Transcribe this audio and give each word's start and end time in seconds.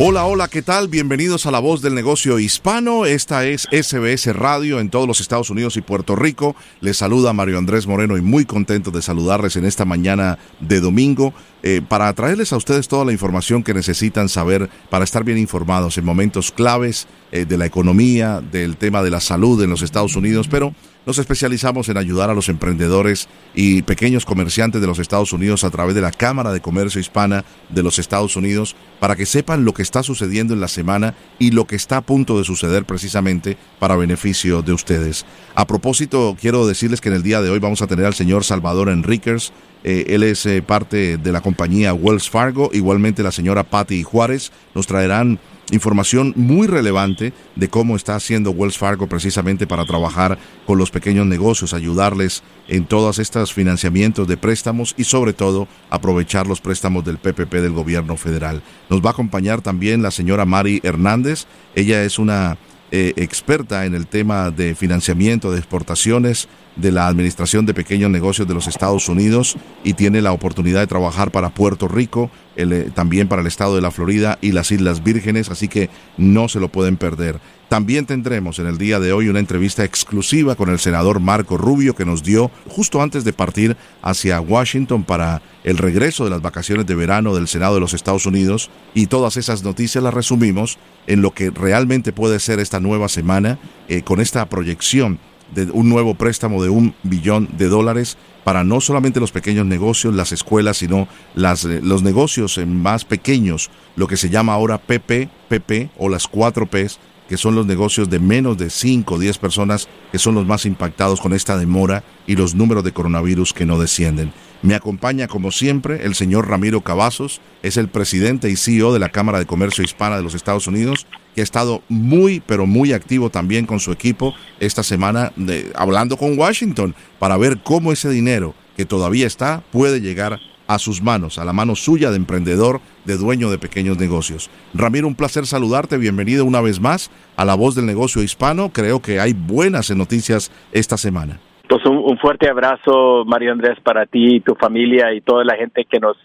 Hola, 0.00 0.26
hola, 0.26 0.46
¿qué 0.46 0.62
tal? 0.62 0.86
Bienvenidos 0.86 1.46
a 1.46 1.50
La 1.50 1.58
Voz 1.58 1.82
del 1.82 1.96
Negocio 1.96 2.38
Hispano. 2.38 3.04
Esta 3.04 3.44
es 3.44 3.66
SBS 3.72 4.32
Radio 4.32 4.78
en 4.78 4.90
todos 4.90 5.08
los 5.08 5.20
Estados 5.20 5.50
Unidos 5.50 5.76
y 5.76 5.80
Puerto 5.80 6.14
Rico. 6.14 6.54
Les 6.80 6.98
saluda 6.98 7.32
Mario 7.32 7.58
Andrés 7.58 7.88
Moreno 7.88 8.16
y 8.16 8.22
muy 8.22 8.44
contento 8.44 8.92
de 8.92 9.02
saludarles 9.02 9.56
en 9.56 9.64
esta 9.64 9.84
mañana 9.84 10.38
de 10.60 10.78
domingo 10.78 11.34
eh, 11.64 11.82
para 11.86 12.12
traerles 12.12 12.52
a 12.52 12.58
ustedes 12.58 12.86
toda 12.86 13.04
la 13.04 13.10
información 13.10 13.64
que 13.64 13.74
necesitan 13.74 14.28
saber 14.28 14.70
para 14.88 15.02
estar 15.02 15.24
bien 15.24 15.36
informados 15.36 15.98
en 15.98 16.04
momentos 16.04 16.52
claves 16.52 17.08
eh, 17.32 17.44
de 17.44 17.58
la 17.58 17.66
economía, 17.66 18.40
del 18.40 18.76
tema 18.76 19.02
de 19.02 19.10
la 19.10 19.18
salud 19.18 19.60
en 19.64 19.70
los 19.70 19.82
Estados 19.82 20.14
Unidos, 20.14 20.46
pero 20.46 20.74
nos 21.08 21.16
especializamos 21.16 21.88
en 21.88 21.96
ayudar 21.96 22.28
a 22.28 22.34
los 22.34 22.50
emprendedores 22.50 23.30
y 23.54 23.80
pequeños 23.80 24.26
comerciantes 24.26 24.78
de 24.78 24.86
los 24.86 24.98
Estados 24.98 25.32
Unidos 25.32 25.64
a 25.64 25.70
través 25.70 25.94
de 25.94 26.02
la 26.02 26.10
Cámara 26.10 26.52
de 26.52 26.60
Comercio 26.60 27.00
Hispana 27.00 27.46
de 27.70 27.82
los 27.82 27.98
Estados 27.98 28.36
Unidos 28.36 28.76
para 29.00 29.16
que 29.16 29.24
sepan 29.24 29.64
lo 29.64 29.72
que 29.72 29.80
está 29.80 30.02
sucediendo 30.02 30.52
en 30.52 30.60
la 30.60 30.68
semana 30.68 31.14
y 31.38 31.52
lo 31.52 31.66
que 31.66 31.76
está 31.76 31.96
a 31.96 32.00
punto 32.02 32.36
de 32.36 32.44
suceder 32.44 32.84
precisamente 32.84 33.56
para 33.78 33.96
beneficio 33.96 34.60
de 34.60 34.74
ustedes. 34.74 35.24
A 35.54 35.66
propósito, 35.66 36.36
quiero 36.38 36.66
decirles 36.66 37.00
que 37.00 37.08
en 37.08 37.14
el 37.14 37.22
día 37.22 37.40
de 37.40 37.48
hoy 37.48 37.58
vamos 37.58 37.80
a 37.80 37.86
tener 37.86 38.04
al 38.04 38.12
señor 38.12 38.44
Salvador 38.44 38.90
Enríquez. 38.90 39.52
Eh, 39.84 40.04
él 40.08 40.24
es 40.24 40.44
eh, 40.44 40.60
parte 40.60 41.16
de 41.16 41.32
la 41.32 41.40
compañía 41.40 41.94
Wells 41.94 42.28
Fargo, 42.28 42.68
igualmente 42.74 43.22
la 43.22 43.32
señora 43.32 43.64
Patty 43.64 44.02
Juárez. 44.02 44.52
Nos 44.74 44.86
traerán 44.86 45.40
información 45.72 46.32
muy 46.36 46.66
relevante 46.66 47.32
de 47.56 47.68
cómo 47.68 47.96
está 47.96 48.16
haciendo 48.16 48.50
Wells 48.50 48.78
Fargo 48.78 49.06
precisamente 49.06 49.66
para 49.66 49.84
trabajar 49.84 50.38
con 50.66 50.78
los 50.78 50.90
pequeños 50.90 51.26
negocios, 51.26 51.74
ayudarles 51.74 52.42
en 52.68 52.84
todos 52.84 53.18
estos 53.18 53.52
financiamientos 53.52 54.28
de 54.28 54.36
préstamos 54.36 54.94
y 54.96 55.04
sobre 55.04 55.32
todo 55.32 55.68
aprovechar 55.90 56.46
los 56.46 56.60
préstamos 56.60 57.04
del 57.04 57.18
PPP 57.18 57.54
del 57.54 57.72
gobierno 57.72 58.16
federal. 58.16 58.62
Nos 58.88 59.00
va 59.00 59.10
a 59.10 59.12
acompañar 59.12 59.62
también 59.62 60.02
la 60.02 60.10
señora 60.10 60.44
Mari 60.44 60.80
Hernández. 60.82 61.46
Ella 61.74 62.02
es 62.04 62.18
una 62.18 62.58
eh, 62.90 63.12
experta 63.16 63.84
en 63.84 63.94
el 63.94 64.06
tema 64.06 64.50
de 64.50 64.74
financiamiento 64.74 65.52
de 65.52 65.58
exportaciones 65.58 66.48
de 66.78 66.92
la 66.92 67.06
Administración 67.06 67.66
de 67.66 67.74
Pequeños 67.74 68.10
Negocios 68.10 68.48
de 68.48 68.54
los 68.54 68.66
Estados 68.66 69.08
Unidos 69.08 69.56
y 69.84 69.94
tiene 69.94 70.22
la 70.22 70.32
oportunidad 70.32 70.80
de 70.80 70.86
trabajar 70.86 71.30
para 71.30 71.50
Puerto 71.50 71.88
Rico, 71.88 72.30
eh, 72.56 72.90
también 72.94 73.28
para 73.28 73.42
el 73.42 73.48
estado 73.48 73.74
de 73.74 73.82
la 73.82 73.90
Florida 73.90 74.38
y 74.40 74.52
las 74.52 74.70
Islas 74.70 75.02
Vírgenes, 75.02 75.50
así 75.50 75.68
que 75.68 75.90
no 76.16 76.48
se 76.48 76.60
lo 76.60 76.68
pueden 76.68 76.96
perder. 76.96 77.40
También 77.68 78.06
tendremos 78.06 78.58
en 78.58 78.66
el 78.66 78.78
día 78.78 78.98
de 78.98 79.12
hoy 79.12 79.28
una 79.28 79.40
entrevista 79.40 79.84
exclusiva 79.84 80.54
con 80.54 80.70
el 80.70 80.78
senador 80.78 81.20
Marco 81.20 81.58
Rubio 81.58 81.94
que 81.94 82.06
nos 82.06 82.22
dio 82.22 82.50
justo 82.66 83.02
antes 83.02 83.24
de 83.24 83.34
partir 83.34 83.76
hacia 84.00 84.40
Washington 84.40 85.04
para 85.04 85.42
el 85.64 85.76
regreso 85.76 86.24
de 86.24 86.30
las 86.30 86.40
vacaciones 86.40 86.86
de 86.86 86.94
verano 86.94 87.34
del 87.34 87.46
Senado 87.46 87.74
de 87.74 87.80
los 87.80 87.92
Estados 87.92 88.24
Unidos 88.24 88.70
y 88.94 89.06
todas 89.06 89.36
esas 89.36 89.64
noticias 89.64 90.02
las 90.02 90.14
resumimos 90.14 90.78
en 91.06 91.20
lo 91.20 91.32
que 91.32 91.50
realmente 91.50 92.12
puede 92.12 92.40
ser 92.40 92.58
esta 92.58 92.80
nueva 92.80 93.08
semana 93.08 93.58
eh, 93.88 94.00
con 94.00 94.20
esta 94.20 94.48
proyección 94.48 95.18
de 95.54 95.70
un 95.72 95.88
nuevo 95.88 96.14
préstamo 96.14 96.62
de 96.62 96.68
un 96.68 96.94
billón 97.02 97.48
de 97.56 97.68
dólares 97.68 98.16
para 98.44 98.64
no 98.64 98.80
solamente 98.80 99.20
los 99.20 99.32
pequeños 99.32 99.66
negocios, 99.66 100.14
las 100.14 100.32
escuelas, 100.32 100.78
sino 100.78 101.08
las, 101.34 101.64
eh, 101.64 101.80
los 101.82 102.02
negocios 102.02 102.58
más 102.66 103.04
pequeños, 103.04 103.70
lo 103.96 104.06
que 104.06 104.16
se 104.16 104.30
llama 104.30 104.54
ahora 104.54 104.78
PPP 104.78 105.90
o 105.98 106.08
las 106.08 106.26
4 106.26 106.66
Ps, 106.66 106.98
que 107.28 107.36
son 107.36 107.54
los 107.54 107.66
negocios 107.66 108.08
de 108.08 108.18
menos 108.18 108.56
de 108.56 108.70
5 108.70 109.14
o 109.14 109.18
10 109.18 109.38
personas, 109.38 109.88
que 110.10 110.18
son 110.18 110.34
los 110.34 110.46
más 110.46 110.64
impactados 110.64 111.20
con 111.20 111.32
esta 111.32 111.56
demora 111.56 112.02
y 112.26 112.36
los 112.36 112.54
números 112.54 112.84
de 112.84 112.92
coronavirus 112.92 113.52
que 113.52 113.66
no 113.66 113.78
descienden. 113.78 114.32
Me 114.62 114.74
acompaña, 114.74 115.28
como 115.28 115.52
siempre, 115.52 116.04
el 116.04 116.16
señor 116.16 116.48
Ramiro 116.48 116.80
Cavazos, 116.80 117.40
es 117.62 117.76
el 117.76 117.88
presidente 117.88 118.50
y 118.50 118.56
CEO 118.56 118.92
de 118.92 118.98
la 118.98 119.10
Cámara 119.10 119.38
de 119.38 119.46
Comercio 119.46 119.84
Hispana 119.84 120.16
de 120.16 120.22
los 120.22 120.34
Estados 120.34 120.66
Unidos, 120.66 121.06
que 121.34 121.42
ha 121.42 121.44
estado 121.44 121.82
muy, 121.88 122.40
pero 122.40 122.66
muy 122.66 122.92
activo 122.92 123.30
también 123.30 123.66
con 123.66 123.78
su 123.78 123.92
equipo 123.92 124.34
esta 124.58 124.82
semana, 124.82 125.32
hablando 125.76 126.16
con 126.16 126.36
Washington, 126.36 126.96
para 127.20 127.36
ver 127.36 127.58
cómo 127.62 127.92
ese 127.92 128.10
dinero 128.10 128.54
que 128.76 128.84
todavía 128.84 129.26
está 129.26 129.62
puede 129.70 130.00
llegar 130.00 130.40
a 130.68 130.78
sus 130.78 131.02
manos, 131.02 131.38
a 131.38 131.44
la 131.44 131.52
mano 131.52 131.74
suya 131.74 132.10
de 132.10 132.16
emprendedor, 132.16 132.80
de 133.06 133.16
dueño 133.16 133.50
de 133.50 133.58
pequeños 133.58 133.98
negocios. 133.98 134.50
Ramiro, 134.74 135.08
un 135.08 135.14
placer 135.14 135.46
saludarte, 135.46 135.96
bienvenido 135.96 136.44
una 136.44 136.60
vez 136.60 136.78
más 136.78 137.10
a 137.36 137.44
La 137.46 137.56
Voz 137.56 137.74
del 137.74 137.86
Negocio 137.86 138.22
Hispano. 138.22 138.68
Creo 138.68 139.00
que 139.00 139.18
hay 139.18 139.32
buenas 139.32 139.90
noticias 139.96 140.52
esta 140.70 140.98
semana. 140.98 141.40
Pues 141.68 141.84
un, 141.86 142.18
fuerte 142.18 142.48
abrazo, 142.48 143.24
Mario 143.26 143.52
Andrés, 143.52 143.78
para 143.82 144.06
ti 144.06 144.36
y 144.36 144.40
tu 144.40 144.54
familia 144.54 145.12
y 145.12 145.20
toda 145.22 145.44
la 145.44 145.56
gente 145.56 145.84
que 145.84 146.00
nos 146.00 146.16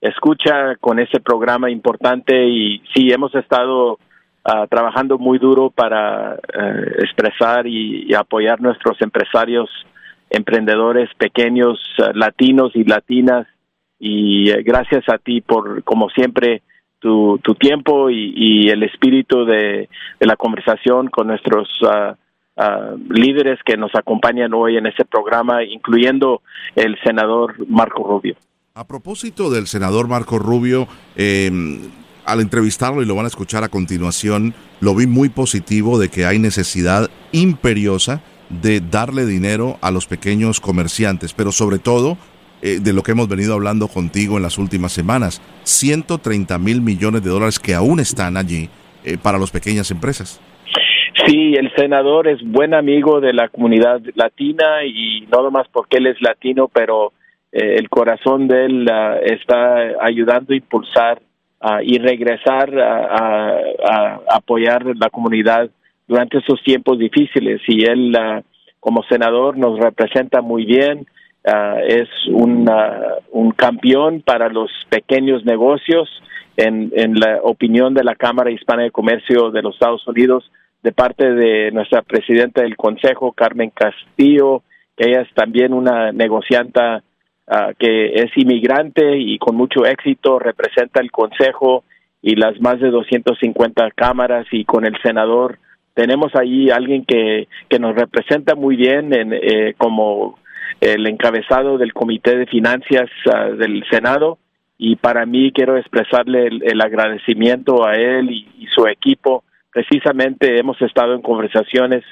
escucha 0.00 0.76
con 0.80 0.98
ese 0.98 1.20
programa 1.20 1.70
importante. 1.70 2.46
Y 2.46 2.82
sí, 2.94 3.10
hemos 3.10 3.34
estado 3.34 3.98
ah, 4.44 4.66
trabajando 4.68 5.18
muy 5.18 5.38
duro 5.38 5.70
para 5.70 6.34
eh, 6.34 6.96
expresar 6.98 7.66
y, 7.66 8.12
apoyar 8.14 8.60
nuestros 8.60 9.00
empresarios, 9.00 9.68
emprendedores 10.30 11.10
pequeños, 11.16 11.78
ah, 11.98 12.10
latinos 12.14 12.70
y 12.74 12.84
latinas. 12.84 13.46
Y 14.06 14.50
eh, 14.50 14.62
gracias 14.62 15.08
a 15.08 15.16
ti 15.16 15.40
por, 15.40 15.82
como 15.82 16.10
siempre, 16.10 16.60
tu, 16.98 17.40
tu 17.42 17.54
tiempo 17.54 18.10
y, 18.10 18.68
el 18.68 18.82
espíritu 18.82 19.46
de, 19.46 19.88
la 20.20 20.36
conversación 20.36 21.08
con 21.08 21.28
nuestros 21.28 21.70
uh, 21.80 22.14
líderes 23.08 23.60
que 23.64 23.78
nos 23.78 23.94
acompañan 23.94 24.52
hoy 24.52 24.76
en 24.76 24.84
este 24.84 25.06
programa, 25.06 25.64
incluyendo 25.64 26.42
el 26.76 26.98
senador 27.02 27.54
Marco 27.66 28.04
Rubio. 28.04 28.36
A 28.74 28.86
propósito 28.86 29.48
del 29.48 29.66
senador 29.66 30.06
Marco 30.06 30.38
Rubio, 30.38 30.86
em, 31.16 31.80
al 32.26 32.40
entrevistarlo 32.40 33.00
y 33.00 33.06
lo 33.06 33.14
van 33.14 33.24
a 33.24 33.28
escuchar 33.28 33.64
a 33.64 33.70
continuación, 33.70 34.52
lo 34.80 34.94
vi 34.94 35.06
muy 35.06 35.30
positivo 35.30 35.98
de 35.98 36.10
que 36.10 36.26
hay 36.26 36.38
necesidad 36.38 37.08
imperiosa 37.32 38.22
de 38.50 38.80
darle 38.80 39.24
dinero 39.24 39.78
a 39.80 39.90
los 39.90 40.06
pequeños 40.06 40.60
comerciantes, 40.60 41.32
pero 41.32 41.52
sobre 41.52 41.78
todo 41.78 42.18
eh, 42.66 42.80
de 42.80 42.94
lo 42.94 43.02
que 43.02 43.12
hemos 43.12 43.28
venido 43.28 43.52
hablando 43.52 43.88
contigo 43.88 44.38
en 44.38 44.42
las 44.42 44.56
últimas 44.56 44.90
semanas, 44.90 45.42
130 45.64 46.58
mil 46.58 46.80
millones 46.80 47.22
de 47.22 47.28
dólares 47.28 47.60
que 47.60 47.74
aún 47.74 48.00
están 48.00 48.38
allí 48.38 48.70
eh, 49.04 49.18
para 49.22 49.36
las 49.36 49.50
pequeñas 49.50 49.90
empresas. 49.90 50.40
Sí, 51.26 51.52
el 51.56 51.70
senador 51.76 52.26
es 52.26 52.40
buen 52.42 52.72
amigo 52.72 53.20
de 53.20 53.34
la 53.34 53.50
comunidad 53.50 54.00
latina 54.14 54.82
y 54.82 55.26
no 55.30 55.42
nomás 55.42 55.68
porque 55.70 55.98
él 55.98 56.06
es 56.06 56.16
latino, 56.22 56.68
pero 56.72 57.12
eh, 57.52 57.76
el 57.76 57.90
corazón 57.90 58.48
de 58.48 58.64
él 58.64 58.88
ah, 58.90 59.18
está 59.22 59.76
ayudando 60.00 60.54
a 60.54 60.56
impulsar 60.56 61.20
ah, 61.60 61.80
y 61.82 61.98
regresar 61.98 62.70
a, 62.78 64.20
apoyar 64.30 64.86
la 64.96 65.10
comunidad 65.10 65.68
durante 66.08 66.38
esos 66.38 66.62
tiempos 66.62 66.98
difíciles. 66.98 67.60
Y 67.68 67.84
él, 67.84 68.16
ah, 68.16 68.40
como 68.80 69.02
senador, 69.02 69.58
nos 69.58 69.78
representa 69.78 70.40
muy 70.40 70.64
bien. 70.64 71.06
Es 71.44 72.08
un, 72.28 72.68
un 73.30 73.50
campeón 73.52 74.22
para 74.22 74.48
los 74.48 74.70
pequeños 74.88 75.44
negocios. 75.44 76.08
En, 76.56 76.92
en 76.94 77.18
la 77.18 77.40
opinión 77.42 77.94
de 77.94 78.04
la 78.04 78.14
Cámara 78.14 78.52
Hispana 78.52 78.84
de 78.84 78.92
Comercio 78.92 79.50
de 79.50 79.60
los 79.60 79.74
Estados 79.74 80.06
Unidos, 80.06 80.48
de 80.84 80.92
parte 80.92 81.32
de 81.32 81.72
nuestra 81.72 82.02
presidenta 82.02 82.62
del 82.62 82.76
Consejo, 82.76 83.32
Carmen 83.32 83.70
Castillo, 83.70 84.62
ella 84.96 85.22
es 85.22 85.34
también 85.34 85.72
una 85.72 86.12
negocianta 86.12 87.02
ah, 87.48 87.72
que 87.78 88.14
es 88.14 88.30
inmigrante 88.36 89.18
y 89.18 89.38
con 89.38 89.56
mucho 89.56 89.84
éxito 89.84 90.38
representa 90.38 91.00
el 91.00 91.10
Consejo 91.10 91.84
y 92.22 92.36
las 92.36 92.60
más 92.60 92.80
de 92.80 92.90
250 92.90 93.90
cámaras 93.92 94.46
y 94.52 94.64
con 94.64 94.84
el 94.84 94.96
senador 95.02 95.58
tenemos 95.94 96.34
ahí 96.34 96.70
alguien 96.70 97.04
que, 97.04 97.48
que 97.68 97.78
nos 97.78 97.94
representa 97.94 98.54
muy 98.54 98.76
bien 98.76 99.14
en, 99.14 99.32
eh, 99.32 99.74
como 99.78 100.38
el 100.84 101.06
encabezado 101.06 101.78
del 101.78 101.94
Comité 101.94 102.36
de 102.36 102.46
Finanzas 102.46 103.08
ah, 103.32 103.46
del 103.50 103.84
Senado 103.90 104.38
y 104.76 104.96
para 104.96 105.24
mí 105.24 105.50
quiero 105.52 105.76
expresarle 105.76 106.48
el, 106.48 106.80
agradecimiento 106.80 107.86
a 107.86 107.94
él 107.94 108.30
y 108.30 108.66
su 108.74 108.86
equipo. 108.86 109.44
Precisamente 109.72 110.58
hemos 110.58 110.80
estado 110.82 111.14
en 111.14 111.22
conversaciones 111.22 112.04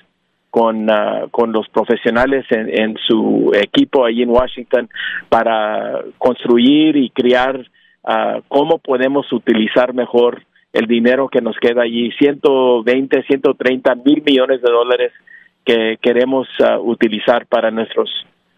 con, 0.52 0.90
ah, 0.90 1.28
con 1.30 1.50
los 1.50 1.66
profesionales 1.70 2.44
en, 2.50 2.94
su 3.06 3.52
equipo 3.54 4.04
ahí 4.04 4.20
en 4.20 4.28
Washington 4.28 4.86
para 5.30 6.02
construir 6.18 6.94
y 6.96 7.08
crear 7.08 7.58
uh, 8.02 8.42
cómo 8.48 8.76
podemos 8.76 9.32
utilizar 9.32 9.94
mejor 9.94 10.42
el 10.74 10.86
dinero 10.86 11.28
que 11.28 11.40
nos 11.40 11.56
queda 11.56 11.84
allí, 11.84 12.12
120, 12.18 13.22
130 13.22 13.94
mil 13.94 14.22
millones 14.26 14.60
de 14.60 14.70
dólares 14.70 15.12
que 15.64 15.96
queremos 16.02 16.48
utilizar 16.80 17.46
para 17.46 17.70
nuestros 17.70 18.10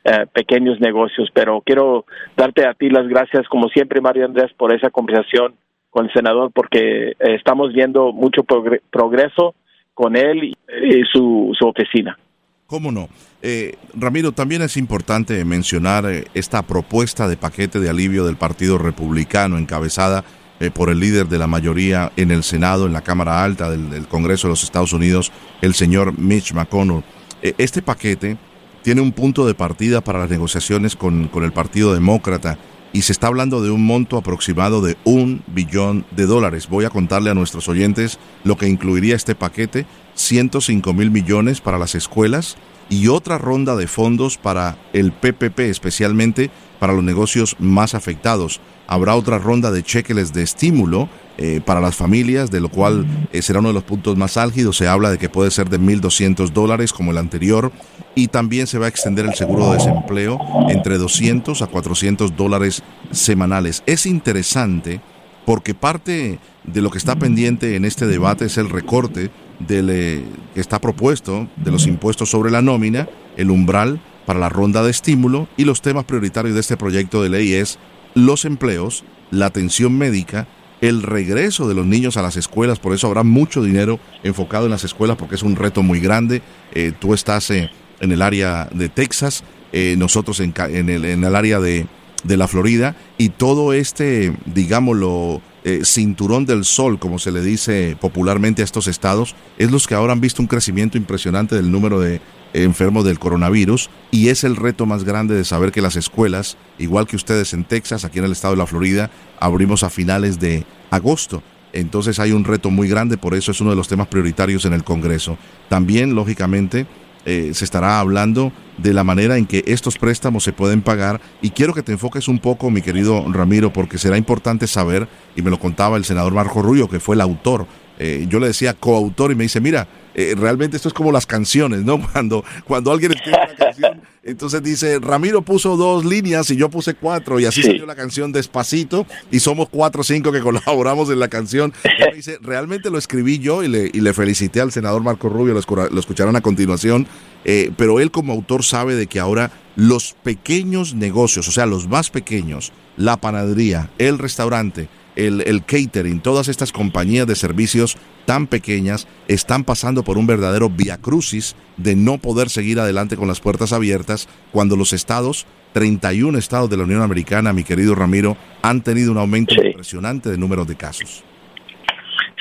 uh, 0.04 0.26
pequeños 0.32 0.80
negocios. 0.80 1.30
Pero 1.32 1.62
quiero 1.64 2.04
darte 2.36 2.66
a 2.66 2.74
ti 2.74 2.88
las 2.88 3.08
gracias, 3.08 3.46
como 3.48 3.68
siempre, 3.68 4.00
Mario 4.00 4.24
Andrés, 4.24 4.52
por 4.56 4.74
esa 4.74 4.90
conversación 4.90 5.54
con 5.90 6.06
el 6.06 6.12
senador, 6.12 6.50
porque 6.52 7.10
eh, 7.10 7.14
estamos 7.20 7.72
viendo 7.72 8.12
mucho 8.12 8.42
progreso 8.42 9.54
con 9.94 10.16
él 10.16 10.44
y, 10.44 11.02
su, 11.12 11.54
oficina. 11.60 12.18
¿Cómo 12.66 12.90
no? 12.90 13.08
Eh, 13.42 13.76
Ramiro, 13.94 14.32
también 14.32 14.62
es 14.62 14.76
importante 14.76 15.44
mencionar 15.44 16.06
eh, 16.06 16.24
esta 16.34 16.62
propuesta 16.62 17.28
de 17.28 17.36
paquete 17.36 17.78
de 17.78 17.90
alivio 17.90 18.24
del 18.24 18.36
Partido 18.36 18.78
Republicano 18.78 19.56
encabezada 19.56 20.24
eh, 20.60 20.70
por 20.70 20.88
el 20.88 21.00
líder 21.00 21.26
de 21.26 21.38
la 21.38 21.48
mayoría 21.48 22.12
en 22.16 22.30
el 22.30 22.44
Senado, 22.44 22.86
en 22.86 22.92
la 22.92 23.02
Cámara 23.02 23.42
Alta 23.42 23.70
del, 23.70 24.06
Congreso 24.06 24.46
de 24.46 24.52
los 24.52 24.62
Estados 24.62 24.92
Unidos, 24.92 25.32
el 25.60 25.74
señor 25.74 26.16
Mitch 26.16 26.52
McConnell. 26.52 27.02
Eh, 27.42 27.54
este 27.58 27.82
paquete 27.82 28.36
tiene 28.84 29.00
un 29.00 29.12
punto 29.12 29.46
de 29.46 29.54
partida 29.54 30.02
para 30.02 30.18
las 30.18 30.30
negociaciones 30.30 30.94
con, 30.94 31.28
con 31.28 31.42
el 31.42 31.52
Partido 31.52 31.94
Demócrata 31.94 32.58
y 32.92 33.02
se 33.02 33.12
está 33.12 33.28
hablando 33.28 33.62
de 33.62 33.70
un 33.70 33.84
monto 33.84 34.18
aproximado 34.18 34.82
de 34.82 34.98
un 35.04 35.42
billón 35.46 36.04
de 36.10 36.26
dólares. 36.26 36.68
Voy 36.68 36.84
a 36.84 36.90
contarle 36.90 37.30
a 37.30 37.34
nuestros 37.34 37.66
oyentes 37.66 38.18
lo 38.44 38.58
que 38.58 38.68
incluiría 38.68 39.16
este 39.16 39.34
paquete, 39.34 39.86
105 40.16 40.92
mil 40.92 41.10
millones 41.10 41.62
para 41.62 41.78
las 41.78 41.94
escuelas 41.94 42.58
y 42.90 43.08
otra 43.08 43.38
ronda 43.38 43.74
de 43.74 43.86
fondos 43.86 44.36
para 44.36 44.76
el 44.92 45.12
PPP, 45.12 45.60
especialmente 45.60 46.50
para 46.78 46.92
los 46.92 47.04
negocios 47.04 47.56
más 47.58 47.94
afectados. 47.94 48.60
Habrá 48.86 49.16
otra 49.16 49.38
ronda 49.38 49.70
de 49.70 49.82
cheques 49.82 50.32
de 50.32 50.42
estímulo 50.42 51.08
eh, 51.38 51.60
para 51.64 51.80
las 51.80 51.96
familias, 51.96 52.50
de 52.50 52.60
lo 52.60 52.68
cual 52.68 53.06
eh, 53.32 53.42
será 53.42 53.60
uno 53.60 53.68
de 53.68 53.74
los 53.74 53.84
puntos 53.84 54.16
más 54.16 54.36
álgidos. 54.36 54.76
Se 54.76 54.86
habla 54.86 55.10
de 55.10 55.18
que 55.18 55.28
puede 55.28 55.50
ser 55.50 55.68
de 55.68 55.80
1.200 55.80 56.50
dólares 56.50 56.92
como 56.92 57.10
el 57.10 57.18
anterior 57.18 57.72
y 58.14 58.28
también 58.28 58.66
se 58.66 58.78
va 58.78 58.86
a 58.86 58.88
extender 58.88 59.24
el 59.24 59.34
seguro 59.34 59.70
de 59.70 59.78
desempleo 59.78 60.38
entre 60.68 60.98
200 60.98 61.62
a 61.62 61.66
400 61.66 62.36
dólares 62.36 62.82
semanales. 63.10 63.82
Es 63.86 64.06
interesante 64.06 65.00
porque 65.44 65.74
parte 65.74 66.38
de 66.64 66.82
lo 66.82 66.90
que 66.90 66.98
está 66.98 67.16
pendiente 67.16 67.76
en 67.76 67.84
este 67.84 68.06
debate 68.06 68.46
es 68.46 68.58
el 68.58 68.70
recorte 68.70 69.30
del, 69.58 69.90
eh, 69.90 70.24
que 70.54 70.60
está 70.60 70.80
propuesto 70.80 71.48
de 71.56 71.70
los 71.70 71.86
impuestos 71.86 72.30
sobre 72.30 72.50
la 72.50 72.62
nómina, 72.62 73.08
el 73.36 73.50
umbral 73.50 74.00
para 74.26 74.40
la 74.40 74.48
ronda 74.48 74.82
de 74.82 74.90
estímulo 74.90 75.48
y 75.56 75.64
los 75.64 75.82
temas 75.82 76.04
prioritarios 76.04 76.54
de 76.54 76.60
este 76.60 76.76
proyecto 76.76 77.22
de 77.22 77.28
ley 77.28 77.52
es 77.54 77.78
los 78.14 78.44
empleos, 78.44 79.04
la 79.30 79.46
atención 79.46 79.96
médica, 79.98 80.46
el 80.80 81.02
regreso 81.02 81.68
de 81.68 81.74
los 81.74 81.86
niños 81.86 82.16
a 82.16 82.22
las 82.22 82.36
escuelas, 82.36 82.78
por 82.78 82.92
eso 82.94 83.06
habrá 83.06 83.22
mucho 83.22 83.62
dinero 83.62 83.98
enfocado 84.22 84.66
en 84.66 84.70
las 84.70 84.84
escuelas 84.84 85.16
porque 85.16 85.34
es 85.34 85.42
un 85.42 85.56
reto 85.56 85.82
muy 85.82 86.00
grande. 86.00 86.42
Eh, 86.72 86.92
tú 86.98 87.14
estás 87.14 87.50
eh, 87.50 87.70
en 88.00 88.12
el 88.12 88.22
área 88.22 88.68
de 88.72 88.88
Texas, 88.88 89.44
eh, 89.72 89.94
nosotros 89.98 90.40
en, 90.40 90.52
el, 90.90 91.04
en, 91.04 91.24
el, 91.24 91.34
área 91.34 91.58
de, 91.58 91.86
de, 92.22 92.36
la 92.36 92.48
Florida 92.48 92.96
y 93.18 93.30
todo 93.30 93.72
este, 93.72 94.34
digámoslo, 94.46 95.40
cinturón 95.82 96.44
del 96.44 96.66
sol, 96.66 96.98
como 96.98 97.18
se 97.18 97.32
le 97.32 97.40
dice 97.40 97.96
popularmente 97.98 98.60
a 98.60 98.66
estos 98.66 98.86
estados, 98.86 99.34
es 99.56 99.70
los 99.70 99.86
que 99.86 99.94
ahora 99.94 100.12
han 100.12 100.20
visto 100.20 100.42
un 100.42 100.48
crecimiento 100.48 100.98
impresionante 100.98 101.54
del 101.54 101.70
número 101.70 101.98
de 101.98 102.20
enfermos 102.54 103.04
del 103.04 103.18
coronavirus 103.18 103.90
y 104.10 104.28
es 104.28 104.44
el 104.44 104.56
reto 104.56 104.86
más 104.86 105.04
grande 105.04 105.34
de 105.34 105.44
saber 105.44 105.72
que 105.72 105.82
las 105.82 105.96
escuelas, 105.96 106.56
igual 106.78 107.06
que 107.06 107.16
ustedes 107.16 107.52
en 107.52 107.64
Texas, 107.64 108.04
aquí 108.04 108.18
en 108.20 108.24
el 108.24 108.32
estado 108.32 108.54
de 108.54 108.58
la 108.58 108.66
Florida, 108.66 109.10
abrimos 109.40 109.82
a 109.82 109.90
finales 109.90 110.40
de 110.40 110.64
agosto. 110.90 111.42
Entonces 111.72 112.20
hay 112.20 112.32
un 112.32 112.44
reto 112.44 112.70
muy 112.70 112.88
grande, 112.88 113.18
por 113.18 113.34
eso 113.34 113.50
es 113.50 113.60
uno 113.60 113.70
de 113.70 113.76
los 113.76 113.88
temas 113.88 114.06
prioritarios 114.06 114.64
en 114.64 114.72
el 114.72 114.84
Congreso. 114.84 115.36
También, 115.68 116.14
lógicamente, 116.14 116.86
eh, 117.26 117.50
se 117.52 117.64
estará 117.64 117.98
hablando 117.98 118.52
de 118.78 118.92
la 118.92 119.02
manera 119.02 119.36
en 119.36 119.46
que 119.46 119.64
estos 119.66 119.98
préstamos 119.98 120.44
se 120.44 120.52
pueden 120.52 120.82
pagar 120.82 121.20
y 121.42 121.50
quiero 121.50 121.74
que 121.74 121.82
te 121.82 121.92
enfoques 121.92 122.28
un 122.28 122.38
poco, 122.38 122.70
mi 122.70 122.80
querido 122.80 123.24
Ramiro, 123.32 123.72
porque 123.72 123.98
será 123.98 124.16
importante 124.16 124.68
saber, 124.68 125.08
y 125.34 125.42
me 125.42 125.50
lo 125.50 125.58
contaba 125.58 125.96
el 125.96 126.04
senador 126.04 126.32
Marco 126.32 126.62
Rubio, 126.62 126.88
que 126.88 127.00
fue 127.00 127.16
el 127.16 127.20
autor 127.20 127.66
eh, 127.98 128.26
yo 128.28 128.40
le 128.40 128.48
decía 128.48 128.74
coautor 128.74 129.32
y 129.32 129.34
me 129.34 129.44
dice, 129.44 129.60
mira, 129.60 129.86
eh, 130.14 130.34
realmente 130.36 130.76
esto 130.76 130.88
es 130.88 130.94
como 130.94 131.10
las 131.12 131.26
canciones, 131.26 131.84
¿no? 131.84 132.00
Cuando, 132.12 132.44
cuando 132.64 132.92
alguien 132.92 133.12
escribe 133.12 133.38
una 133.38 133.56
canción, 133.56 134.00
entonces 134.22 134.62
dice, 134.62 134.98
Ramiro 135.00 135.42
puso 135.42 135.76
dos 135.76 136.04
líneas 136.04 136.50
y 136.50 136.56
yo 136.56 136.70
puse 136.70 136.94
cuatro 136.94 137.40
y 137.40 137.44
así 137.44 137.62
salió 137.62 137.84
la 137.84 137.94
canción 137.94 138.32
despacito 138.32 139.06
y 139.30 139.40
somos 139.40 139.68
cuatro 139.68 140.00
o 140.00 140.04
cinco 140.04 140.32
que 140.32 140.40
colaboramos 140.40 141.10
en 141.10 141.18
la 141.18 141.28
canción. 141.28 141.72
Y 142.12 142.16
dice, 142.16 142.38
realmente 142.40 142.90
lo 142.90 142.98
escribí 142.98 143.38
yo 143.38 143.62
y 143.62 143.68
le, 143.68 143.90
y 143.92 144.00
le 144.00 144.14
felicité 144.14 144.60
al 144.60 144.72
senador 144.72 145.02
Marco 145.02 145.28
Rubio, 145.28 145.52
lo, 145.52 145.98
escucharon 146.00 146.36
a 146.36 146.40
continuación, 146.40 147.06
eh, 147.44 147.70
pero 147.76 148.00
él 148.00 148.10
como 148.10 148.32
autor 148.32 148.64
sabe 148.64 148.94
de 148.94 149.06
que 149.06 149.20
ahora 149.20 149.50
los 149.76 150.14
pequeños 150.22 150.94
negocios, 150.94 151.48
o 151.48 151.52
sea, 151.52 151.66
los 151.66 151.88
más 151.88 152.10
pequeños, 152.10 152.72
la 152.96 153.18
panadería, 153.18 153.90
el 153.98 154.18
restaurante, 154.18 154.88
el, 155.16 155.62
catering, 155.64 156.20
todas 156.20 156.48
estas 156.48 156.72
compañías 156.72 157.26
de 157.26 157.34
servicios 157.34 157.96
tan 158.26 158.46
pequeñas 158.46 159.06
están 159.28 159.64
pasando 159.64 160.02
por 160.02 160.18
un 160.18 160.26
verdadero 160.26 160.70
crucis 161.00 161.56
de 161.76 161.96
no 161.96 162.18
poder 162.18 162.48
seguir 162.48 162.78
adelante 162.80 163.16
con 163.16 163.28
las 163.28 163.40
puertas 163.40 163.72
abiertas 163.72 164.28
cuando 164.52 164.76
los 164.76 164.92
estados, 164.92 165.46
31 165.72 166.38
estados 166.38 166.70
de 166.70 166.76
la 166.76 166.84
Unión 166.84 167.02
Americana, 167.02 167.52
mi 167.52 167.64
querido 167.64 167.94
Ramiro, 167.94 168.36
han 168.62 168.82
tenido 168.82 169.12
un 169.12 169.18
aumento 169.18 169.54
impresionante 169.54 170.30
de 170.30 170.38
números 170.38 170.66
de 170.66 170.76
casos. 170.76 171.24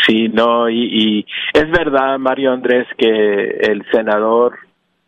Sí, 0.06 0.28
no, 0.28 0.70
y, 0.70 1.26
es 1.54 1.72
verdad, 1.72 2.20
Mario 2.20 2.52
Andrés, 2.52 2.88
que 2.98 3.08
el 3.08 3.86
senador, 3.92 4.58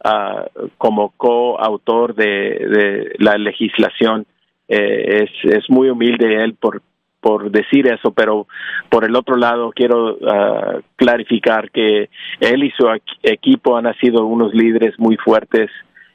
ah, 0.03 0.45
como 0.77 1.09
coautor 1.17 2.15
de, 2.15 2.25
de 2.25 3.15
la 3.17 3.37
legislación, 3.37 4.25
eh, 4.67 5.25
es, 5.25 5.51
es 5.51 5.69
muy 5.69 5.89
humilde 5.89 6.43
él 6.43 6.55
por 6.55 6.81
por 7.25 7.49
decir 7.49 7.87
eso, 7.87 8.11
pero 8.11 8.45
por 8.87 9.03
el 9.03 9.15
otro 9.15 9.35
lado 9.35 9.71
quiero 9.71 10.15
ah, 10.29 10.77
clarificar 10.95 11.71
que 11.71 12.11
él 12.39 12.63
y 12.63 12.69
su 12.77 12.85
equipo 13.23 13.75
han 13.75 13.91
sido 13.95 14.27
unos 14.27 14.53
líderes 14.53 14.93
muy 14.99 15.17
fuertes 15.17 15.71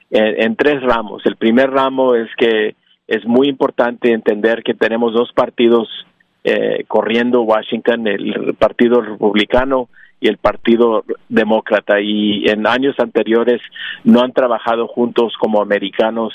en, 0.09 0.55
tres 0.55 0.81
ramos. 0.81 1.27
El 1.27 1.35
primer 1.35 1.69
ramo 1.69 2.15
es 2.15 2.29
que 2.37 2.77
es 3.09 3.25
muy 3.25 3.49
importante 3.49 4.13
entender 4.13 4.63
que 4.63 4.75
tenemos 4.75 5.13
dos 5.13 5.33
partidos 5.33 5.89
eh, 6.45 6.85
corriendo 6.87 7.43
Washington, 7.43 8.07
el 8.07 8.55
Partido 8.57 9.01
Republicano 9.01 9.89
y 10.21 10.29
el 10.29 10.37
Partido 10.37 11.03
Demócrata, 11.29 12.01
y 12.01 12.49
en 12.49 12.69
años 12.69 12.95
anteriores 13.01 13.61
no 14.05 14.21
han 14.21 14.33
trabajado 14.33 14.87
juntos 14.87 15.35
como 15.41 15.61
americanos 15.61 16.33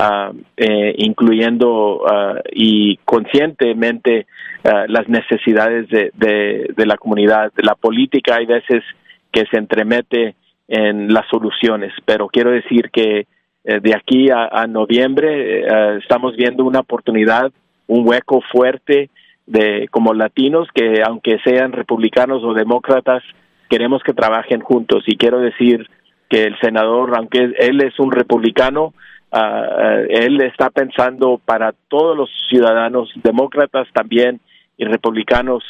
Uh, 0.00 0.34
eh, 0.56 0.94
incluyendo 0.96 1.98
uh, 1.98 2.40
y 2.52 2.96
conscientemente 3.04 4.26
uh, 4.64 4.86
las 4.88 5.06
necesidades 5.10 5.90
de, 5.90 6.10
de, 6.14 6.86
la 6.86 6.96
comunidad. 6.96 7.52
La 7.56 7.74
política 7.74 8.36
hay 8.36 8.46
veces 8.46 8.82
que 9.30 9.44
se 9.50 9.58
entremete 9.58 10.36
en 10.68 11.12
las 11.12 11.26
soluciones, 11.28 11.92
pero 12.06 12.28
quiero 12.28 12.50
decir 12.50 12.90
que 12.90 13.26
eh, 13.64 13.80
de 13.80 13.94
aquí 13.94 14.28
a, 14.30 14.66
noviembre 14.66 15.60
eh, 15.60 15.98
estamos 16.00 16.34
viendo 16.34 16.64
una 16.64 16.80
oportunidad, 16.80 17.52
un 17.86 18.08
hueco 18.08 18.40
fuerte 18.50 19.10
de 19.46 19.86
como 19.90 20.14
latinos 20.14 20.68
que 20.74 21.02
aunque 21.04 21.38
sean 21.44 21.72
republicanos 21.72 22.42
o 22.42 22.54
demócratas 22.54 23.22
queremos 23.68 24.02
que 24.02 24.14
trabajen 24.14 24.60
juntos 24.60 25.02
y 25.06 25.16
quiero 25.16 25.40
decir 25.40 25.90
que 26.28 26.44
el 26.44 26.58
senador 26.60 27.16
aunque 27.16 27.52
él 27.58 27.82
es 27.82 27.98
un 27.98 28.12
republicano 28.12 28.94
Uh, 29.32 30.06
él 30.08 30.40
está 30.40 30.70
pensando 30.70 31.40
para 31.44 31.72
todos 31.88 32.16
los 32.16 32.28
ciudadanos 32.48 33.12
demócratas 33.22 33.86
también 33.92 34.40
y 34.76 34.84
republicanos 34.84 35.62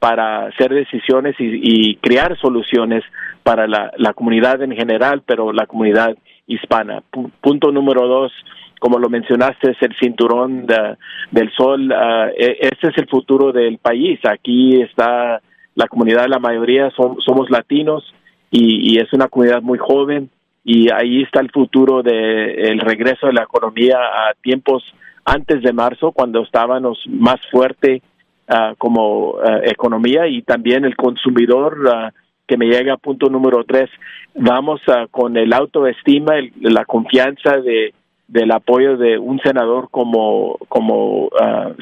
para 0.00 0.46
hacer 0.46 0.74
decisiones 0.74 1.36
y, 1.38 1.94
crear 1.96 2.36
soluciones 2.38 3.04
para 3.44 3.66
la, 3.68 4.12
comunidad 4.14 4.60
en 4.62 4.72
general, 4.72 5.22
pero 5.24 5.52
la 5.52 5.66
comunidad 5.66 6.16
hispana. 6.46 7.02
punto 7.40 7.70
número 7.70 8.06
dos, 8.06 8.32
como 8.80 8.98
lo 8.98 9.08
mencionaste, 9.08 9.70
es 9.70 9.82
el 9.82 9.94
cinturón 9.98 10.66
del 10.66 11.52
sol. 11.56 11.92
Uh, 11.92 12.32
este 12.36 12.88
es 12.88 12.98
el 12.98 13.08
futuro 13.08 13.52
del 13.52 13.78
país. 13.78 14.18
Aquí 14.24 14.82
está 14.82 15.40
la 15.74 15.86
comunidad, 15.88 16.26
la 16.28 16.38
mayoría 16.38 16.90
somos 16.90 17.48
latinos 17.48 18.02
y, 18.50 18.92
y 18.92 18.98
es 18.98 19.12
una 19.12 19.28
comunidad 19.28 19.62
muy 19.62 19.78
joven 19.78 20.30
y 20.64 20.90
ahí 20.90 21.22
está 21.22 21.40
el 21.40 21.50
futuro 21.50 22.02
del 22.02 22.58
el 22.58 22.80
regreso 22.80 23.26
de 23.26 23.34
la 23.34 23.42
economía 23.42 23.98
a 23.98 24.32
tiempos 24.42 24.82
antes 25.24 25.62
de 25.62 25.72
marzo, 25.72 26.12
cuando 26.12 26.42
estábamos 26.42 26.98
más 27.06 27.40
fuerte 27.50 28.02
ah, 28.48 28.74
como 28.78 29.36
ah, 29.44 29.60
economía 29.62 30.26
y 30.26 30.42
también 30.42 30.84
el 30.84 30.96
consumidor 30.96 31.78
uh, 31.86 32.10
que 32.46 32.56
me 32.56 32.66
llega 32.66 32.94
a 32.94 32.98
punto 32.98 33.28
número 33.28 33.64
tres, 33.64 33.88
vamos 34.34 34.80
con 35.10 35.36
el 35.36 35.52
autoestima, 35.52 36.34
la 36.60 36.84
confianza 36.84 37.58
de 37.58 37.94
del 38.26 38.50
apoyo 38.52 38.96
de 38.96 39.18
un 39.18 39.38
senador 39.40 39.88
como 39.90 40.56
como 40.68 41.28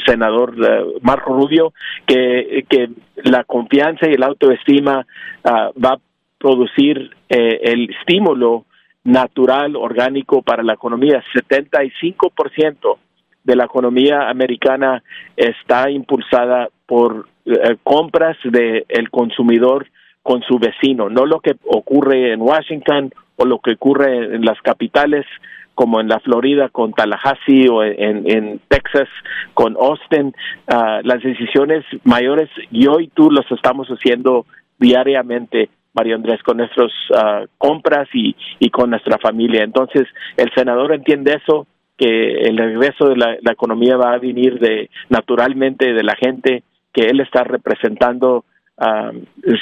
senador 0.05 0.57
Marco 1.01 1.33
Rubio 1.33 1.73
que, 2.05 2.65
que 2.69 2.91
la 3.23 3.45
confianza 3.45 4.09
y 4.09 4.15
el 4.15 4.25
autoestima 4.25 5.07
ah, 5.45 5.71
va 5.83 5.91
a 5.91 6.01
producir 6.39 7.11
eh, 7.29 7.61
el 7.63 7.91
estímulo 7.91 8.65
natural, 9.05 9.77
orgánico 9.77 10.43
para 10.43 10.63
la 10.63 10.75
economía. 10.75 11.23
75% 11.35 12.99
de 13.45 13.57
la 13.57 13.65
economía 13.65 14.29
americana 14.29 15.03
está 15.37 15.91
impulsada 15.91 16.69
por 16.87 17.29
eh, 17.45 17.77
compras 17.83 18.37
del 18.45 18.85
el 18.89 19.11
consumidor 19.11 19.87
con 20.23 20.43
su 20.43 20.59
vecino, 20.59 21.11
no 21.11 21.27
lo 21.27 21.41
que 21.41 21.57
ocurre 21.65 22.33
en 22.33 22.41
Washington 22.41 23.13
o 23.37 23.45
lo 23.45 23.59
que 23.59 23.73
ocurre 23.73 24.37
en 24.37 24.45
las 24.45 24.61
capitales 24.63 25.27
como 25.75 26.01
en 26.01 26.09
la 26.09 26.21
Florida 26.21 26.69
con 26.69 26.93
Tallahassee 26.93 27.69
o 27.69 27.83
en, 27.83 28.61
Texas 28.69 29.09
con 29.55 29.77
Austin. 29.77 30.33
Ah, 30.69 31.01
las 31.03 31.23
decisiones 31.23 31.85
mayores 32.05 32.49
yo 32.71 33.01
y 33.01 33.09
tú 33.09 33.31
los 33.31 33.51
estamos 33.51 33.89
haciendo 33.89 34.47
diariamente 34.79 35.71
Mario 35.95 36.17
Andrés, 36.17 36.43
con 36.43 36.59
nuestras 36.59 36.93
uh, 37.11 37.47
compras 37.59 38.09
y, 38.15 38.35
y 38.59 38.71
con 38.71 38.91
nuestra 38.91 39.19
familia. 39.19 39.63
Entonces, 39.63 40.09
el 40.37 40.51
senador 40.55 40.95
entiende 40.95 41.35
eso, 41.35 41.67
que 42.03 42.33
el 42.49 42.57
regreso 42.57 43.09
de 43.09 43.17
la, 43.17 43.37
economía 43.53 43.97
va 43.97 44.15
a 44.15 44.19
venir 44.19 44.59
de 44.59 44.91
naturalmente 45.09 45.93
de 45.93 46.03
la 46.03 46.17
gente 46.17 46.65
que 46.93 47.03
él 47.03 47.21
está 47.21 47.45
representando 47.45 48.45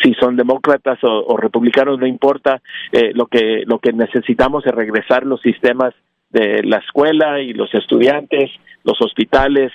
si 0.03 0.15
son 0.15 0.37
demócratas 0.37 0.99
o, 1.03 1.37
republicanos 1.37 1.99
no 1.99 2.07
importa 2.07 2.63
eh, 2.93 3.11
lo 3.13 3.27
que 3.27 3.65
lo 3.67 3.79
que 3.79 3.93
necesitamos 3.93 4.65
es 4.65 4.73
regresar 4.73 5.27
los 5.27 5.43
sistemas 5.43 5.93
de 6.31 6.63
la 6.63 6.79
escuela 6.79 7.41
y 7.41 7.53
los 7.53 7.75
estudiantes 7.75 8.51
los 8.85 8.99
hospitales 9.03 9.73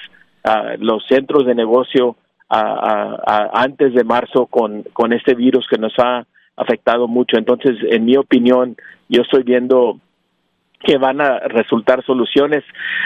los 0.80 1.06
centros 1.08 1.46
de 1.46 1.54
negocio 1.54 2.16
antes 2.50 3.94
de 3.94 4.04
marzo 4.04 4.48
con 4.48 4.84
con 4.94 5.14
este 5.14 5.36
virus 5.36 5.68
que 5.68 5.78
nos 5.78 5.94
ha 6.00 6.26
afectado 6.56 7.08
mucho. 7.08 7.38
Entonces, 7.38 7.78
en 7.90 8.06
mi 8.06 8.16
opinión, 8.18 8.76
yo 9.10 9.22
estoy 9.22 9.44
viendo 9.44 10.00
que 10.86 10.98
van 10.98 11.20
a 11.20 11.40
resultar 11.40 12.06
soluciones 12.06 12.64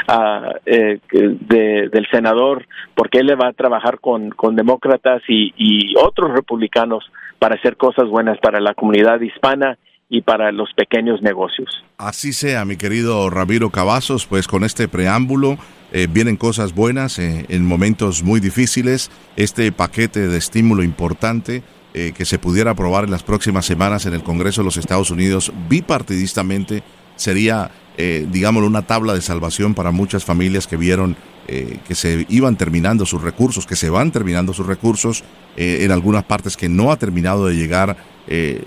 uh, 0.09 0.51
eh, 0.65 0.99
del 1.11 2.07
senador, 2.11 2.67
porque 2.93 3.19
él 3.19 3.27
le 3.27 3.35
va 3.35 3.47
a 3.47 3.53
trabajar 3.53 3.99
con, 3.99 4.31
con 4.31 4.55
demócratas 4.55 5.21
y, 5.27 5.53
y, 5.55 5.95
otros 5.97 6.31
republicanos 6.33 7.09
para 7.39 7.55
hacer 7.55 7.77
cosas 7.77 8.09
buenas 8.09 8.37
para 8.39 8.59
la 8.59 8.73
comunidad 8.73 9.21
hispana 9.21 9.77
y 10.09 10.21
para 10.21 10.51
los 10.51 10.73
pequeños 10.73 11.21
negocios. 11.21 11.83
Así 11.97 12.33
sea, 12.33 12.65
mi 12.65 12.75
querido 12.75 13.29
Ramiro 13.29 13.69
Cavazos, 13.69 14.25
pues 14.25 14.47
con 14.47 14.63
este 14.63 14.87
preámbulo 14.87 15.57
eh, 15.91 16.07
vienen 16.09 16.35
cosas 16.35 16.73
buenas 16.75 17.17
eh, 17.19 17.45
en 17.49 17.65
momentos 17.65 18.23
muy 18.23 18.39
difíciles, 18.39 19.09
este 19.35 19.71
paquete 19.71 20.27
de 20.27 20.37
estímulo 20.37 20.83
importante 20.83 21.63
eh, 21.93 22.13
que 22.15 22.25
se 22.25 22.39
pudiera 22.39 22.71
aprobar 22.71 23.03
en 23.03 23.11
las 23.11 23.23
próximas 23.23 23.65
semanas 23.65 24.05
en 24.05 24.13
el 24.13 24.23
Congreso 24.23 24.61
de 24.61 24.65
los 24.65 24.77
Estados 24.77 25.11
Unidos 25.11 25.51
bipartidistamente 25.67 26.83
sería, 27.19 27.69
eh, 27.97 28.25
digámoslo, 28.31 28.67
una 28.67 28.83
tabla 28.83 29.13
de 29.13 29.21
salvación 29.21 29.75
para 29.75 29.91
muchas 29.91 30.23
familias 30.23 30.67
que 30.67 30.77
vieron 30.77 31.17
eh, 31.47 31.79
que 31.87 31.95
se 31.95 32.25
iban 32.29 32.55
terminando 32.55 33.05
sus 33.05 33.21
recursos, 33.21 33.65
que 33.65 33.75
se 33.75 33.89
van 33.89 34.11
terminando 34.11 34.53
sus 34.53 34.67
recursos, 34.67 35.23
eh, 35.57 35.79
en 35.81 35.91
algunas 35.91 36.23
partes 36.23 36.55
que 36.55 36.69
no 36.69 36.91
ha 36.91 36.97
terminado 36.97 37.47
de 37.47 37.55
llegar 37.55 37.97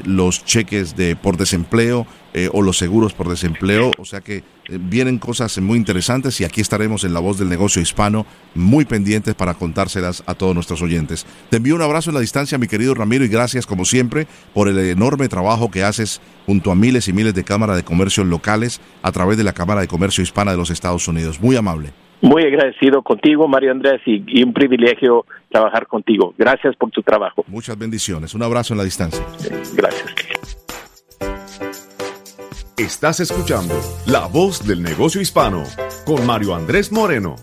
los 0.04 0.44
cheques 0.44 0.96
de 0.96 1.14
por 1.14 1.36
desempleo 1.36 2.04
o 2.50 2.62
los 2.62 2.78
seguros 2.78 3.12
por 3.14 3.28
desempleo, 3.28 3.92
o 3.96 4.04
sea 4.04 4.20
que 4.20 4.42
vienen 4.68 5.18
cosas 5.18 5.58
muy 5.60 5.78
interesantes 5.78 6.40
y 6.40 6.44
aquí 6.44 6.60
estaremos 6.60 7.04
en 7.04 7.14
la 7.14 7.20
voz 7.20 7.38
del 7.38 7.48
negocio 7.48 7.82
hispano 7.82 8.26
muy 8.54 8.84
pendientes 8.84 9.34
para 9.34 9.54
contárselas 9.54 10.22
a 10.26 10.34
todos 10.34 10.54
nuestros 10.54 10.82
oyentes. 10.82 11.26
Te 11.50 11.56
envío 11.56 11.74
un 11.74 11.82
abrazo 11.82 12.10
en 12.10 12.14
la 12.14 12.20
distancia, 12.20 12.58
mi 12.58 12.68
querido 12.68 12.94
Ramiro, 12.94 13.24
y 13.24 13.28
gracias 13.28 13.66
como 13.66 13.84
siempre 13.84 14.26
por 14.54 14.68
el 14.68 14.78
enorme 14.78 15.28
trabajo 15.28 15.70
que 15.70 15.84
haces 15.84 16.20
junto 16.46 16.70
a 16.70 16.74
miles 16.74 17.08
y 17.08 17.12
miles 17.12 17.34
de 17.34 17.44
cámaras 17.44 17.76
de 17.76 17.84
comercio 17.84 18.24
locales 18.24 18.80
a 19.02 19.12
través 19.12 19.36
de 19.36 19.44
la 19.44 19.52
Cámara 19.52 19.80
de 19.80 19.88
Comercio 19.88 20.22
Hispana 20.22 20.52
de 20.52 20.56
los 20.56 20.70
Estados 20.70 21.06
Unidos. 21.08 21.40
Muy 21.40 21.56
amable. 21.56 21.90
Muy 22.22 22.44
agradecido 22.44 23.02
contigo, 23.02 23.48
Mario 23.48 23.72
Andrés, 23.72 24.00
y, 24.06 24.44
un 24.44 24.52
privilegio 24.52 25.26
trabajar 25.50 25.88
contigo. 25.88 26.32
Gracias 26.38 26.76
por 26.76 26.90
tu 26.90 27.02
trabajo. 27.02 27.44
Muchas 27.48 27.76
bendiciones. 27.76 28.32
Un 28.34 28.44
abrazo 28.44 28.74
en 28.74 28.78
la 28.78 28.84
distancia. 28.84 29.24
Gracias. 29.74 30.11
Estás 32.78 33.20
escuchando 33.20 33.78
La 34.06 34.26
Voz 34.26 34.66
del 34.66 34.82
Negocio 34.82 35.20
Hispano 35.20 35.62
con 36.06 36.24
Mario 36.24 36.54
Andrés 36.54 36.90
Moreno. 36.90 37.36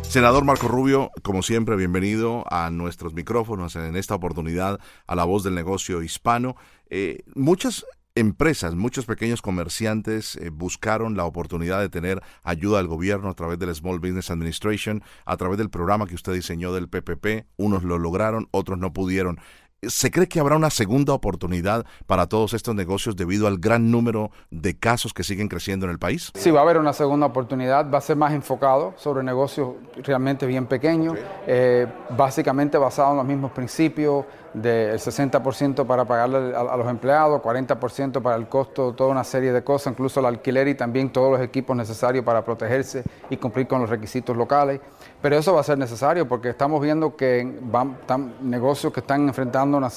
Senador 0.00 0.46
Marco 0.46 0.66
Rubio, 0.66 1.10
como 1.22 1.42
siempre, 1.42 1.76
bienvenido 1.76 2.42
a 2.50 2.70
nuestros 2.70 3.12
micrófonos 3.12 3.76
en 3.76 3.96
esta 3.96 4.14
oportunidad 4.14 4.80
a 5.06 5.14
La 5.14 5.24
Voz 5.24 5.44
del 5.44 5.54
Negocio 5.54 6.02
Hispano. 6.02 6.56
Eh, 6.88 7.22
muchas 7.34 7.84
empresas, 8.14 8.76
muchos 8.76 9.06
pequeños 9.06 9.42
comerciantes 9.42 10.36
eh, 10.36 10.50
buscaron 10.50 11.16
la 11.16 11.24
oportunidad 11.24 11.80
de 11.80 11.88
tener 11.88 12.22
ayuda 12.44 12.78
del 12.78 12.86
gobierno 12.86 13.28
a 13.28 13.34
través 13.34 13.58
del 13.58 13.74
Small 13.74 13.98
Business 13.98 14.30
Administration, 14.30 15.02
a 15.26 15.36
través 15.36 15.58
del 15.58 15.68
programa 15.68 16.06
que 16.06 16.14
usted 16.14 16.32
diseñó 16.32 16.72
del 16.72 16.88
PPP. 16.88 17.46
Unos 17.56 17.82
lo 17.82 17.98
lograron, 17.98 18.48
otros 18.52 18.78
no 18.78 18.92
pudieron. 18.92 19.38
¿Se 19.88 20.10
cree 20.10 20.28
que 20.28 20.40
habrá 20.40 20.56
una 20.56 20.70
segunda 20.70 21.12
oportunidad 21.12 21.86
para 22.06 22.26
todos 22.26 22.54
estos 22.54 22.74
negocios 22.74 23.16
debido 23.16 23.46
al 23.46 23.58
gran 23.58 23.90
número 23.90 24.30
de 24.50 24.78
casos 24.78 25.12
que 25.12 25.24
siguen 25.24 25.48
creciendo 25.48 25.86
en 25.86 25.92
el 25.92 25.98
país? 25.98 26.32
Sí, 26.34 26.50
va 26.50 26.60
a 26.60 26.62
haber 26.62 26.78
una 26.78 26.92
segunda 26.92 27.26
oportunidad. 27.26 27.90
Va 27.90 27.98
a 27.98 28.00
ser 28.00 28.16
más 28.16 28.32
enfocado 28.32 28.94
sobre 28.96 29.22
negocios 29.22 29.74
realmente 30.02 30.46
bien 30.46 30.66
pequeños, 30.66 31.18
eh, 31.46 31.86
básicamente 32.10 32.78
basado 32.78 33.12
en 33.12 33.16
los 33.18 33.26
mismos 33.26 33.52
principios 33.52 34.24
del 34.54 34.98
60% 34.98 35.84
para 35.84 36.04
pagarle 36.04 36.54
a, 36.56 36.76
los 36.76 36.88
empleados, 36.88 37.42
40% 37.42 38.22
para 38.22 38.36
el 38.36 38.48
costo, 38.48 38.92
toda 38.94 39.10
una 39.10 39.24
serie 39.24 39.52
de 39.52 39.64
cosas, 39.64 39.92
incluso 39.92 40.20
el 40.20 40.26
alquiler 40.26 40.68
y 40.68 40.74
también 40.74 41.10
todos 41.10 41.32
los 41.32 41.40
equipos 41.40 41.76
necesarios 41.76 42.24
para 42.24 42.44
protegerse 42.44 43.02
y 43.28 43.36
cumplir 43.36 43.66
con 43.66 43.80
los 43.80 43.90
requisitos 43.90 44.36
locales. 44.36 44.80
Pero 45.20 45.36
eso 45.36 45.54
va 45.54 45.60
a 45.60 45.64
ser 45.64 45.78
necesario 45.78 46.28
porque 46.28 46.50
estamos 46.50 46.82
viendo 46.82 47.16
que 47.16 47.58
van, 47.62 47.96
negocios 48.42 48.92
que 48.92 49.00
están 49.00 49.26
enfrentando 49.26 49.78
una 49.78 49.90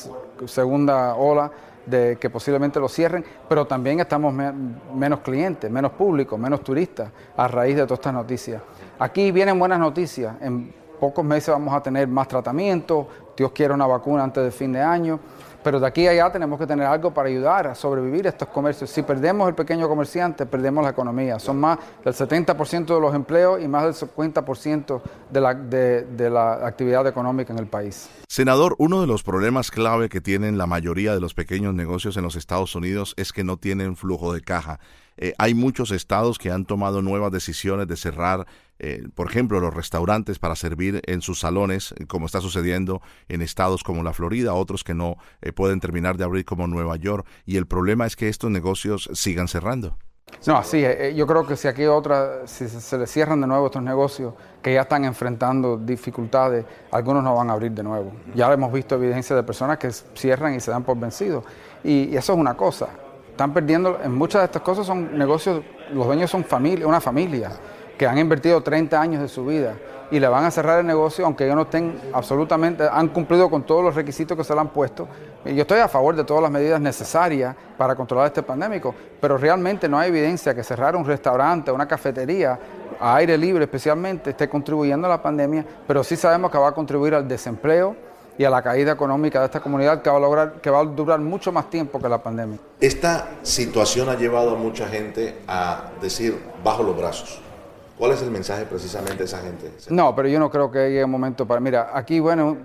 segunda 0.46 1.16
ola 1.16 1.52
de 1.86 2.18
que 2.20 2.30
posiblemente 2.30 2.80
lo 2.80 2.90
cierren, 2.90 3.24
pero 3.48 3.66
también 3.66 4.00
estamos 4.00 4.34
menos 4.34 5.20
clientes, 5.22 5.72
menos 5.72 5.92
público, 5.94 6.38
menos 6.38 6.62
turistas 6.62 7.10
a 7.36 7.48
raíz 7.48 7.76
de 7.76 7.84
todas 7.84 8.00
estas 8.00 8.14
noticias. 8.14 8.62
Aquí 9.00 9.32
vienen 9.32 9.58
buenas 9.58 9.80
noticias. 9.80 10.36
En 10.42 10.74
pocos 11.00 11.24
meses 11.24 11.50
vamos 11.50 11.74
a 11.74 11.82
tener 11.82 12.08
más 12.08 12.28
tratamiento, 12.28 13.08
Dios 13.36 13.52
quiere 13.52 13.74
una 13.74 13.88
vacuna 13.88 14.24
antes 14.24 14.44
del 14.44 14.52
fin 14.52 14.74
de 14.74 14.82
año, 14.82 15.20
pero 15.68 15.82
de 15.82 15.88
aquí 15.88 16.08
a 16.08 16.12
allá 16.12 16.32
tenemos 16.32 16.58
que 16.58 16.66
tener 16.66 16.86
algo 16.86 17.14
para 17.14 17.28
ayudar 17.28 17.68
a 17.68 17.76
sobrevivir 17.76 18.26
estos 18.26 18.48
comercios. 18.48 18.90
Si 18.90 19.04
perdemos 19.04 19.50
el 19.50 19.54
pequeño 19.54 19.90
comerciante, 19.90 20.46
perdemos 20.46 20.82
la 20.82 20.92
economía. 20.92 21.40
Son 21.40 21.60
más 21.60 21.78
del 22.06 22.14
70% 22.14 22.86
de 22.86 23.02
los 23.02 23.14
empleos 23.14 23.62
y 23.62 23.68
más 23.68 23.84
del 23.84 24.10
50% 24.10 25.02
de 25.30 25.42
la, 25.42 25.54
de 25.54 26.30
la 26.30 26.66
actividad 26.66 27.06
económica 27.06 27.52
en 27.52 27.60
el 27.60 27.68
país. 27.68 28.10
Senador, 28.30 28.76
uno 28.78 29.02
de 29.02 29.08
los 29.08 29.24
problemas 29.24 29.70
clave 29.70 30.08
que 30.08 30.22
tienen 30.22 30.58
la 30.58 30.68
mayoría 30.68 31.14
de 31.14 31.20
los 31.20 31.34
pequeños 31.34 31.74
negocios 31.74 32.16
en 32.16 32.24
los 32.24 32.38
Estados 32.38 32.74
Unidos 32.74 33.14
es 33.18 33.34
que 33.34 33.44
no 33.44 33.58
tienen 33.58 33.98
flujo 33.98 34.34
de 34.34 34.40
caja. 34.40 34.80
Eh, 35.18 35.34
hay 35.38 35.54
muchos 35.54 35.92
estados 35.92 36.38
que 36.38 36.52
han 36.52 36.66
tomado 36.66 37.02
nuevas 37.02 37.32
decisiones 37.32 37.88
de 37.88 37.98
cerrar, 37.98 38.46
eh, 38.80 39.08
por 39.16 39.30
ejemplo, 39.30 39.60
los 39.60 39.74
restaurantes 39.74 40.40
para 40.40 40.56
servir 40.56 41.02
en 41.06 41.22
sus 41.22 41.40
salones, 41.40 41.94
como 42.08 42.28
está 42.28 42.40
sucediendo 42.40 43.02
en 43.28 43.42
estados 43.42 43.84
como 43.84 44.04
la 44.04 44.14
Florida, 44.14 44.54
otros 44.54 44.84
que 44.84 44.94
no 44.94 45.18
eh, 45.42 45.52
pueden 45.52 45.80
terminar 45.80 46.18
de 46.18 46.24
abrir 46.24 46.46
como 46.46 46.68
Nueva 46.68 46.96
York. 46.96 47.26
Y 47.46 47.58
el 47.58 47.66
problema 47.66 48.06
es 48.06 48.16
que 48.16 48.30
estos 48.30 48.52
negocios 48.52 49.10
sigan 49.14 49.48
cerrando. 49.48 49.98
No, 50.46 50.62
sí, 50.62 50.84
yo 51.16 51.26
creo 51.26 51.48
que 51.48 51.56
si 51.56 51.70
aquí 51.70 51.86
otra, 51.86 52.46
si 52.48 52.68
se 52.68 52.98
les 52.98 53.10
cierran 53.10 53.40
de 53.40 53.48
nuevo 53.48 53.68
estos 53.68 53.82
negocios 53.82 54.34
que 54.62 54.74
ya 54.74 54.82
están 54.82 55.06
enfrentando 55.06 55.78
dificultades, 55.78 56.66
algunos 56.92 57.24
no 57.24 57.34
van 57.34 57.50
a 57.50 57.54
abrir 57.54 57.72
de 57.72 57.82
nuevo. 57.82 58.12
Ya 58.36 58.52
hemos 58.52 58.72
visto 58.74 58.96
evidencia 58.96 59.38
de 59.38 59.44
personas 59.44 59.78
que 59.78 59.90
cierran 59.90 60.54
y 60.54 60.60
se 60.60 60.70
dan 60.70 60.84
por 60.84 61.00
vencidos. 61.00 61.46
y 61.82 62.14
eso 62.14 62.34
es 62.34 62.40
una 62.40 62.58
cosa 62.58 62.90
están 63.38 63.54
perdiendo, 63.54 64.00
en 64.04 64.16
muchas 64.16 64.42
de 64.42 64.46
estas 64.46 64.64
cosas 64.64 64.88
son 64.88 65.16
negocios, 65.16 65.62
los 65.94 66.08
dueños 66.08 66.32
son 66.32 66.44
familia, 66.44 66.88
una 66.88 67.00
familia 67.00 67.52
que 67.96 68.08
han 68.08 68.18
invertido 68.18 68.62
30 68.62 69.00
años 69.00 69.22
de 69.22 69.28
su 69.28 69.46
vida 69.46 69.76
y 70.10 70.20
le 70.20 70.28
van 70.28 70.44
a 70.46 70.50
cerrar 70.50 70.80
el 70.80 70.88
negocio 70.88 71.24
aunque 71.24 71.44
ellos 71.44 71.56
no 71.56 71.62
estén 71.62 72.02
absolutamente, 72.14 72.90
han 72.92 73.10
cumplido 73.10 73.48
con 73.48 73.62
todos 73.62 73.84
los 73.84 73.94
requisitos 73.94 74.36
que 74.36 74.44
se 74.44 74.56
le 74.56 74.60
han 74.60 74.70
puesto. 74.70 75.08
Yo 75.46 75.62
estoy 75.62 75.78
a 75.78 75.88
favor 75.88 76.16
de 76.16 76.24
todas 76.24 76.42
las 76.42 76.50
medidas 76.50 76.82
necesarias 76.82 77.56
para 77.78 77.94
controlar 77.94 78.26
este 78.26 78.42
pandémico, 78.42 78.96
pero 79.22 79.38
realmente 79.38 79.88
no 79.88 80.00
hay 80.00 80.10
evidencia 80.10 80.56
que 80.56 80.64
cerrar 80.64 80.96
un 80.96 81.06
restaurante, 81.06 81.72
una 81.72 81.88
cafetería 81.88 82.58
a 83.00 83.18
aire 83.18 83.38
libre 83.38 83.66
especialmente 83.66 84.32
esté 84.32 84.50
contribuyendo 84.50 85.06
a 85.06 85.12
la 85.12 85.22
pandemia, 85.22 85.64
pero 85.86 86.04
sí 86.04 86.16
sabemos 86.16 86.50
que 86.50 86.58
va 86.58 86.70
a 86.70 86.72
contribuir 86.72 87.14
al 87.14 87.28
desempleo, 87.28 87.96
y 88.38 88.44
a 88.44 88.50
la 88.50 88.62
caída 88.62 88.92
económica 88.92 89.40
de 89.40 89.46
esta 89.46 89.60
comunidad 89.60 90.02
que 90.02 90.10
va 90.10 90.18
a 90.18 90.20
lograr 90.20 90.54
que 90.62 90.70
va 90.70 90.80
a 90.80 90.84
durar 90.84 91.20
mucho 91.20 91.52
más 91.52 91.70
tiempo 91.70 92.00
que 92.00 92.08
la 92.08 92.22
pandemia. 92.22 92.60
Esta 92.80 93.30
situación 93.42 94.10
ha 94.10 94.16
llevado 94.16 94.56
a 94.56 94.56
mucha 94.56 94.88
gente 94.88 95.40
a 95.48 95.92
decir 96.02 96.40
bajo 96.64 96.84
los 96.84 96.96
brazos. 96.98 97.42
¿Cuál 97.98 98.12
es 98.12 98.22
el 98.22 98.30
mensaje 98.30 98.66
precisamente 98.66 99.18
de 99.18 99.24
esa 99.24 99.40
gente? 99.40 99.72
No, 99.90 100.16
pero 100.16 100.28
yo 100.28 100.38
no 100.40 100.52
creo 100.52 100.70
que 100.70 100.78
llegue 100.88 101.04
un 101.04 101.10
momento 101.10 101.48
para... 101.48 101.60
Mira, 101.60 101.90
aquí, 101.92 102.20
bueno, 102.20 102.56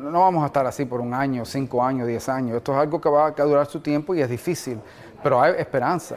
no 0.00 0.20
vamos 0.20 0.44
a 0.44 0.46
estar 0.46 0.64
así 0.64 0.84
por 0.84 1.00
un 1.00 1.12
año, 1.12 1.44
cinco 1.44 1.82
años, 1.82 2.06
diez 2.06 2.28
años. 2.28 2.56
Esto 2.56 2.72
es 2.72 2.78
algo 2.78 3.00
que 3.00 3.08
va 3.08 3.26
a 3.26 3.32
durar 3.32 3.66
su 3.66 3.80
tiempo 3.80 4.14
y 4.14 4.20
es 4.20 4.30
difícil, 4.30 4.78
pero 5.24 5.42
hay 5.42 5.54
esperanza. 5.58 6.14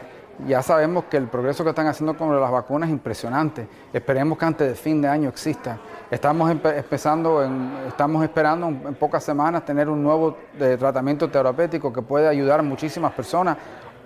Ya 0.47 0.61
sabemos 0.61 1.05
que 1.05 1.17
el 1.17 1.27
progreso 1.27 1.63
que 1.63 1.71
están 1.71 1.87
haciendo 1.87 2.15
con 2.15 2.39
las 2.39 2.51
vacunas 2.51 2.89
es 2.89 2.93
impresionante. 2.93 3.67
Esperemos 3.91 4.37
que 4.37 4.45
antes 4.45 4.67
del 4.67 4.77
fin 4.77 5.01
de 5.01 5.07
año 5.07 5.29
exista. 5.29 5.79
Estamos 6.11 6.49
empezando, 6.49 7.47
estamos 7.87 8.23
esperando 8.23 8.67
en 8.67 8.95
pocas 8.95 9.23
semanas 9.23 9.63
tener 9.63 9.87
un 9.87 10.01
nuevo 10.01 10.37
eh, 10.59 10.75
tratamiento 10.79 11.29
terapéutico 11.29 11.93
que 11.93 12.01
puede 12.01 12.27
ayudar 12.27 12.61
a 12.61 12.63
muchísimas 12.63 13.13
personas 13.13 13.57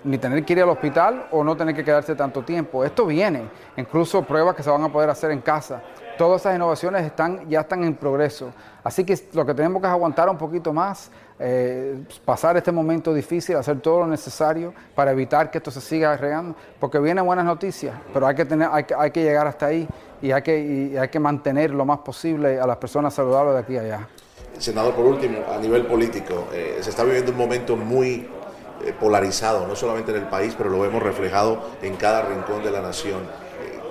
ni 0.03 0.17
tener 0.17 0.43
que 0.43 0.51
ir 0.51 0.61
al 0.61 0.67
hospital 0.67 1.27
o 1.31 1.45
no 1.45 1.55
tener 1.55 1.73
que 1.73 1.81
quedarse 1.81 2.13
tanto 2.13 2.41
tiempo. 2.41 2.83
Esto 2.83 3.05
viene, 3.05 3.43
incluso 3.77 4.21
pruebas 4.23 4.53
que 4.53 4.63
se 4.63 4.69
van 4.69 4.83
a 4.83 4.89
poder 4.91 5.09
hacer 5.09 5.31
en 5.31 5.39
casa. 5.39 5.81
Todas 6.17 6.41
esas 6.41 6.55
innovaciones 6.55 7.05
están, 7.05 7.47
ya 7.49 7.61
están 7.61 7.85
en 7.85 7.95
progreso. 7.95 8.51
Así 8.83 9.05
que 9.05 9.17
lo 9.31 9.45
que 9.45 9.53
tenemos 9.53 9.81
que 9.81 9.87
es 9.87 9.93
aguantar 9.93 10.27
un 10.27 10.37
poquito 10.37 10.73
más, 10.73 11.09
eh, 11.39 12.03
pasar 12.23 12.57
este 12.57 12.71
momento 12.71 13.13
difícil, 13.13 13.55
hacer 13.55 13.79
todo 13.79 13.99
lo 13.99 14.07
necesario 14.07 14.73
para 14.95 15.11
evitar 15.11 15.49
que 15.49 15.57
esto 15.57 15.71
se 15.71 15.81
siga 15.81 16.15
regando, 16.15 16.55
porque 16.79 16.99
vienen 16.99 17.25
buenas 17.25 17.45
noticias, 17.45 17.95
pero 18.13 18.27
hay 18.27 18.35
que, 18.35 18.45
tener, 18.45 18.69
hay, 18.71 18.85
hay 18.97 19.11
que 19.11 19.23
llegar 19.23 19.47
hasta 19.47 19.67
ahí 19.67 19.87
y 20.21 20.31
hay, 20.31 20.41
que, 20.41 20.97
hay 20.99 21.09
que 21.09 21.19
mantener 21.19 21.71
lo 21.71 21.85
más 21.85 21.99
posible 21.99 22.59
a 22.59 22.67
las 22.67 22.77
personas 22.77 23.13
saludables 23.13 23.55
de 23.55 23.59
aquí 23.59 23.77
a 23.77 23.81
allá. 23.81 24.07
Senador, 24.57 24.93
por 24.93 25.05
último, 25.05 25.39
a 25.51 25.57
nivel 25.57 25.85
político, 25.87 26.47
eh, 26.53 26.77
se 26.81 26.91
está 26.91 27.03
viviendo 27.03 27.31
un 27.31 27.37
momento 27.37 27.75
muy 27.75 28.27
eh, 28.85 28.93
polarizado, 28.99 29.67
no 29.67 29.75
solamente 29.75 30.11
en 30.11 30.17
el 30.17 30.29
país, 30.29 30.53
pero 30.57 30.69
lo 30.69 30.79
vemos 30.79 31.01
reflejado 31.01 31.61
en 31.81 31.95
cada 31.95 32.21
rincón 32.21 32.63
de 32.63 32.71
la 32.71 32.81
nación. 32.81 33.21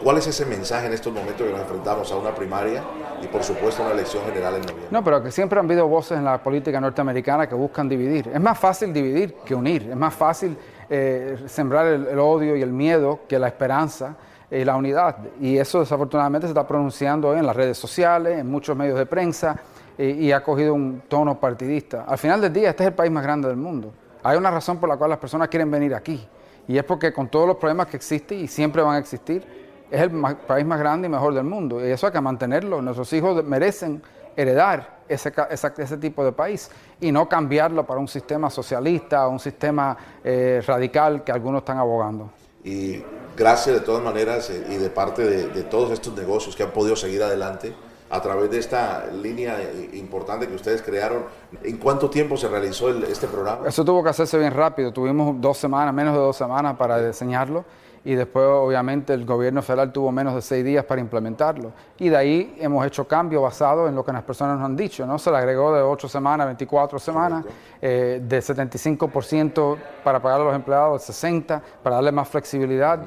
¿Cuál 0.02 0.18
es 0.18 0.26
ese 0.26 0.46
mensaje 0.46 0.86
en 0.86 0.94
estos 0.94 1.12
momentos 1.12 1.46
que 1.46 1.52
nos 1.52 1.60
enfrentamos 1.60 2.10
a 2.10 2.16
una 2.16 2.34
primaria 2.34 2.82
y 3.22 3.26
por 3.26 3.42
supuesto 3.42 3.82
una 3.82 3.92
elección 3.92 4.24
general 4.24 4.56
en 4.56 4.62
noviembre? 4.62 4.86
No, 4.90 5.04
pero 5.04 5.22
que 5.22 5.30
siempre 5.30 5.58
han 5.58 5.66
habido 5.66 5.86
voces 5.86 6.18
en 6.18 6.24
la 6.24 6.42
política 6.42 6.80
norteamericana 6.80 7.48
que 7.48 7.54
buscan 7.54 7.88
dividir. 7.88 8.28
Es 8.32 8.40
más 8.40 8.58
fácil 8.58 8.92
dividir 8.92 9.34
que 9.44 9.54
unir, 9.54 9.88
es 9.90 9.96
más 9.96 10.14
fácil 10.14 10.56
eh, 10.90 11.38
sembrar 11.46 11.86
el, 11.86 12.18
odio 12.18 12.56
y 12.56 12.62
el 12.62 12.72
miedo 12.72 13.20
que 13.28 13.38
la 13.38 13.46
esperanza 13.46 14.16
y 14.50 14.64
la 14.64 14.76
unidad. 14.76 15.16
Y 15.40 15.56
eso 15.56 15.80
desafortunadamente 15.80 16.46
se 16.46 16.50
está 16.50 16.66
pronunciando 16.66 17.34
en 17.34 17.46
las 17.46 17.56
redes 17.56 17.78
sociales, 17.78 18.38
en 18.38 18.50
muchos 18.50 18.76
medios 18.76 18.98
de 18.98 19.06
prensa 19.06 19.56
y 19.98 20.32
ha 20.32 20.42
cogido 20.42 20.74
un 20.74 21.02
tono 21.06 21.38
partidista. 21.38 22.04
Al 22.04 22.18
final 22.18 22.40
del 22.40 22.52
día, 22.52 22.70
este 22.70 22.82
es 22.82 22.88
el 22.88 22.94
país 22.94 23.12
más 23.12 23.22
grande 23.22 23.48
del 23.48 23.56
mundo. 23.56 23.92
Hay 24.22 24.36
una 24.36 24.50
razón 24.50 24.78
por 24.78 24.88
la 24.88 24.96
cual 24.96 25.10
las 25.10 25.18
personas 25.18 25.48
quieren 25.48 25.70
venir 25.70 25.94
aquí 25.94 26.26
y 26.66 26.78
es 26.78 26.84
porque 26.84 27.12
con 27.12 27.28
todos 27.28 27.46
los 27.46 27.56
problemas 27.56 27.88
que 27.88 27.96
existen 27.96 28.40
y 28.40 28.48
siempre 28.48 28.82
van 28.82 28.96
a 28.96 28.98
existir, 28.98 29.61
es 29.92 30.00
el 30.00 30.10
país 30.46 30.64
más 30.64 30.78
grande 30.78 31.06
y 31.06 31.10
mejor 31.10 31.34
del 31.34 31.44
mundo 31.44 31.86
y 31.86 31.90
eso 31.90 32.06
hay 32.06 32.12
que 32.12 32.20
mantenerlo. 32.20 32.80
Nuestros 32.80 33.12
hijos 33.12 33.44
merecen 33.44 34.02
heredar 34.34 35.02
ese, 35.06 35.30
ese, 35.50 35.96
tipo 35.98 36.24
de 36.24 36.32
país 36.32 36.70
y 36.98 37.12
no 37.12 37.28
cambiarlo 37.28 37.84
para 37.84 38.00
un 38.00 38.08
sistema 38.08 38.48
socialista 38.48 39.28
un 39.28 39.38
sistema 39.38 39.94
eh, 40.24 40.62
radical 40.66 41.22
que 41.22 41.30
algunos 41.30 41.60
están 41.60 41.76
abogando. 41.76 42.30
Y 42.64 43.02
gracias 43.36 43.80
de 43.80 43.82
todas 43.82 44.02
maneras 44.02 44.48
eh, 44.48 44.64
y 44.70 44.76
de 44.76 44.88
parte 44.88 45.22
de 45.48 45.62
todos 45.64 45.90
estos 45.90 46.16
negocios 46.16 46.56
que 46.56 46.62
han 46.62 46.70
podido 46.70 46.96
seguir 46.96 47.22
adelante 47.22 47.74
a 48.08 48.20
través 48.22 48.50
de 48.50 48.58
esta 48.58 49.06
línea 49.06 49.58
importante 49.92 50.48
que 50.48 50.54
ustedes 50.54 50.80
crearon. 50.80 51.24
¿En 51.62 51.76
cuánto 51.76 52.08
tiempo 52.08 52.38
se 52.38 52.48
realizó 52.48 52.90
este 52.90 53.26
programa? 53.26 53.68
Eso 53.68 53.84
tuvo 53.84 54.02
que 54.02 54.10
hacerse 54.10 54.38
bien 54.38 54.52
rápido. 54.52 54.92
Tuvimos 54.92 55.38
dos 55.38 55.58
semanas, 55.58 55.92
menos 55.92 56.14
de 56.14 56.20
dos 56.20 56.36
semanas 56.36 56.76
para 56.76 57.06
diseñarlo 57.06 57.64
y 58.04 58.14
después 58.14 58.44
obviamente 58.46 59.14
el 59.14 59.24
gobierno 59.24 59.62
federal 59.62 59.92
tuvo 59.92 60.10
menos 60.10 60.34
de 60.34 60.42
seis 60.42 60.64
días 60.64 60.84
para 60.84 61.00
implementarlo. 61.00 61.72
Y 61.98 62.08
de 62.08 62.16
ahí 62.16 62.56
hemos 62.58 62.84
hecho 62.86 63.06
cambios 63.06 63.42
basados 63.42 63.88
en 63.88 63.94
lo 63.94 64.04
que 64.04 64.12
las 64.12 64.22
personas 64.22 64.58
nos 64.58 64.66
han 64.66 64.76
dicho, 64.76 65.06
¿no? 65.06 65.18
Se 65.18 65.30
le 65.30 65.36
agregó 65.36 65.74
de 65.74 65.82
ocho 65.82 66.08
semanas, 66.08 66.46
24 66.46 66.98
semanas, 66.98 67.44
eh, 67.80 68.20
de 68.22 68.38
75% 68.40 69.76
para 70.02 70.20
pagar 70.20 70.40
a 70.40 70.44
los 70.44 70.54
empleados, 70.54 71.08
60% 71.08 71.60
para 71.82 71.96
darle 71.96 72.12
más 72.12 72.28
flexibilidad. 72.28 73.00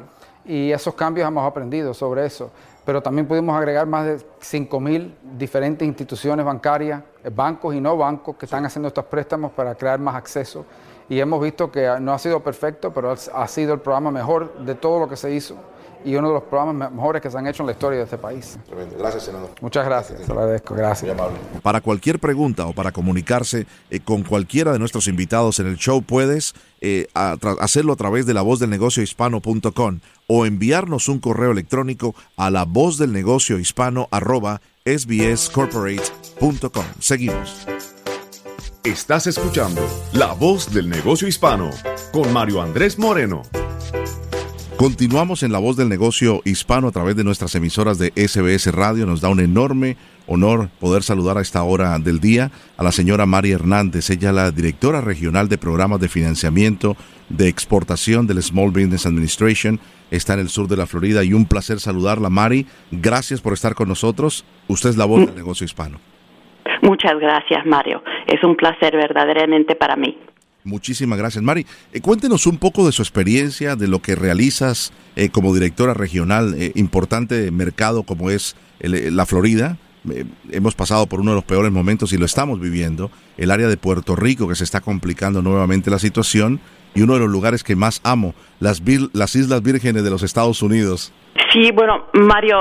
Y 0.46 0.72
esos 0.72 0.94
cambios 0.94 1.28
hemos 1.28 1.46
aprendido 1.46 1.94
sobre 1.94 2.26
eso 2.26 2.52
pero 2.86 3.02
también 3.02 3.28
pudimos 3.28 3.58
agregar 3.58 3.88
más 3.88 4.06
de 4.06 4.18
5.000 4.18 5.12
diferentes 5.38 5.86
instituciones 5.86 6.46
bancarias, 6.46 7.02
eh, 7.24 7.32
bancos 7.34 7.74
y 7.74 7.82
no 7.82 7.98
bancos, 7.98 8.36
que 8.38 8.46
están 8.46 8.64
haciendo 8.64 8.88
estos 8.88 9.06
préstamos 9.06 9.52
para 9.52 9.74
crear 9.74 10.00
más 10.00 10.16
acceso. 10.16 10.66
Y 11.10 11.20
hemos 11.20 11.42
visto 11.42 11.72
que 11.72 11.90
no 12.02 12.14
ha 12.14 12.20
sido 12.20 12.42
perfecto, 12.42 12.94
pero 12.94 13.12
ha 13.12 13.48
sido 13.48 13.74
el 13.74 13.80
programa 13.80 14.12
mejor 14.12 14.58
de 14.60 14.76
todo 14.76 15.00
lo 15.00 15.08
que 15.08 15.16
se 15.16 15.34
hizo 15.34 15.56
y 16.06 16.16
uno 16.16 16.30
de 16.30 16.36
los 16.36 16.44
programas 16.44 16.92
mejores 16.92 17.20
que 17.22 17.30
se 17.32 17.38
han 17.38 17.48
hecho 17.48 17.64
en 17.64 17.68
la 17.68 17.74
historia 17.74 17.98
de 17.98 18.06
este 18.06 18.18
país. 18.18 18.58
Gracias, 18.98 19.24
senador. 19.24 19.50
Muchas 19.60 19.86
gracias. 19.86 20.30
agradezco. 20.30 20.76
Gracias. 20.76 21.18
Para 21.64 21.82
cualquier 21.82 22.20
pregunta 22.20 22.68
o 22.68 22.74
para 22.74 22.92
comunicarse 22.92 23.66
eh, 23.90 24.00
con 24.00 24.22
cualquiera 24.24 24.72
de 24.72 24.80
nuestros 24.80 25.08
invitados 25.08 25.60
en 25.60 25.68
el 25.68 25.78
show, 25.78 26.04
puedes 26.04 26.54
eh, 26.82 27.08
hacerlo 27.14 27.94
a 27.94 27.96
través 27.96 28.28
de 28.28 28.36
la 28.36 28.44
voz 28.44 28.60
del 28.60 28.70
negocio 28.70 29.02
hispano.com 29.02 30.00
o 30.28 30.46
enviarnos 30.46 31.10
un 31.10 31.20
correo 31.20 31.52
electrónico 31.52 32.14
a 32.38 32.52
la 32.52 32.66
voz 32.66 33.00
del 33.00 33.12
negocio 33.12 33.58
hispano 33.58 34.08
arroba 34.12 34.62
sbscorporate.com. 34.86 36.86
Seguimos. 37.00 37.95
Estás 38.84 39.28
escuchando 39.28 39.82
La 40.14 40.34
Voz 40.34 40.74
del 40.74 40.90
Negocio 40.90 41.28
Hispano 41.28 41.72
con 42.12 42.32
Mario 42.32 42.62
Andrés 42.62 43.00
Moreno. 43.00 43.42
Continuamos 44.78 45.42
en 45.44 45.54
la 45.54 45.60
voz 45.60 45.78
del 45.78 45.88
negocio 45.88 46.42
hispano 46.44 46.90
a 46.90 46.92
través 46.92 47.16
de 47.16 47.24
nuestras 47.24 47.56
emisoras 47.56 47.98
de 47.98 48.12
SBS 48.16 48.68
Radio. 48.74 49.06
Nos 49.06 49.22
da 49.22 49.30
un 49.30 49.40
enorme 49.40 49.96
honor 50.28 50.70
poder 50.80 51.02
saludar 51.02 51.38
a 51.38 51.42
esta 51.42 51.64
hora 51.64 51.98
del 51.98 52.20
día 52.20 52.52
a 52.76 52.84
la 52.84 52.92
señora 52.92 53.26
María 53.26 53.56
Hernández. 53.56 54.10
Ella 54.10 54.30
es 54.30 54.36
la 54.36 54.52
directora 54.52 55.00
regional 55.00 55.48
de 55.48 55.58
programas 55.58 56.02
de 56.02 56.10
financiamiento 56.10 56.98
de 57.30 57.48
exportación 57.48 58.28
del 58.28 58.44
Small 58.44 58.72
Business 58.72 59.06
Administration. 59.06 59.80
Está 60.12 60.34
en 60.34 60.42
el 60.42 60.50
sur 60.50 60.68
de 60.68 60.78
la 60.78 60.88
Florida 60.88 61.24
y 61.24 61.34
un 61.34 61.46
placer 61.46 61.80
saludarla, 61.80 62.30
Mari. 62.30 62.68
Gracias 62.92 63.40
por 63.40 63.54
estar 63.54 63.76
con 63.76 63.88
nosotros. 63.88 64.44
Usted 64.68 64.90
es 64.90 64.98
la 64.98 65.06
voz 65.06 65.26
del 65.26 65.36
negocio 65.36 65.64
hispano. 65.64 66.00
Muchas 66.82 67.20
gracias, 67.20 67.66
Mario. 67.66 68.04
Es 68.28 68.44
un 68.44 68.56
placer 68.56 68.96
verdaderamente 68.96 69.76
para 69.76 69.96
mí. 69.96 70.18
Muchísimas 70.66 71.20
gracias, 71.20 71.44
Mari. 71.44 71.66
Eh, 71.94 72.02
cuéntenos 72.02 72.48
un 72.48 72.58
poco 72.58 72.88
de 72.88 72.92
su 72.92 73.04
experiencia, 73.04 73.76
de 73.76 73.88
lo 73.88 74.00
que 74.00 74.16
realizas 74.16 74.92
eh, 75.16 75.30
como 75.30 75.54
directora 75.54 75.94
regional, 75.94 76.56
eh, 76.58 76.72
importante 76.74 77.52
mercado 77.52 78.04
como 78.04 78.32
es 78.32 78.58
la 78.80 79.26
Florida. 79.26 79.78
hemos 80.52 80.76
pasado 80.76 81.08
por 81.08 81.20
uno 81.20 81.32
de 81.32 81.36
los 81.36 81.44
peores 81.46 81.72
momentos 81.72 82.14
y 82.14 82.18
lo 82.18 82.26
estamos 82.26 82.60
viviendo. 82.60 83.10
El 83.38 83.52
área 83.52 83.68
de 83.68 83.78
Puerto 83.78 84.16
Rico 84.16 84.48
que 84.48 84.56
se 84.56 84.64
está 84.64 84.82
complicando 84.82 85.42
nuevamente 85.42 85.90
la 85.90 85.98
situación 85.98 86.60
y 86.94 87.02
uno 87.02 87.14
de 87.14 87.20
los 87.22 87.30
lugares 87.30 87.64
que 87.64 87.76
más 87.76 88.02
amo, 88.04 88.34
las, 88.60 88.82
las 89.14 89.36
Islas 89.36 89.64
Vírgenes 89.64 90.04
de 90.04 90.10
los 90.10 90.24
Estados 90.24 90.62
Unidos. 90.62 91.14
Sí, 91.52 91.72
bueno, 91.72 92.06
Mario, 92.14 92.58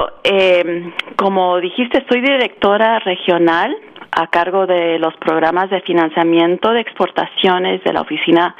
como 1.17 1.59
dijiste, 1.61 2.05
soy 2.09 2.21
directora 2.21 3.01
regional 3.01 3.75
a 4.17 4.27
cargo 4.29 4.67
de 4.67 4.99
los 4.99 5.15
programas 5.17 5.71
de 5.71 5.81
financiamiento 5.81 6.71
de 6.71 6.81
exportaciones 6.81 7.83
de 7.85 7.93
la 7.93 8.03
Oficina 8.03 8.55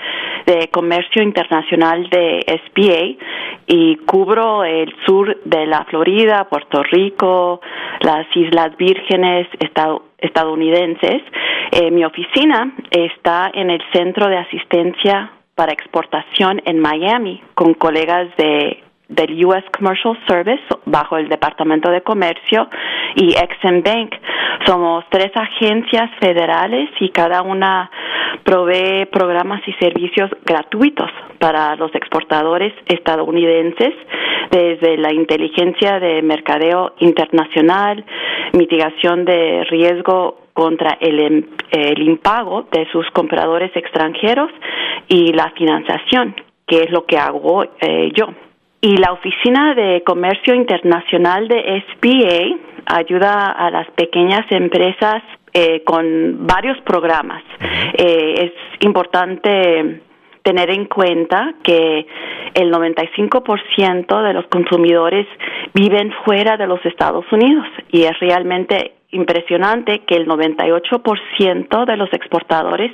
de 0.47 0.69
Comercio 0.69 1.23
Internacional 1.23 2.09
de 2.11 2.45
SBA 2.47 3.25
y 3.67 3.97
cubro 4.05 4.65
el 4.65 4.95
sur 5.07 5.39
de 5.45 5.67
la 5.67 5.85
Florida, 5.85 6.47
Puerto 6.49 6.83
Rico, 6.83 7.61
las 8.01 8.27
Islas 8.35 8.77
Vírgenes 8.77 9.49
estadounidenses. 10.19 11.23
Eh, 11.73 11.91
mi 11.91 12.05
oficina 12.05 12.75
está 12.91 13.51
en 13.55 13.71
el 13.71 13.81
Centro 13.93 14.29
de 14.29 14.37
Asistencia 14.37 15.31
para 15.55 15.73
Exportación 15.73 16.61
en 16.65 16.81
Miami 16.81 17.43
con 17.55 17.75
colegas 17.75 18.29
de 18.37 18.84
del 19.09 19.45
US 19.45 19.65
Commercial 19.77 20.19
Service 20.27 20.63
bajo 20.87 21.17
el 21.17 21.29
Departamento 21.29 21.91
de 21.91 22.03
Comercio 22.03 22.69
y 23.15 23.35
Exim 23.35 23.83
Bank. 23.83 24.15
Somos 24.67 25.05
tres 25.11 25.31
agencias 25.35 26.11
federales 26.21 26.91
y 27.01 27.11
cada 27.11 27.43
una 27.43 27.91
provee 28.45 29.07
programas 29.07 29.61
y 29.67 29.73
servicios 29.75 30.31
gratuitos 30.45 31.11
para 31.39 31.77
los 31.77 31.95
exportadores 31.95 32.73
estadounidenses 32.87 33.93
desde 34.51 34.97
la 34.97 35.13
inteligencia 35.13 35.99
de 36.01 36.23
mercadeo 36.23 36.95
internacional, 36.99 38.05
mitigación 38.53 39.25
de 39.25 39.65
riesgo 39.65 40.45
contra 40.53 40.97
el, 41.01 41.19
em, 41.21 41.47
el 41.71 42.03
impago 42.03 42.67
de 42.71 42.87
sus 42.93 43.11
compradores 43.11 43.75
extranjeros 43.75 44.51
y 45.09 45.33
la 45.33 45.51
financiación, 45.51 46.35
que 46.67 46.85
es 46.85 46.91
lo 46.91 47.05
que 47.05 47.19
hago 47.19 47.65
eh, 47.81 48.11
yo. 48.15 48.29
Y 48.85 48.99
la 48.99 49.13
Oficina 49.13 49.75
de 49.75 50.03
Comercio 50.05 50.55
Internacional 50.55 51.49
de 51.49 51.83
SBA 51.87 52.95
ayuda 52.99 53.51
a 53.51 53.71
las 53.71 53.91
pequeñas 53.93 54.45
empresas 54.51 55.23
eh, 55.55 55.83
con 55.85 56.47
varios 56.47 56.79
programas. 56.83 57.43
Eh, 57.95 58.35
es 58.37 58.53
importante 58.85 60.03
tener 60.43 60.69
en 60.69 60.85
cuenta 60.85 61.55
que 61.63 62.07
el 62.53 62.71
95% 62.71 64.23
de 64.23 64.35
los 64.35 64.47
consumidores 64.49 65.27
viven 65.73 66.13
fuera 66.27 66.59
de 66.59 66.67
los 66.67 66.85
Estados 66.85 67.25
Unidos 67.33 67.65
y 67.91 68.03
es 68.03 68.21
realmente 68.21 68.97
impresionante 69.15 70.01
que 70.01 70.17
el 70.17 70.27
98% 70.27 71.85
de 71.87 71.97
los 71.97 72.13
exportadores 72.13 72.93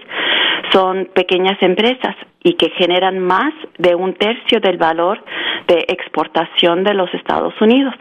son 0.72 1.08
pequeñas 1.14 1.60
empresas 1.62 2.14
y 2.42 2.54
que 2.54 2.70
generan 2.70 3.18
más 3.18 3.52
de 3.78 3.94
un 3.94 4.14
tercio 4.14 4.60
del 4.60 4.78
valor 4.78 5.22
de 5.66 5.84
exportación 5.88 6.84
de 6.84 6.94
los 6.94 7.12
Estados 7.14 7.54
Unidos. 7.60 7.94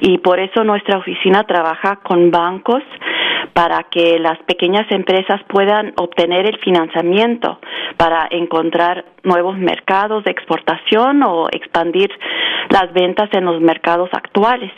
Y 0.00 0.18
por 0.18 0.38
eso 0.38 0.64
nuestra 0.64 0.98
oficina 0.98 1.44
trabaja 1.44 1.96
con 1.96 2.30
bancos 2.30 2.82
para 3.52 3.84
que 3.90 4.18
las 4.18 4.38
pequeñas 4.44 4.86
empresas 4.90 5.40
puedan 5.48 5.92
obtener 5.96 6.46
el 6.46 6.58
financiamiento 6.58 7.58
para 7.96 8.28
encontrar 8.30 9.04
nuevos 9.24 9.58
mercados 9.58 10.24
de 10.24 10.30
exportación 10.30 11.22
o 11.22 11.48
expandir 11.50 12.10
las 12.70 12.92
ventas 12.92 13.28
en 13.32 13.44
los 13.44 13.60
mercados 13.60 14.08
actuales. 14.12 14.72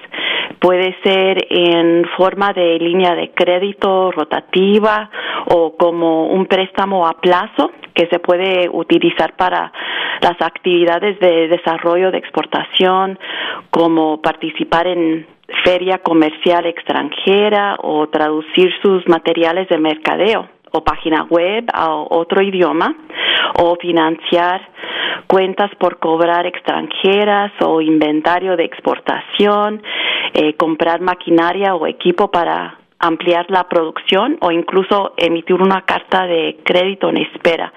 Puede 0.60 0.96
ser 1.02 1.46
en 1.50 2.04
forma 2.16 2.52
de 2.52 2.78
línea 2.78 3.14
de 3.14 3.32
crédito 3.32 4.10
rotativa 4.12 5.10
o 5.50 5.76
como 5.76 6.26
un 6.26 6.46
préstamo 6.46 7.06
a 7.06 7.14
plazo 7.14 7.70
que 7.94 8.06
se 8.06 8.18
puede 8.18 8.68
utilizar 8.72 9.34
para 9.36 9.72
las 10.20 10.40
actividades 10.40 11.18
de 11.18 11.48
desarrollo 11.48 12.10
de 12.10 12.18
exportación, 12.18 13.18
como 13.70 14.22
participar 14.22 14.86
en 14.86 15.26
feria 15.64 15.98
comercial 15.98 16.64
extranjera 16.66 17.76
o 17.82 18.06
traducir 18.08 18.72
sus 18.82 19.06
materiales 19.08 19.68
de 19.68 19.78
mercadeo 19.78 20.48
o 20.72 20.82
página 20.82 21.24
web 21.24 21.64
a 21.72 21.94
otro 21.94 22.42
idioma 22.42 22.94
o 23.58 23.76
financiar 23.76 24.71
cuentas 25.26 25.70
por 25.78 25.98
cobrar 25.98 26.46
extranjeras 26.46 27.52
o 27.60 27.80
inventario 27.80 28.56
de 28.56 28.64
exportación, 28.64 29.82
eh, 30.34 30.54
comprar 30.54 31.00
maquinaria 31.00 31.74
o 31.74 31.86
equipo 31.86 32.30
para 32.30 32.78
ampliar 32.98 33.46
la 33.48 33.64
producción 33.64 34.38
o 34.40 34.50
incluso 34.50 35.14
emitir 35.16 35.60
una 35.60 35.82
carta 35.82 36.26
de 36.26 36.58
crédito 36.64 37.08
en 37.08 37.18
espera. 37.18 37.72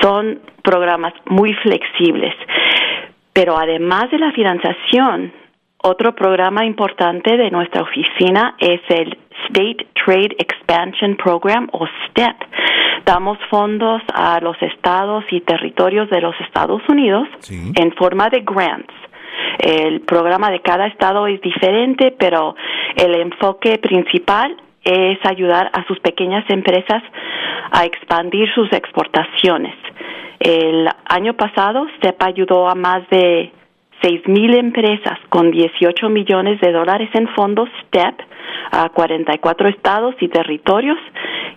Son 0.00 0.40
programas 0.62 1.12
muy 1.26 1.52
flexibles. 1.54 2.34
Pero 3.32 3.56
además 3.56 4.10
de 4.10 4.18
la 4.18 4.32
financiación, 4.32 5.32
otro 5.84 6.14
programa 6.14 6.64
importante 6.64 7.36
de 7.36 7.50
nuestra 7.50 7.82
oficina 7.82 8.54
es 8.58 8.80
el 8.88 9.18
State 9.46 9.86
Trade 10.04 10.36
Expansion 10.38 11.16
Program 11.16 11.68
o 11.72 11.86
STEP. 12.08 12.36
Damos 13.04 13.38
fondos 13.50 14.02
a 14.12 14.40
los 14.40 14.60
estados 14.62 15.24
y 15.30 15.40
territorios 15.40 16.08
de 16.10 16.20
los 16.20 16.34
Estados 16.40 16.82
Unidos 16.88 17.28
en 17.50 17.92
forma 17.92 18.28
de 18.28 18.40
grants. 18.40 18.94
El 19.58 20.00
programa 20.02 20.50
de 20.50 20.60
cada 20.60 20.86
estado 20.86 21.26
es 21.26 21.40
diferente, 21.40 22.14
pero 22.18 22.54
el 22.96 23.14
enfoque 23.14 23.78
principal 23.78 24.56
es 24.84 25.18
ayudar 25.24 25.70
a 25.72 25.84
sus 25.86 25.98
pequeñas 26.00 26.44
empresas 26.48 27.02
a 27.70 27.84
expandir 27.84 28.52
sus 28.54 28.72
exportaciones. 28.72 29.74
El 30.40 30.88
año 31.06 31.34
pasado, 31.34 31.86
STEP 31.98 32.22
ayudó 32.22 32.68
a 32.68 32.74
más 32.74 33.08
de 33.10 33.52
mil 34.26 34.54
empresas 34.54 35.18
con 35.28 35.52
18 35.52 36.08
millones 36.08 36.60
de 36.60 36.72
dólares 36.72 37.08
en 37.14 37.28
fondos 37.28 37.68
STEP 37.86 38.18
a 38.70 38.88
44 38.88 39.68
estados 39.68 40.14
y 40.20 40.28
territorios 40.28 40.98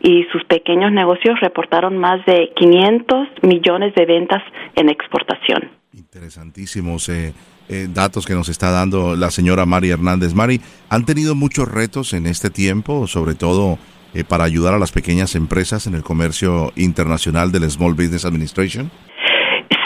y 0.02 0.24
sus 0.32 0.44
pequeños 0.46 0.92
negocios 0.92 1.40
reportaron 1.42 1.98
más 1.98 2.26
de 2.26 2.52
500 2.56 3.28
millones 3.44 3.94
de 3.96 4.06
ventas 4.06 4.44
en 4.76 4.90
exportación. 4.90 5.72
Interesantísimos 5.94 7.10
eh, 7.10 7.34
eh, 7.70 7.88
datos 7.90 8.26
que 8.26 8.34
nos 8.34 8.50
está 8.50 8.70
dando 8.70 9.16
la 9.16 9.32
señora 9.32 9.66
Mari 9.66 9.90
Hernández. 9.90 10.34
Mari, 10.34 10.60
¿han 10.90 11.06
tenido 11.06 11.36
muchos 11.36 11.72
retos 11.72 12.14
en 12.14 12.28
este 12.28 12.50
tiempo, 12.50 13.08
sobre 13.08 13.34
todo 13.34 13.80
eh, 14.14 14.24
para 14.24 14.44
ayudar 14.44 14.74
a 14.74 14.80
las 14.80 14.92
pequeñas 14.92 15.36
empresas 15.36 15.88
en 15.88 15.96
el 15.96 16.04
comercio 16.04 16.72
internacional 16.76 17.52
del 17.52 17.70
Small 17.70 17.94
Business 17.94 18.26
Administration? 18.26 18.92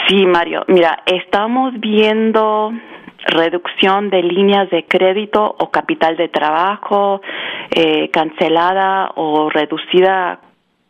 Sí, 0.08 0.26
Mario. 0.26 0.64
Mira, 0.68 1.02
estamos 1.06 1.72
viendo 1.80 2.72
reducción 3.26 4.10
de 4.10 4.22
líneas 4.22 4.70
de 4.70 4.84
crédito 4.84 5.56
o 5.58 5.70
capital 5.70 6.16
de 6.16 6.28
trabajo, 6.28 7.20
eh, 7.74 8.08
cancelada 8.10 9.12
o 9.16 9.50
reducida 9.50 10.40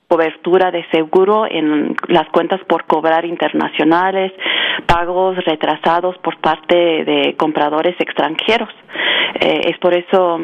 cobertura 0.09 0.73
de 0.73 0.85
seguro 0.91 1.47
en 1.49 1.95
las 2.09 2.29
cuentas 2.31 2.61
por 2.67 2.85
cobrar 2.85 3.25
internacionales, 3.25 4.33
pagos 4.87 5.37
retrasados 5.45 6.19
por 6.19 6.37
parte 6.39 6.75
de 6.75 7.37
compradores 7.37 7.95
extranjeros. 8.01 8.71
Eh, 9.41 9.71
es 9.71 9.79
por 9.79 9.95
eso 9.95 10.41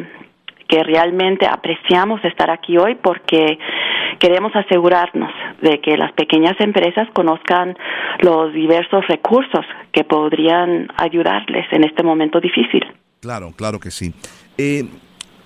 que 0.69 0.83
realmente 0.85 1.47
apreciamos 1.47 2.25
estar 2.25 2.51
aquí 2.51 2.77
hoy 2.79 2.95
porque 2.97 3.59
queremos 4.19 4.55
asegurarnos 4.55 5.31
de 5.61 5.81
que 5.81 5.97
las 5.97 6.13
pequeñas 6.13 6.55
empresas 6.61 7.09
conozcan 7.15 7.77
los 8.21 8.53
diversos 8.53 9.07
recursos 9.09 9.65
que 9.93 10.05
podrían 10.05 10.89
ayudarles 10.97 11.67
en 11.73 11.85
este 11.85 12.03
momento 12.03 12.41
difícil. 12.41 12.85
Claro, 13.21 13.53
claro 13.57 13.81
que 13.81 13.91
sí. 13.91 14.13
Eh, 14.59 14.85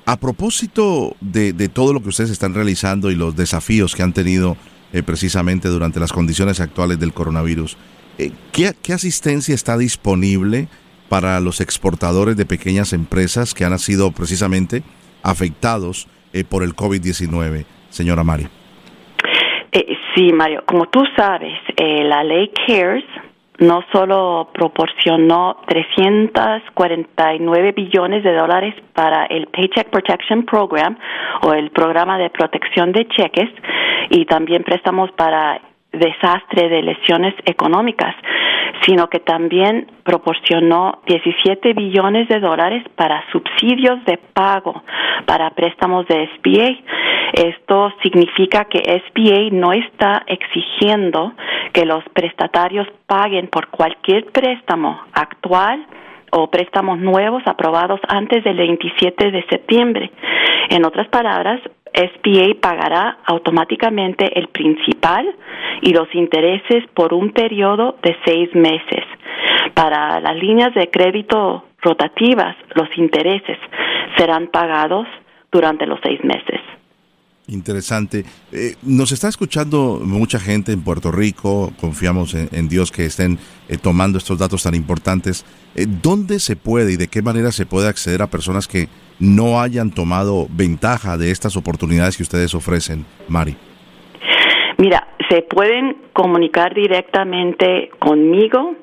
a 0.07 0.17
propósito 0.17 1.15
de, 1.21 1.53
todo 1.69 1.93
lo 1.93 2.03
que 2.03 2.09
ustedes 2.09 2.31
están 2.31 2.55
realizando 2.55 3.11
y 3.11 3.15
los 3.15 3.37
desafíos 3.37 3.95
que 3.95 4.03
han 4.03 4.13
tenido 4.13 4.57
eh, 4.93 5.03
precisamente 5.03 5.69
durante 5.69 6.01
las 6.01 6.13
condiciones 6.13 6.61
actuales 6.61 6.99
del 6.99 7.13
coronavirus, 7.13 7.77
eh, 8.19 8.33
¿qué, 8.53 8.73
¿qué 8.83 8.93
asistencia 8.93 9.55
está 9.55 9.79
disponible 9.79 10.69
para 11.09 11.41
los 11.41 11.61
exportadores 11.61 12.37
de 12.37 12.47
pequeñas 12.47 12.93
empresas 12.93 13.55
que 13.55 13.65
han 13.65 13.79
sido 13.79 14.11
precisamente 14.13 14.83
afectados 15.23 16.07
por 16.49 16.63
el 16.63 16.77
COVID-19, 16.77 17.65
señora 17.91 18.23
Mari. 18.23 18.47
Sí, 20.15 20.33
Mario, 20.33 20.63
como 20.67 20.87
tú 20.87 21.03
sabes, 21.17 21.59
eh, 21.77 22.05
la 22.05 22.23
ley 22.25 22.51
CARES 22.67 23.05
no 23.59 23.85
solo 23.93 24.49
proporcionó 24.53 25.59
349 25.67 27.73
billones 27.73 28.25
de 28.25 28.35
dólares 28.35 28.75
para 28.95 29.27
el 29.27 29.47
Paycheck 29.49 29.91
Protection 29.91 30.47
Program 30.47 30.97
o 31.43 31.53
el 31.53 31.71
programa 31.71 32.17
de 32.19 32.31
protección 32.31 32.93
de 32.93 33.07
cheques 33.09 33.51
y 34.09 34.25
también 34.25 34.65
préstamos 34.65 35.13
para 35.13 35.61
desastre 35.93 36.69
de 36.69 36.83
lesiones 36.83 37.35
económicas, 37.45 38.15
sino 38.87 39.09
que 39.09 39.21
también 39.21 39.87
proporcionó 40.05 41.01
17 41.07 41.75
billones 41.75 42.29
de 42.29 42.41
dólares 42.41 42.85
para 42.97 43.25
subsidios 43.33 44.05
de 44.05 44.19
pago 44.33 44.83
para 45.27 45.51
préstamos 45.51 46.07
de 46.07 46.29
SBA. 46.37 46.77
Esto 47.33 47.93
significa 48.03 48.65
que 48.65 48.79
SBA 48.79 49.51
no 49.53 49.73
está 49.73 50.23
exigiendo 50.27 51.33
que 51.73 51.85
los 51.85 52.03
prestatarios 52.13 52.89
paguen 53.07 53.49
por 53.49 53.69
cualquier 53.69 54.27
préstamo 54.27 55.01
actual 55.13 55.85
o 56.33 56.49
préstamos 56.49 56.99
nuevos 56.99 57.43
aprobados 57.47 58.01
antes 58.09 58.43
del 58.45 58.57
27 58.57 59.31
de 59.31 59.45
septiembre. 59.49 60.11
En 60.71 60.85
otras 60.87 61.09
palabras, 61.09 61.61
SBA 61.95 62.61
pagará 62.61 63.19
automáticamente 63.25 64.39
el 64.39 64.49
principal 64.49 65.27
y 65.83 65.93
los 65.93 66.13
intereses 66.15 66.85
por 66.95 67.15
un 67.15 67.33
periodo 67.33 67.97
de 68.03 68.17
seis 68.25 68.55
meses. 68.55 69.05
Para 69.75 70.21
las 70.21 70.37
líneas 70.37 70.75
de 70.75 70.91
crédito 70.91 71.65
rotativas, 71.83 72.57
los 72.75 72.89
intereses 72.97 73.59
serán 74.17 74.49
pagados 74.49 75.07
durante 75.51 75.87
los 75.87 75.99
seis 76.03 76.23
meses. 76.23 76.61
Interesante. 77.51 78.25
Eh, 78.53 78.77
nos 78.83 79.11
está 79.11 79.29
escuchando 79.29 80.01
mucha 80.05 80.39
gente 80.39 80.71
en 80.73 80.85
Puerto 80.85 81.11
Rico. 81.11 81.73
Confiamos 81.81 82.35
en, 82.35 82.69
Dios 82.69 82.93
que 82.93 83.05
estén 83.05 83.39
eh, 83.69 83.77
tomando 83.77 84.19
estos 84.19 84.39
datos 84.39 84.63
tan 84.63 84.77
importantes. 84.77 85.45
Eh, 85.75 85.87
¿Dónde 85.89 86.39
se 86.39 86.55
puede 86.55 86.93
y 86.93 86.97
de 86.97 87.09
qué 87.09 87.23
manera 87.23 87.51
se 87.51 87.67
puede 87.67 87.89
acceder 87.89 88.23
a 88.23 88.29
personas 88.29 88.69
que 88.69 88.87
no 89.19 89.61
hayan 89.61 89.91
tomado 89.91 90.47
ventaja 90.49 91.19
de 91.19 91.33
estas 91.33 91.57
oportunidades 91.57 92.17
que 92.17 92.23
ustedes 92.23 92.55
ofrecen, 92.55 93.05
Mari? 93.29 93.57
Mira, 94.79 95.09
se 95.29 95.43
pueden 95.43 95.97
comunicar 96.13 96.73
directamente 96.73 97.91
conmigo, 97.99 98.77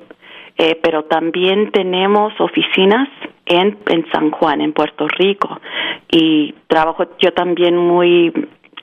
pero 0.82 1.04
también 1.04 1.70
tenemos 1.72 2.32
oficinas 2.40 3.08
en, 3.46 3.78
en, 3.88 4.06
San 4.12 4.30
Juan, 4.30 4.60
en 4.60 4.72
Puerto 4.72 5.08
Rico, 5.08 5.60
y 6.10 6.54
trabajo 6.68 7.04
yo 7.20 7.32
también 7.32 7.76
muy 7.76 8.32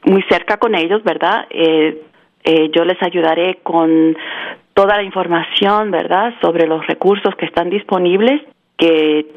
muy 0.05 0.23
cerca 0.29 0.57
con 0.57 0.75
ellos, 0.75 1.03
¿verdad? 1.03 1.47
Eh, 1.49 2.01
eh, 2.43 2.69
yo 2.75 2.85
les 2.85 3.01
ayudaré 3.01 3.59
con 3.63 4.15
toda 4.73 4.97
la 4.97 5.03
información, 5.03 5.91
¿verdad?, 5.91 6.33
sobre 6.41 6.67
los 6.67 6.85
recursos 6.87 7.33
que 7.35 7.45
están 7.45 7.69
disponibles 7.69 8.41
que 8.77 9.27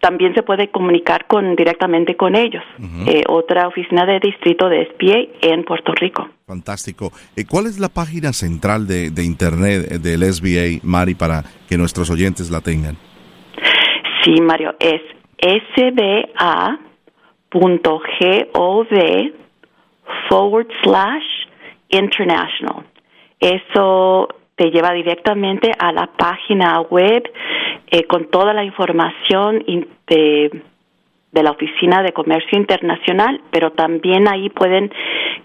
también 0.00 0.34
se 0.34 0.42
puede 0.42 0.68
comunicar 0.68 1.26
con 1.26 1.54
directamente 1.54 2.16
con 2.16 2.34
ellos. 2.34 2.64
Eh, 3.06 3.22
otra 3.28 3.68
oficina 3.68 4.04
de 4.04 4.18
distrito 4.18 4.68
de 4.68 4.86
SBA 4.86 5.52
en 5.52 5.64
Puerto 5.64 5.92
Rico. 5.92 6.28
Fantástico. 6.46 7.12
Eh, 7.36 7.44
¿Cuál 7.48 7.66
es 7.66 7.78
la 7.78 7.88
página 7.88 8.32
central 8.32 8.86
de, 8.86 9.10
de 9.10 9.24
internet 9.24 10.00
del 10.00 10.22
SBA, 10.24 10.80
Mari, 10.82 11.14
para 11.14 11.44
que 11.68 11.76
nuestros 11.78 12.10
oyentes 12.10 12.50
la 12.50 12.60
tengan? 12.60 12.96
Sí, 14.24 14.40
Mario, 14.40 14.74
es 14.80 15.00
sba.gov 15.76 16.80
forward 20.28 20.68
slash 20.82 21.24
international. 21.88 22.84
Eso 23.38 24.28
te 24.56 24.70
lleva 24.70 24.92
directamente 24.92 25.72
a 25.78 25.92
la 25.92 26.06
página 26.06 26.80
web 26.82 27.22
eh, 27.86 28.04
con 28.04 28.30
toda 28.30 28.52
la 28.52 28.64
información 28.64 29.64
de, 30.06 30.62
de 31.32 31.42
la 31.42 31.50
Oficina 31.50 32.02
de 32.02 32.12
Comercio 32.12 32.58
Internacional, 32.58 33.40
pero 33.50 33.72
también 33.72 34.28
ahí 34.28 34.50
pueden 34.50 34.92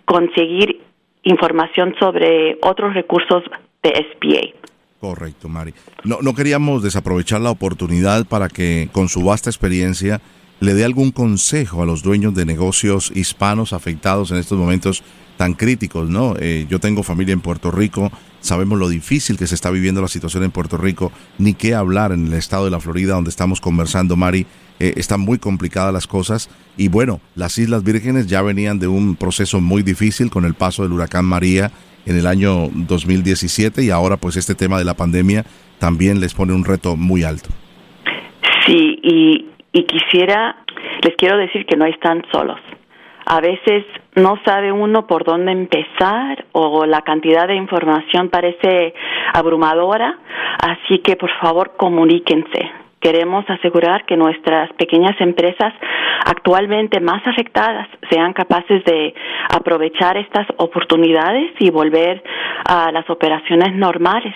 conseguir 0.05 0.81
información 1.23 1.95
sobre 1.99 2.57
otros 2.61 2.93
recursos 2.93 3.43
de 3.81 3.89
SBA. 3.89 4.65
Correcto, 4.99 5.49
Mari. 5.49 5.73
No, 6.03 6.17
no 6.21 6.33
queríamos 6.33 6.81
desaprovechar 6.83 7.41
la 7.41 7.51
oportunidad 7.51 8.25
para 8.25 8.49
que 8.49 8.89
con 8.91 9.07
su 9.07 9.23
vasta 9.23 9.49
experiencia 9.49 10.19
le 10.59 10.73
dé 10.73 10.85
algún 10.85 11.11
consejo 11.11 11.83
a 11.83 11.85
los 11.85 12.03
dueños 12.03 12.33
de 12.33 12.45
negocios 12.45 13.11
hispanos 13.13 13.73
afectados 13.73 14.31
en 14.31 14.37
estos 14.37 14.57
momentos 14.57 15.03
tan 15.37 15.53
críticos, 15.53 16.09
¿no? 16.09 16.35
Eh, 16.39 16.65
yo 16.69 16.79
tengo 16.79 17.03
familia 17.03 17.33
en 17.33 17.41
Puerto 17.41 17.71
Rico, 17.71 18.11
sabemos 18.39 18.79
lo 18.79 18.87
difícil 18.87 19.37
que 19.37 19.47
se 19.47 19.55
está 19.55 19.69
viviendo 19.69 20.01
la 20.01 20.07
situación 20.07 20.43
en 20.43 20.51
Puerto 20.51 20.77
Rico, 20.77 21.11
ni 21.37 21.53
qué 21.53 21.75
hablar 21.75 22.11
en 22.11 22.27
el 22.27 22.33
estado 22.33 22.65
de 22.65 22.71
la 22.71 22.79
Florida 22.79 23.15
donde 23.15 23.29
estamos 23.29 23.59
conversando, 23.59 24.15
Mari, 24.15 24.45
eh, 24.79 24.93
están 24.97 25.21
muy 25.21 25.37
complicadas 25.37 25.93
las 25.93 26.07
cosas 26.07 26.49
y 26.77 26.89
bueno, 26.89 27.21
las 27.35 27.57
Islas 27.57 27.83
Vírgenes 27.83 28.27
ya 28.27 28.41
venían 28.41 28.79
de 28.79 28.87
un 28.87 29.15
proceso 29.15 29.61
muy 29.61 29.83
difícil 29.83 30.29
con 30.29 30.45
el 30.45 30.53
paso 30.53 30.83
del 30.83 30.91
huracán 30.91 31.25
María 31.25 31.71
en 32.05 32.17
el 32.17 32.27
año 32.27 32.69
2017 32.73 33.83
y 33.83 33.89
ahora 33.89 34.17
pues 34.17 34.35
este 34.35 34.55
tema 34.55 34.77
de 34.77 34.85
la 34.85 34.93
pandemia 34.93 35.45
también 35.79 36.19
les 36.19 36.33
pone 36.33 36.53
un 36.53 36.65
reto 36.65 36.95
muy 36.95 37.23
alto. 37.23 37.49
Sí, 38.65 38.97
y, 39.03 39.45
y 39.75 39.83
quisiera, 39.83 40.55
les 41.03 41.15
quiero 41.17 41.37
decir 41.37 41.65
que 41.65 41.75
no 41.75 41.85
están 41.85 42.23
solos. 42.31 42.59
A 43.25 43.41
veces 43.41 43.83
no 44.15 44.39
sabe 44.45 44.71
uno 44.71 45.05
por 45.05 45.25
dónde 45.25 45.51
empezar 45.51 46.45
o 46.53 46.85
la 46.85 47.01
cantidad 47.01 47.45
de 47.45 47.55
información 47.55 48.29
parece 48.29 48.93
abrumadora, 49.33 50.17
así 50.63 50.99
que 50.99 51.17
por 51.17 51.29
favor 51.41 51.73
comuníquense 51.75 52.71
queremos 53.05 53.45
asegurar 53.47 54.03
que 54.07 54.17
nuestras 54.17 54.73
pequeñas 54.73 55.15
empresas 55.21 55.71
actualmente 56.25 56.99
más 56.99 57.21
afectadas 57.27 57.87
sean 58.09 58.33
capaces 58.33 58.83
de 58.83 59.13
aprovechar 59.55 60.17
estas 60.17 60.47
oportunidades 60.57 61.51
y 61.59 61.69
volver 61.69 62.23
a 62.67 62.91
las 62.91 63.07
operaciones 63.07 63.75
normales. 63.75 64.33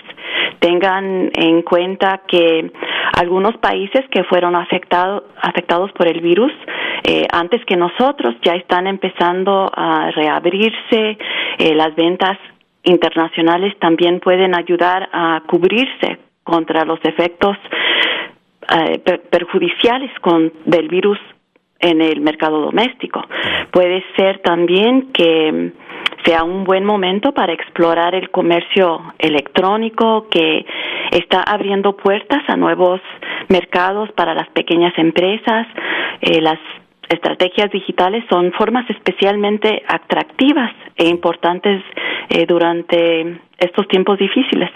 Tengan 0.60 1.30
en 1.34 1.62
cuenta 1.62 2.22
que 2.28 2.70
algunos 3.14 3.56
países 3.58 4.02
que 4.10 4.24
fueron 4.24 4.54
afectados 4.54 5.24
afectados 5.42 5.90
por 5.92 6.06
el 6.06 6.20
virus 6.20 6.52
eh, 7.02 7.26
antes 7.32 7.64
que 7.64 7.76
nosotros 7.76 8.34
ya 8.42 8.54
están 8.54 8.86
empezando 8.86 9.70
a 9.74 10.10
reabrirse 10.10 11.18
eh, 11.58 11.74
las 11.74 11.94
ventas 11.96 12.38
internacionales 12.84 13.74
también 13.78 14.20
pueden 14.20 14.54
ayudar 14.54 15.08
a 15.12 15.42
cubrirse 15.46 16.18
contra 16.42 16.84
los 16.84 16.98
efectos 17.04 17.56
eh, 18.76 18.98
perjudiciales 19.30 20.10
con, 20.20 20.52
del 20.64 20.88
virus 20.88 21.18
en 21.78 22.02
el 22.02 22.20
mercado 22.20 22.60
doméstico. 22.60 23.22
Puede 23.70 24.04
ser 24.16 24.40
también 24.40 25.12
que 25.12 25.72
sea 26.24 26.44
un 26.44 26.64
buen 26.64 26.84
momento 26.84 27.32
para 27.32 27.52
explorar 27.52 28.14
el 28.14 28.30
comercio 28.30 29.00
electrónico 29.18 30.28
que 30.30 30.64
está 31.12 31.42
abriendo 31.42 31.96
puertas 31.96 32.42
a 32.48 32.56
nuevos 32.56 33.00
mercados 33.48 34.10
para 34.12 34.34
las 34.34 34.48
pequeñas 34.50 34.92
empresas. 34.98 35.66
Eh, 36.20 36.40
las 36.40 36.58
estrategias 37.08 37.70
digitales 37.70 38.24
son 38.30 38.52
formas 38.52 38.88
especialmente 38.90 39.82
atractivas 39.88 40.72
e 40.96 41.08
importantes 41.08 41.82
eh, 42.28 42.46
durante 42.46 43.40
estos 43.58 43.88
tiempos 43.88 44.18
difíciles. 44.18 44.70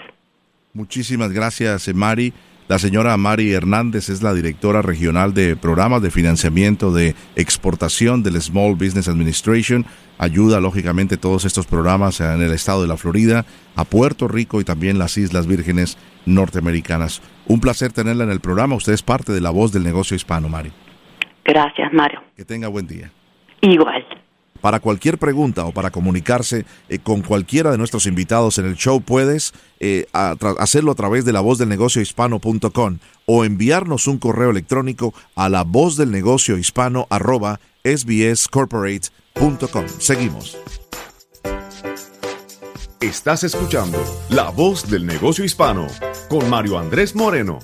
Muchísimas 0.73 1.31
gracias, 1.31 1.93
Mari. 1.95 2.33
La 2.67 2.79
señora 2.79 3.15
Mari 3.15 3.53
Hernández 3.53 4.09
es 4.09 4.23
la 4.23 4.33
directora 4.33 4.81
regional 4.81 5.35
de 5.35 5.55
programas 5.55 6.01
de 6.01 6.09
financiamiento 6.09 6.91
de 6.91 7.13
exportación 7.35 8.23
del 8.23 8.41
Small 8.41 8.73
Business 8.73 9.07
Administration. 9.07 9.85
Ayuda 10.17 10.59
lógicamente 10.59 11.17
todos 11.17 11.45
estos 11.45 11.67
programas 11.67 12.21
en 12.21 12.41
el 12.41 12.51
estado 12.51 12.81
de 12.81 12.87
la 12.87 12.97
Florida, 12.97 13.45
a 13.75 13.83
Puerto 13.83 14.27
Rico 14.27 14.59
y 14.61 14.63
también 14.63 14.97
las 14.97 15.15
Islas 15.15 15.45
Vírgenes 15.45 15.99
norteamericanas. 16.25 17.21
Un 17.45 17.59
placer 17.59 17.93
tenerla 17.93 18.23
en 18.23 18.31
el 18.31 18.39
programa. 18.39 18.73
Usted 18.73 18.93
es 18.93 19.03
parte 19.03 19.31
de 19.31 19.41
la 19.41 19.51
voz 19.51 19.71
del 19.71 19.83
negocio 19.83 20.15
hispano, 20.15 20.49
Mari. 20.49 20.71
Gracias, 21.43 21.93
Mario. 21.93 22.23
Que 22.35 22.45
tenga 22.45 22.67
buen 22.67 22.87
día. 22.87 23.11
Igual. 23.61 24.03
Para 24.59 24.79
cualquier 24.79 25.19
pregunta 25.19 25.65
o 25.65 25.71
para 25.71 25.91
comunicarse 25.91 26.65
eh, 26.89 26.97
con 26.97 27.21
cualquiera 27.21 27.69
de 27.69 27.77
nuestros 27.77 28.07
invitados 28.07 28.57
en 28.57 28.65
el 28.65 28.75
show, 28.75 28.99
puedes 29.01 29.53
eh, 29.79 30.07
hacerlo 30.11 30.91
a 30.91 30.95
través 30.95 31.25
de 31.25 31.33
la 31.33 31.41
voz 31.41 31.57
del 31.57 31.69
negocio 31.69 32.01
hispano.com 32.01 32.99
o 33.25 33.45
enviarnos 33.45 34.07
un 34.07 34.17
correo 34.17 34.51
electrónico 34.51 35.13
a 35.35 35.49
la 35.49 35.63
voz 35.63 35.97
del 35.97 36.11
negocio 36.11 36.57
hispano 36.57 37.07
arroba 37.09 37.59
sbscorporate.com. 37.83 39.85
Seguimos. 39.99 40.57
Estás 43.01 43.43
escuchando 43.43 44.03
La 44.29 44.49
Voz 44.49 44.89
del 44.89 45.05
Negocio 45.05 45.45
Hispano 45.45 45.85
con 46.27 46.49
Mario 46.49 46.79
Andrés 46.79 47.13
Moreno. 47.13 47.59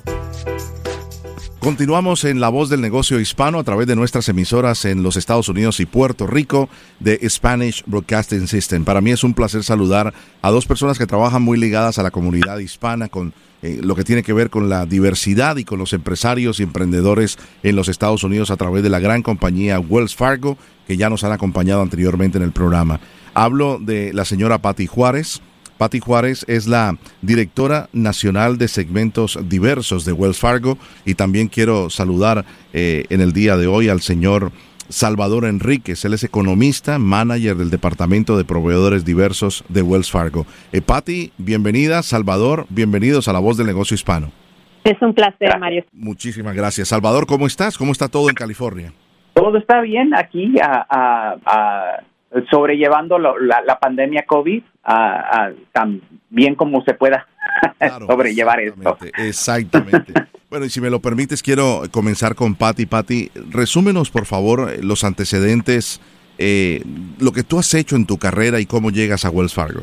Continuamos 1.62 2.24
en 2.24 2.40
La 2.40 2.50
Voz 2.50 2.70
del 2.70 2.82
Negocio 2.82 3.20
Hispano 3.20 3.60
a 3.60 3.64
través 3.64 3.86
de 3.86 3.96
nuestras 3.96 4.28
emisoras 4.28 4.84
en 4.86 5.04
los 5.04 5.16
Estados 5.16 5.48
Unidos 5.48 5.80
y 5.80 5.86
Puerto 5.86 6.26
Rico 6.26 6.70
de 7.00 7.20
Spanish 7.30 7.84
Broadcasting 7.86 8.48
System. 8.48 8.84
Para 8.84 9.00
mí 9.00 9.12
es 9.12 9.24
un 9.24 9.36
placer 9.36 9.64
saludar 9.64 10.12
a 10.42 10.50
dos 10.50 10.66
personas 10.66 10.98
que 10.98 11.06
trabajan 11.06 11.44
muy 11.44 11.60
ligadas 11.60 12.00
a 12.00 12.04
la 12.04 12.10
comunidad 12.10 12.58
hispana 12.58 13.10
con 13.10 13.36
eh, 13.62 13.80
lo 13.84 13.94
que 13.94 14.04
tiene 14.04 14.24
que 14.24 14.34
ver 14.34 14.50
con 14.50 14.70
la 14.70 14.88
diversidad 14.88 15.58
y 15.58 15.64
con 15.64 15.78
los 15.78 15.94
empresarios 15.94 16.60
y 16.60 16.64
emprendedores 16.64 17.38
en 17.62 17.76
los 17.76 17.90
Estados 17.90 18.24
Unidos 18.24 18.50
a 18.50 18.58
través 18.58 18.82
de 18.82 18.90
la 18.90 18.98
gran 18.98 19.22
compañía 19.22 19.80
Wells 19.80 20.16
Fargo 20.16 20.58
que 20.88 20.98
ya 20.98 21.12
nos 21.12 21.24
han 21.24 21.32
acompañado 21.32 21.84
anteriormente 21.84 22.40
en 22.40 22.44
el 22.44 22.54
programa. 22.54 23.00
Hablo 23.36 23.78
de 23.80 24.14
la 24.14 24.26
señora 24.26 24.64
Patti 24.64 24.88
Juárez 24.88 25.44
Patti 25.82 26.00
Juárez 26.00 26.46
es 26.48 26.68
la 26.68 26.96
directora 27.24 27.90
nacional 27.92 28.60
de 28.60 28.68
segmentos 28.68 29.40
diversos 29.50 30.06
de 30.06 30.12
Wells 30.12 30.38
Fargo 30.38 30.78
y 31.06 31.16
también 31.16 31.48
quiero 31.48 31.90
saludar 31.90 32.46
eh, 32.72 33.06
en 33.10 33.20
el 33.20 33.34
día 33.34 33.58
de 33.58 33.66
hoy 33.66 33.90
al 33.90 34.02
señor 34.02 34.52
Salvador 34.90 35.46
Enríquez. 35.46 36.06
Él 36.06 36.14
es 36.14 36.24
economista, 36.24 37.00
manager 37.00 37.56
del 37.56 37.72
Departamento 37.72 38.38
de 38.38 38.46
Proveedores 38.46 39.06
Diversos 39.06 39.64
de 39.70 39.82
Wells 39.82 40.12
Fargo. 40.12 40.46
Eh, 40.72 40.82
Patti, 40.82 41.32
bienvenida. 41.40 42.04
Salvador, 42.04 42.68
bienvenidos 42.70 43.28
a 43.28 43.34
La 43.34 43.40
Voz 43.40 43.58
del 43.58 43.66
Negocio 43.66 43.96
Hispano. 43.96 44.32
Es 44.84 45.02
un 45.02 45.16
placer, 45.16 45.58
Mario. 45.60 45.84
Muchísimas 45.94 46.54
gracias. 46.54 46.90
Salvador, 46.90 47.26
¿cómo 47.26 47.48
estás? 47.48 47.76
¿Cómo 47.76 47.92
está 47.92 48.08
todo 48.08 48.30
en 48.30 48.36
California? 48.36 48.94
Todo 49.34 49.58
está 49.58 49.82
bien 49.82 50.14
aquí 50.14 50.54
a, 50.62 52.04
sobrellevando 52.50 53.20
la, 53.20 53.80
pandemia 53.80 54.26
COVID 54.26 54.64
tan 55.72 56.02
bien 56.30 56.56
como 56.56 56.84
se 56.84 56.94
pueda 56.94 57.28
sobrellevar 58.08 58.60
esto. 58.62 58.98
Exactamente. 59.18 60.14
bueno, 60.50 60.66
y 60.66 60.70
si 60.70 60.82
me 60.82 60.90
lo 60.90 61.00
permites, 61.00 61.44
quiero 61.44 61.84
comenzar 61.92 62.36
con 62.36 62.56
Patti. 62.56 62.86
Patti, 62.86 63.30
resúmenos, 63.50 64.10
por 64.10 64.26
favor, 64.26 64.84
los 64.84 65.04
antecedentes, 65.04 66.02
eh, 66.38 66.82
lo 67.20 67.32
que 67.32 67.44
tú 67.44 67.60
has 67.60 67.74
hecho 67.74 67.96
en 67.96 68.06
tu 68.06 68.18
carrera 68.18 68.60
y 68.60 68.66
cómo 68.66 68.92
llegas 68.92 69.26
a 69.26 69.30
Wells 69.30 69.54
Fargo. 69.54 69.82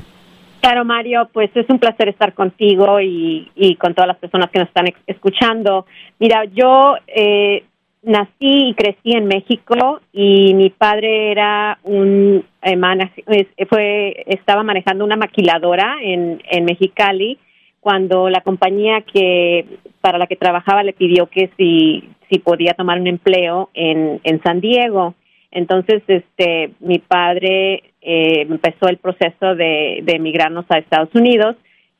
Claro, 0.60 0.84
Mario, 0.84 1.28
pues 1.32 1.50
es 1.54 1.66
un 1.68 1.78
placer 1.78 2.08
estar 2.08 2.34
contigo 2.34 3.00
y, 3.00 3.50
y 3.54 3.76
con 3.76 3.94
todas 3.94 4.08
las 4.08 4.16
personas 4.16 4.50
que 4.50 4.58
nos 4.58 4.68
están 4.68 4.86
escuchando. 5.06 5.86
Mira, 6.18 6.44
yo 6.46 6.96
eh, 7.06 7.64
nací 8.08 8.68
y 8.70 8.74
crecí 8.74 9.12
en 9.12 9.26
México 9.26 10.00
y 10.12 10.54
mi 10.54 10.70
padre 10.70 11.30
era 11.30 11.78
un 11.84 12.42
eh, 12.62 13.66
fue 13.68 14.24
estaba 14.26 14.62
manejando 14.62 15.04
una 15.04 15.16
maquiladora 15.16 15.96
en, 16.02 16.42
en 16.50 16.64
Mexicali 16.64 17.38
cuando 17.80 18.30
la 18.30 18.40
compañía 18.40 19.02
que 19.02 19.66
para 20.00 20.16
la 20.16 20.26
que 20.26 20.36
trabajaba 20.36 20.82
le 20.82 20.94
pidió 20.94 21.26
que 21.26 21.50
si 21.58 22.08
si 22.30 22.38
podía 22.38 22.72
tomar 22.72 22.98
un 22.98 23.06
empleo 23.06 23.70
en, 23.74 24.20
en 24.24 24.42
San 24.42 24.60
Diego. 24.60 25.14
Entonces 25.50 26.02
este 26.08 26.70
mi 26.80 26.98
padre 26.98 27.82
eh, 28.00 28.46
empezó 28.48 28.88
el 28.88 28.96
proceso 28.96 29.54
de, 29.54 30.00
de 30.02 30.16
emigrarnos 30.16 30.64
a 30.70 30.78
Estados 30.78 31.14
Unidos 31.14 31.56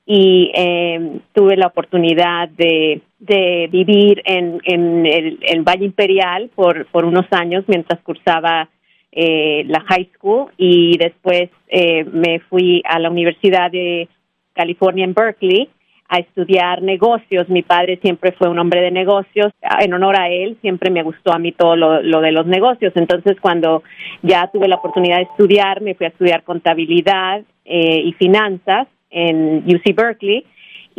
y 0.06 0.50
eh, 0.54 1.20
tuve 1.34 1.58
la 1.58 1.66
oportunidad 1.66 2.48
de 2.48 3.02
de 3.18 3.68
vivir 3.70 4.22
en, 4.24 4.60
en 4.64 5.06
el 5.06 5.62
Valle 5.62 5.84
Imperial 5.84 6.50
por, 6.54 6.86
por 6.86 7.04
unos 7.04 7.26
años 7.32 7.64
mientras 7.66 8.00
cursaba 8.02 8.68
eh, 9.10 9.64
la 9.66 9.80
high 9.80 10.08
school 10.14 10.52
y 10.56 10.96
después 10.98 11.50
eh, 11.68 12.04
me 12.04 12.40
fui 12.40 12.82
a 12.84 12.98
la 12.98 13.10
Universidad 13.10 13.70
de 13.70 14.08
California 14.52 15.04
en 15.04 15.14
Berkeley 15.14 15.68
a 16.08 16.18
estudiar 16.18 16.82
negocios. 16.82 17.48
Mi 17.48 17.62
padre 17.62 17.98
siempre 18.02 18.32
fue 18.32 18.48
un 18.48 18.58
hombre 18.58 18.80
de 18.80 18.90
negocios. 18.90 19.52
En 19.80 19.92
honor 19.92 20.20
a 20.20 20.28
él, 20.28 20.56
siempre 20.60 20.90
me 20.90 21.02
gustó 21.02 21.32
a 21.32 21.38
mí 21.38 21.52
todo 21.52 21.76
lo, 21.76 22.20
de 22.20 22.32
los 22.32 22.46
negocios. 22.46 22.92
Entonces, 22.96 23.36
cuando 23.40 23.82
ya 24.22 24.48
tuve 24.52 24.68
la 24.68 24.76
oportunidad 24.76 25.16
de 25.16 25.24
estudiar, 25.24 25.80
me 25.80 25.94
fui 25.94 26.06
a 26.06 26.10
estudiar 26.10 26.44
contabilidad 26.44 27.42
eh, 27.64 28.02
y 28.04 28.12
finanzas 28.12 28.88
en 29.10 29.64
UC 29.66 29.94
Berkeley. 29.94 30.44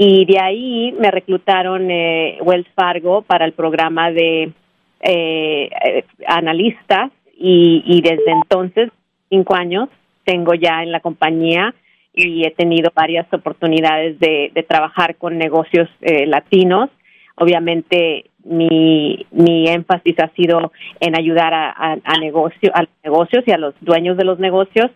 Y 0.01 0.23
de 0.23 0.39
ahí 0.39 0.95
me 0.97 1.11
reclutaron 1.11 1.91
eh, 1.91 2.37
Wells 2.41 2.69
Fargo 2.73 3.21
para 3.21 3.43
el 3.43 3.51
programa 3.51 4.11
de 4.11 4.53
eh, 5.01 5.69
analistas. 6.25 7.11
Y, 7.37 7.83
y 7.85 7.99
desde 7.99 8.31
entonces, 8.31 8.91
cinco 9.29 9.55
años, 9.55 9.89
tengo 10.23 10.53
ya 10.53 10.83
en 10.83 10.93
la 10.93 11.01
compañía 11.01 11.75
y 12.13 12.45
he 12.45 12.51
tenido 12.51 12.93
varias 12.95 13.27
oportunidades 13.33 14.17
de, 14.19 14.65
trabajar 14.69 15.17
con 15.17 15.37
negocios 15.37 15.89
eh, 15.99 16.25
latinos. 16.25 16.89
Obviamente 17.35 18.29
mi, 18.45 19.25
mi 19.31 19.67
énfasis 19.67 20.17
ha 20.19 20.29
sido 20.29 20.71
en 21.01 21.17
ayudar 21.17 21.53
a, 21.53 21.71
a, 21.71 21.97
a 22.05 22.17
los 22.21 22.89
negocios 23.03 23.43
y 23.45 23.51
a 23.51 23.57
los 23.57 23.75
dueños 23.81 24.15
de 24.15 24.23
los 24.23 24.39
negocios. 24.39 24.91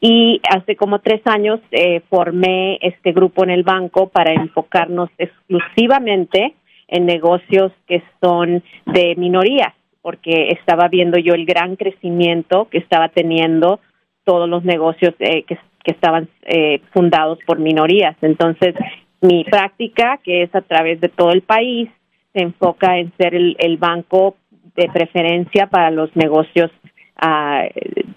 Y 0.00 0.40
hace 0.50 0.76
como 0.76 0.98
tres 1.00 1.22
años 1.24 1.60
eh, 1.70 2.00
formé 2.10 2.78
este 2.82 3.12
grupo 3.12 3.44
en 3.44 3.50
el 3.50 3.62
banco 3.62 4.08
para 4.08 4.32
enfocarnos 4.32 5.10
exclusivamente 5.18 6.54
en 6.88 7.06
negocios 7.06 7.72
que 7.86 8.02
son 8.22 8.62
de 8.86 9.14
minorías, 9.16 9.72
porque 10.02 10.50
estaba 10.50 10.88
viendo 10.88 11.18
yo 11.18 11.34
el 11.34 11.46
gran 11.46 11.76
crecimiento 11.76 12.68
que 12.70 12.78
estaba 12.78 13.08
teniendo 13.08 13.80
todos 14.24 14.48
los 14.48 14.64
negocios 14.64 15.14
eh, 15.18 15.44
que, 15.44 15.58
que 15.82 15.92
estaban 15.92 16.28
eh, 16.42 16.80
fundados 16.92 17.38
por 17.46 17.58
minorías. 17.58 18.16
Entonces, 18.22 18.74
mi 19.20 19.44
práctica, 19.44 20.18
que 20.22 20.42
es 20.42 20.54
a 20.54 20.60
través 20.60 21.00
de 21.00 21.08
todo 21.08 21.30
el 21.30 21.42
país, 21.42 21.88
se 22.32 22.42
enfoca 22.42 22.98
en 22.98 23.12
ser 23.16 23.34
el, 23.34 23.76
banco 23.78 24.36
de 24.74 24.88
preferencia 24.92 25.68
para 25.68 25.90
los 25.90 26.14
negocios 26.14 26.70
ah, 27.18 27.62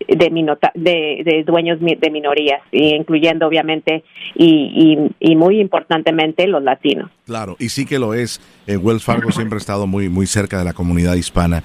de, 0.07 1.23
de, 1.25 1.43
dueños 1.45 1.79
de 1.79 2.09
minorías, 2.11 2.61
incluyendo 2.71 3.47
obviamente 3.47 4.03
y, 4.35 5.09
y, 5.19 5.35
muy 5.35 5.59
importantemente 5.59 6.47
los 6.47 6.63
latinos. 6.63 7.09
Claro, 7.25 7.55
y 7.59 7.69
sí 7.69 7.85
que 7.85 7.99
lo 7.99 8.13
es. 8.13 8.41
Eh, 8.67 8.77
Wells 8.77 9.03
Fargo 9.03 9.31
siempre 9.31 9.57
ha 9.57 9.59
estado 9.59 9.87
muy, 9.87 10.09
muy 10.09 10.27
cerca 10.27 10.57
de 10.57 10.65
la 10.65 10.73
comunidad 10.73 11.15
hispana. 11.15 11.63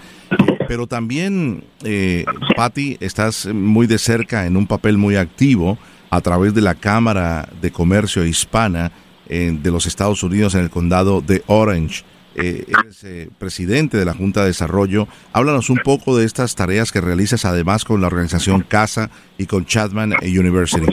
Pero 0.68 0.87
también, 0.87 1.64
eh, 1.85 2.25
Patti, 2.57 2.97
estás 3.01 3.47
muy 3.47 3.87
de 3.87 3.99
cerca 3.99 4.47
en 4.47 4.57
un 4.57 4.66
papel 4.66 4.97
muy 4.97 5.16
activo 5.16 5.79
a 6.11 6.20
través 6.20 6.55
de 6.55 6.62
la 6.62 6.75
Cámara 6.75 7.49
de 7.61 7.70
Comercio 7.70 8.25
Hispana 8.25 8.92
eh, 9.29 9.53
de 9.53 9.70
los 9.70 9.87
Estados 9.87 10.23
Unidos 10.23 10.55
en 10.55 10.62
el 10.62 10.70
condado 10.70 11.20
de 11.20 11.42
Orange. 11.47 12.05
Eh, 12.37 12.64
eres 12.68 13.05
eh, 13.05 13.29
presidente 13.38 13.97
de 13.97 14.05
la 14.05 14.14
Junta 14.14 14.40
de 14.40 14.49
Desarrollo. 14.49 15.07
Háblanos 15.33 15.70
un 15.70 15.79
poco 15.79 16.16
de 16.16 16.25
estas 16.25 16.55
tareas 16.55 16.92
que 16.92 17.01
realizas 17.01 17.44
además 17.44 17.85
con 17.85 18.01
la 18.01 18.09
organización 18.09 18.62
CASA 18.62 19.11
y 19.38 19.47
con 19.47 19.64
Chapman 19.64 20.14
University. 20.23 20.87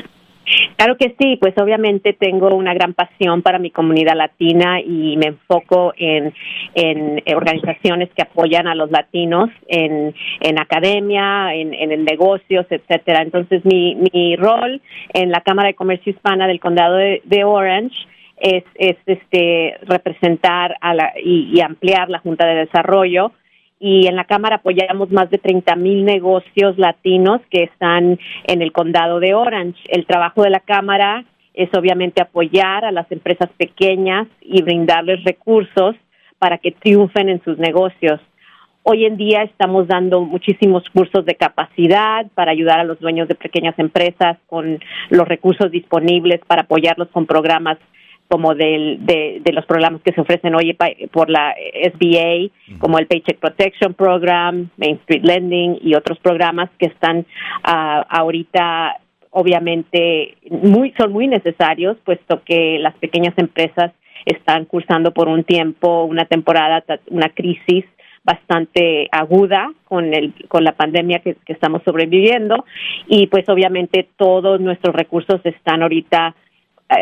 Claro 0.76 0.98
que 0.98 1.16
sí, 1.20 1.38
pues 1.40 1.54
obviamente 1.60 2.14
tengo 2.14 2.50
una 2.56 2.74
gran 2.74 2.96
pasión 2.96 3.44
para 3.44 3.60
mi 3.60 3.70
comunidad 3.70 4.16
latina 4.16 4.82
y 4.82 5.16
me 5.16 5.28
enfoco 5.28 5.94
en, 5.96 6.34
en 6.74 7.22
organizaciones 7.36 8.10
que 8.16 8.24
apoyan 8.24 8.68
a 8.68 8.74
los 8.74 8.90
latinos 8.90 9.52
en, 9.68 10.16
en 10.40 10.60
academia, 10.60 11.54
en, 11.54 11.76
en 11.76 12.04
negocios, 12.04 12.66
etcétera. 12.68 13.22
Entonces 13.22 13.64
mi, 13.64 13.96
mi 14.12 14.36
rol 14.36 14.82
en 15.14 15.30
la 15.30 15.42
Cámara 15.42 15.68
de 15.68 15.76
Comercio 15.76 16.14
Hispana 16.14 16.48
del 16.48 16.60
Condado 16.60 16.96
de, 16.96 17.44
Orange 17.44 17.96
es, 18.42 18.64
es 18.76 18.98
este 19.06 19.78
representar 19.84 20.76
a 20.82 20.94
la, 20.94 21.14
y, 21.24 21.52
y 21.54 21.62
ampliar 21.62 22.10
la 22.10 22.20
Junta 22.20 22.46
de 22.46 22.66
Desarrollo 22.66 23.32
y 23.84 24.06
en 24.06 24.16
la 24.16 24.26
Cámara 24.26 24.58
apoyamos 24.58 25.10
más 25.10 25.32
de 25.32 25.40
30 25.40 25.76
mil 25.76 26.06
negocios 26.06 26.78
latinos 26.78 27.42
que 27.50 27.64
están 27.64 28.20
en 28.46 28.62
el 28.62 28.72
condado 28.72 29.20
de 29.20 29.34
Orange. 29.34 29.80
El 29.88 30.06
trabajo 30.06 30.44
de 30.44 30.52
la 30.52 30.60
Cámara 30.60 31.26
es 31.56 31.68
obviamente 31.76 32.22
apoyar 32.22 32.86
a 32.86 32.92
las 32.92 33.12
empresas 33.12 33.50
pequeñas 33.58 34.28
y 34.40 34.62
brindarles 34.62 35.24
recursos 35.24 35.96
para 36.38 36.60
que 36.60 36.72
triunfen 36.72 37.28
en 37.30 37.44
sus 37.44 37.58
negocios. 37.58 38.22
Hoy 38.84 39.06
en 39.06 39.18
día 39.18 39.42
estamos 39.42 39.88
dando 39.88 40.22
muchísimos 40.22 40.84
cursos 40.94 41.26
de 41.26 41.34
capacidad 41.34 42.28
para 42.36 42.52
ayudar 42.52 42.80
a 42.80 42.84
los 42.84 43.00
dueños 43.00 43.28
de 43.28 43.36
pequeñas 43.36 43.78
empresas 43.80 44.38
con 44.46 44.80
los 45.10 45.28
recursos 45.28 45.72
disponibles 45.72 46.40
para 46.46 46.64
apoyarlos 46.64 47.08
con 47.10 47.26
programas 47.26 47.80
como 48.32 48.56
del, 48.56 49.06
de, 49.06 49.41
los 49.52 49.65
programas 49.65 50.02
que 50.04 50.13
se 50.13 50.22
ofrecen 50.22 50.56
hoy 50.56 50.78
por 51.12 51.30
la 51.30 51.54
SBA, 51.94 52.78
como 52.80 52.98
el 52.98 53.06
Paycheck 53.06 53.38
Protection 53.39 53.94
Program, 53.94 54.70
Main 54.78 54.96
Street 55.02 55.24
Lending 55.24 55.80
y 55.82 55.96
otros 55.96 56.17
programas 56.20 56.70
que 56.80 56.86
están 56.86 57.26
ah, 57.65 58.06
ahorita 58.08 59.02
obviamente 59.32 60.38
muy 60.50 60.94
son 60.98 61.12
muy 61.12 61.28
necesarios 61.28 61.98
puesto 62.06 62.41
que 62.46 62.80
las 62.80 62.96
pequeñas 62.96 63.34
empresas 63.38 63.91
están 64.26 64.63
cursando 64.63 65.12
por 65.12 65.28
un 65.28 65.44
tiempo 65.44 66.06
una 66.06 66.24
temporada 66.24 66.84
una 67.10 67.30
crisis 67.30 67.84
bastante 68.24 69.10
aguda 69.12 69.74
con 69.84 70.13
el 70.13 70.34
con 70.48 70.63
la 70.63 70.72
pandemia 70.72 71.20
que, 71.20 71.36
que 71.46 71.52
estamos 71.52 71.82
sobreviviendo. 71.84 72.63
Y 73.08 73.28
pues 73.28 73.50
obviamente 73.50 74.08
todos 74.15 74.62
nuestros 74.62 74.96
recursos 74.96 75.41
están 75.44 75.82
ahorita 75.82 76.34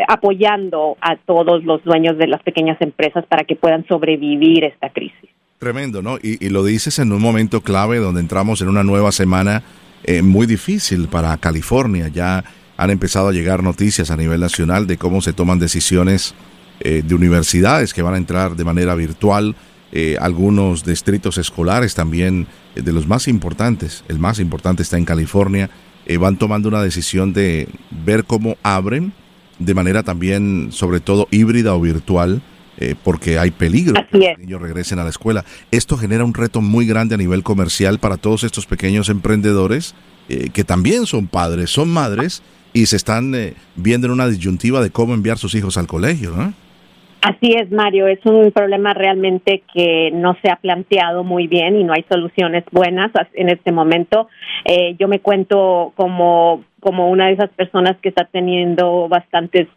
apoyando 0.08 0.96
a 1.00 1.16
todos 1.16 1.64
los 1.64 1.82
dueños 1.84 2.16
de 2.16 2.28
las 2.28 2.42
pequeñas 2.42 2.80
empresas 2.80 3.24
para 3.26 3.44
que 3.44 3.56
puedan 3.56 3.86
sobrevivir 3.86 4.64
esta 4.64 4.90
crisis. 4.90 5.30
Tremendo, 5.58 6.00
¿no? 6.00 6.16
Y, 6.22 6.48
lo 6.48 6.64
dices 6.64 6.98
en 6.98 7.12
un 7.12 7.20
momento 7.20 7.60
clave 7.60 7.98
donde 7.98 8.20
entramos 8.20 8.62
en 8.62 8.68
una 8.68 8.82
nueva 8.82 9.12
semana 9.12 9.62
eh, 10.04 10.22
muy 10.22 10.46
difícil 10.46 11.08
para 11.08 11.36
California. 11.36 12.08
Ya 12.08 12.44
han 12.76 12.90
empezado 12.90 13.28
a 13.28 13.32
llegar 13.32 13.62
noticias 13.62 14.10
a 14.10 14.16
nivel 14.16 14.40
nacional 14.40 14.86
de 14.86 14.96
cómo 14.96 15.20
se 15.20 15.32
toman 15.32 15.58
decisiones 15.58 16.34
eh, 16.80 17.02
de 17.04 17.14
universidades 17.14 17.92
que 17.92 18.00
van 18.00 18.14
a 18.14 18.18
entrar 18.18 18.56
de 18.56 18.64
manera 18.64 18.94
virtual. 18.94 19.54
algunos 20.20 20.84
distritos 20.84 21.36
escolares 21.36 21.96
también, 21.96 22.46
de 22.76 22.92
los 22.92 23.08
más 23.08 23.26
importantes, 23.26 24.04
el 24.08 24.20
más 24.20 24.38
importante 24.38 24.84
está 24.84 24.96
en 24.96 25.04
California, 25.04 25.68
van 26.20 26.36
tomando 26.36 26.68
una 26.68 26.80
decisión 26.80 27.32
de 27.32 27.66
ver 27.90 28.24
cómo 28.24 28.56
abren 28.62 29.12
de 29.60 29.74
manera 29.74 30.02
también, 30.02 30.72
sobre 30.72 30.98
todo 30.98 31.28
híbrida 31.30 31.74
o 31.74 31.80
virtual, 31.80 32.42
eh, 32.82 32.94
porque 33.04 33.38
hay 33.38 33.50
peligro 33.50 33.94
que 34.10 34.18
los 34.18 34.38
niños 34.38 34.62
regresen 34.62 34.98
a 34.98 35.04
la 35.04 35.10
escuela. 35.10 35.44
Esto 35.70 35.98
genera 35.98 36.24
un 36.24 36.32
reto 36.32 36.62
muy 36.62 36.86
grande 36.86 37.14
a 37.14 37.18
nivel 37.18 37.42
comercial 37.42 37.98
para 37.98 38.16
todos 38.16 38.42
estos 38.42 38.66
pequeños 38.66 39.10
emprendedores 39.10 39.94
eh, 40.30 40.48
que 40.54 40.64
también 40.64 41.04
son 41.04 41.26
padres, 41.26 41.68
son 41.68 41.90
madres 41.90 42.42
y 42.72 42.86
se 42.86 42.96
están 42.96 43.34
eh, 43.34 43.52
viendo 43.76 44.06
en 44.06 44.14
una 44.14 44.26
disyuntiva 44.28 44.80
de 44.80 44.90
cómo 44.90 45.12
enviar 45.12 45.36
sus 45.36 45.54
hijos 45.54 45.76
al 45.76 45.86
colegio. 45.86 46.32
Así 47.20 47.52
es, 47.52 47.70
Mario. 47.70 48.06
Es 48.06 48.24
un 48.24 48.50
problema 48.50 48.94
realmente 48.94 49.62
que 49.74 50.10
no 50.14 50.34
se 50.40 50.50
ha 50.50 50.56
planteado 50.56 51.22
muy 51.22 51.48
bien 51.48 51.76
y 51.76 51.84
no 51.84 51.92
hay 51.92 52.06
soluciones 52.10 52.64
buenas 52.72 53.10
en 53.34 53.50
este 53.50 53.72
momento. 53.72 54.28
yo 54.98 55.06
me 55.06 55.20
cuento 55.20 55.92
como 55.96 56.64
como 56.80 57.10
una 57.10 57.26
de 57.26 57.34
esas 57.34 57.50
personas 57.50 57.96
que 57.98 58.08
está 58.08 58.24
teniendo 58.24 59.08
bastantes 59.08 59.68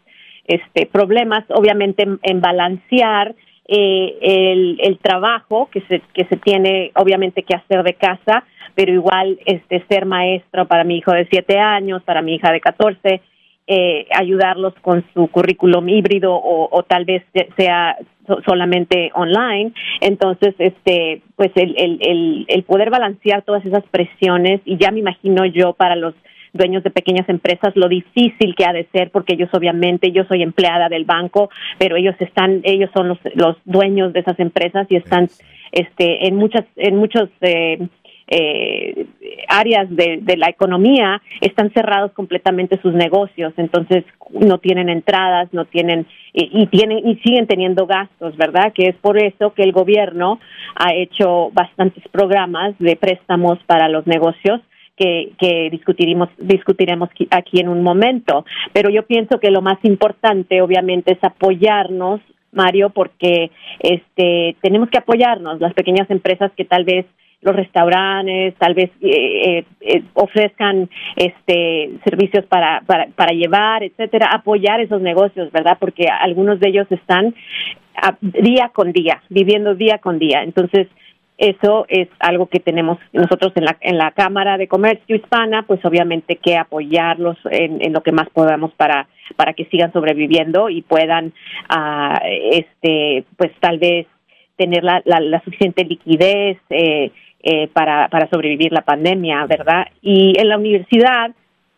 este, 0.46 0.86
problemas, 0.86 1.44
obviamente 1.48 2.06
en, 2.22 2.40
balancear 2.40 3.34
eh, 3.66 4.18
el, 4.20 4.78
el, 4.82 4.98
trabajo 4.98 5.68
que 5.70 5.80
se, 5.82 6.02
que 6.12 6.26
se 6.26 6.36
tiene 6.36 6.92
obviamente 6.96 7.42
que 7.42 7.54
hacer 7.54 7.82
de 7.82 7.94
casa, 7.94 8.44
pero 8.74 8.92
igual 8.92 9.38
este, 9.46 9.84
ser 9.88 10.04
maestro 10.04 10.66
para 10.66 10.84
mi 10.84 10.98
hijo 10.98 11.12
de 11.12 11.26
siete 11.30 11.58
años, 11.58 12.02
para 12.02 12.20
mi 12.20 12.34
hija 12.34 12.52
de 12.52 12.60
catorce, 12.60 13.22
eh, 13.66 14.06
ayudarlos 14.14 14.74
con 14.82 15.02
su 15.14 15.28
currículum 15.28 15.88
híbrido 15.88 16.34
o, 16.34 16.68
o 16.70 16.82
tal 16.82 17.06
vez 17.06 17.24
sea 17.56 17.96
solamente 18.44 19.10
online. 19.14 19.72
Entonces, 20.00 20.54
este, 20.58 21.22
pues 21.36 21.50
el, 21.54 21.74
el, 21.78 21.98
el, 22.02 22.44
el 22.48 22.62
poder 22.64 22.90
balancear 22.90 23.42
todas 23.42 23.64
esas 23.64 23.84
presiones 23.90 24.60
y 24.64 24.76
ya 24.76 24.90
me 24.90 25.00
imagino 25.00 25.46
yo 25.46 25.72
para 25.72 25.96
los 25.96 26.14
dueños 26.54 26.82
de 26.82 26.90
pequeñas 26.90 27.28
empresas 27.28 27.76
lo 27.76 27.88
difícil 27.88 28.54
que 28.56 28.64
ha 28.64 28.72
de 28.72 28.88
ser 28.92 29.10
porque 29.10 29.34
ellos 29.34 29.50
obviamente 29.52 30.10
yo 30.12 30.24
soy 30.24 30.42
empleada 30.42 30.88
del 30.88 31.04
banco 31.04 31.50
pero 31.78 31.96
ellos 31.96 32.14
están 32.20 32.60
ellos 32.64 32.90
son 32.94 33.08
los, 33.08 33.18
los 33.34 33.56
dueños 33.64 34.12
de 34.12 34.20
esas 34.20 34.38
empresas 34.40 34.86
y 34.88 34.96
están 34.96 35.28
este 35.72 36.26
en 36.26 36.36
muchas 36.36 36.64
en 36.76 36.96
muchos 36.96 37.28
eh, 37.40 37.78
eh, 38.26 39.06
áreas 39.48 39.86
de, 39.90 40.22
la 40.38 40.48
economía 40.48 41.20
están 41.40 41.70
cerrados 41.72 42.12
completamente 42.12 42.80
sus 42.80 42.94
negocios, 42.94 43.52
entonces 43.58 44.04
no 44.32 44.58
tienen 44.58 44.88
entradas, 44.88 45.52
no 45.52 45.66
tienen 45.66 46.06
y, 46.32 46.66
tienen 46.66 47.06
y 47.06 47.16
siguen 47.16 47.46
teniendo 47.46 47.86
gastos, 47.86 48.36
¿verdad? 48.36 48.72
Que 48.72 48.88
es 48.88 48.96
por 48.96 49.22
eso 49.22 49.52
que 49.52 49.62
el 49.62 49.72
gobierno 49.72 50.40
ha 50.74 50.94
hecho 50.94 51.50
bastantes 51.52 52.02
programas 52.08 52.74
de 52.78 52.96
préstamos 52.96 53.58
para 53.66 53.88
los 53.88 54.06
negocios 54.06 54.60
que, 54.96 55.32
que 55.38 55.68
discutiremos, 55.70 56.28
discutiremos 56.38 57.08
aquí 57.30 57.60
en 57.60 57.68
un 57.68 57.82
momento. 57.82 58.44
Pero 58.72 58.90
yo 58.90 59.06
pienso 59.06 59.38
que 59.38 59.50
lo 59.50 59.62
más 59.62 59.78
importante, 59.84 60.62
obviamente, 60.62 61.12
es 61.12 61.22
apoyarnos, 61.22 62.20
Mario, 62.52 62.90
porque 62.90 63.50
este, 63.80 64.56
tenemos 64.60 64.88
que 64.88 64.98
apoyarnos, 64.98 65.60
las 65.60 65.74
pequeñas 65.74 66.08
empresas 66.10 66.52
que 66.56 66.64
tal 66.64 66.84
vez 66.84 67.06
los 67.44 67.54
restaurantes 67.54 68.54
tal 68.54 68.72
vez 68.72 68.90
eh, 69.02 69.58
eh, 69.58 69.64
eh, 69.82 70.02
ofrezcan 70.14 70.88
este 71.14 71.90
servicios 72.02 72.46
para, 72.46 72.80
para, 72.86 73.06
para 73.08 73.34
llevar 73.34 73.82
etcétera 73.82 74.30
apoyar 74.32 74.80
esos 74.80 75.02
negocios 75.02 75.52
verdad 75.52 75.76
porque 75.78 76.06
algunos 76.08 76.58
de 76.58 76.70
ellos 76.70 76.86
están 76.90 77.34
día 78.22 78.70
con 78.72 78.92
día 78.92 79.22
viviendo 79.28 79.74
día 79.74 79.98
con 79.98 80.18
día. 80.18 80.42
Entonces 80.42 80.88
eso 81.44 81.84
es 81.88 82.08
algo 82.20 82.46
que 82.46 82.60
tenemos 82.60 82.98
nosotros 83.12 83.52
en 83.56 83.64
la, 83.64 83.76
en 83.80 83.98
la 83.98 84.12
Cámara 84.12 84.56
de 84.56 84.68
Comercio 84.68 85.16
Hispana, 85.16 85.64
pues 85.66 85.84
obviamente 85.84 86.36
que 86.36 86.56
apoyarlos 86.56 87.36
en, 87.50 87.84
en 87.84 87.92
lo 87.92 88.02
que 88.02 88.12
más 88.12 88.28
podamos 88.30 88.72
para, 88.72 89.08
para 89.36 89.52
que 89.52 89.66
sigan 89.66 89.92
sobreviviendo 89.92 90.68
y 90.68 90.82
puedan, 90.82 91.32
uh, 91.70 92.18
este, 92.50 93.24
pues 93.36 93.52
tal 93.60 93.78
vez 93.78 94.06
tener 94.56 94.84
la, 94.84 95.02
la, 95.04 95.42
suficiente 95.42 95.84
liquidez 95.84 96.58
eh, 96.70 97.10
eh, 97.42 97.68
para, 97.72 98.08
para 98.08 98.28
sobrevivir 98.30 98.72
la 98.72 98.82
pandemia, 98.82 99.44
¿verdad? 99.46 99.86
Y 100.00 100.32
en 100.38 100.48
la 100.48 100.56
universidad, 100.56 101.32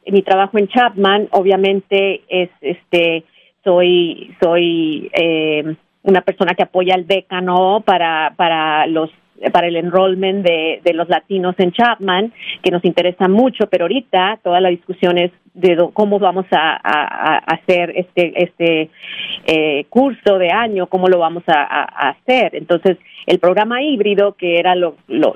mi 0.06 0.22
trabajo 0.22 0.58
en 0.58 0.68
Chapman, 0.68 1.28
obviamente 1.32 2.22
es, 2.28 2.50
este, 2.60 3.24
soy, 3.64 4.34
soy 4.40 5.10
eh, 5.12 5.74
una 6.02 6.20
persona 6.20 6.54
que 6.54 6.62
apoya 6.62 6.94
al 6.94 7.06
decano 7.06 7.82
para, 7.84 8.34
para 8.36 8.86
los 8.86 9.10
para 9.52 9.66
el 9.66 9.76
enrollment 9.76 10.44
de, 10.44 10.80
de 10.84 10.94
los 10.94 11.08
latinos 11.08 11.54
en 11.58 11.72
Chapman, 11.72 12.32
que 12.62 12.70
nos 12.70 12.84
interesa 12.84 13.28
mucho, 13.28 13.66
pero 13.68 13.84
ahorita 13.84 14.40
toda 14.42 14.60
la 14.60 14.70
discusión 14.70 15.18
es 15.18 15.30
de 15.56 15.76
cómo 15.94 16.18
vamos 16.18 16.44
a, 16.50 16.78
a, 16.82 17.38
hacer 17.38 17.90
este, 17.96 18.42
este 18.42 18.90
eh, 19.46 19.86
curso 19.88 20.38
de 20.38 20.50
año, 20.50 20.86
cómo 20.86 21.08
lo 21.08 21.18
vamos 21.18 21.44
a, 21.46 22.10
hacer. 22.10 22.54
Entonces, 22.54 22.98
el 23.26 23.38
programa 23.38 23.82
híbrido, 23.82 24.34
que 24.34 24.58
era 24.58 24.74
lo, 24.74 24.96
lo, 25.08 25.32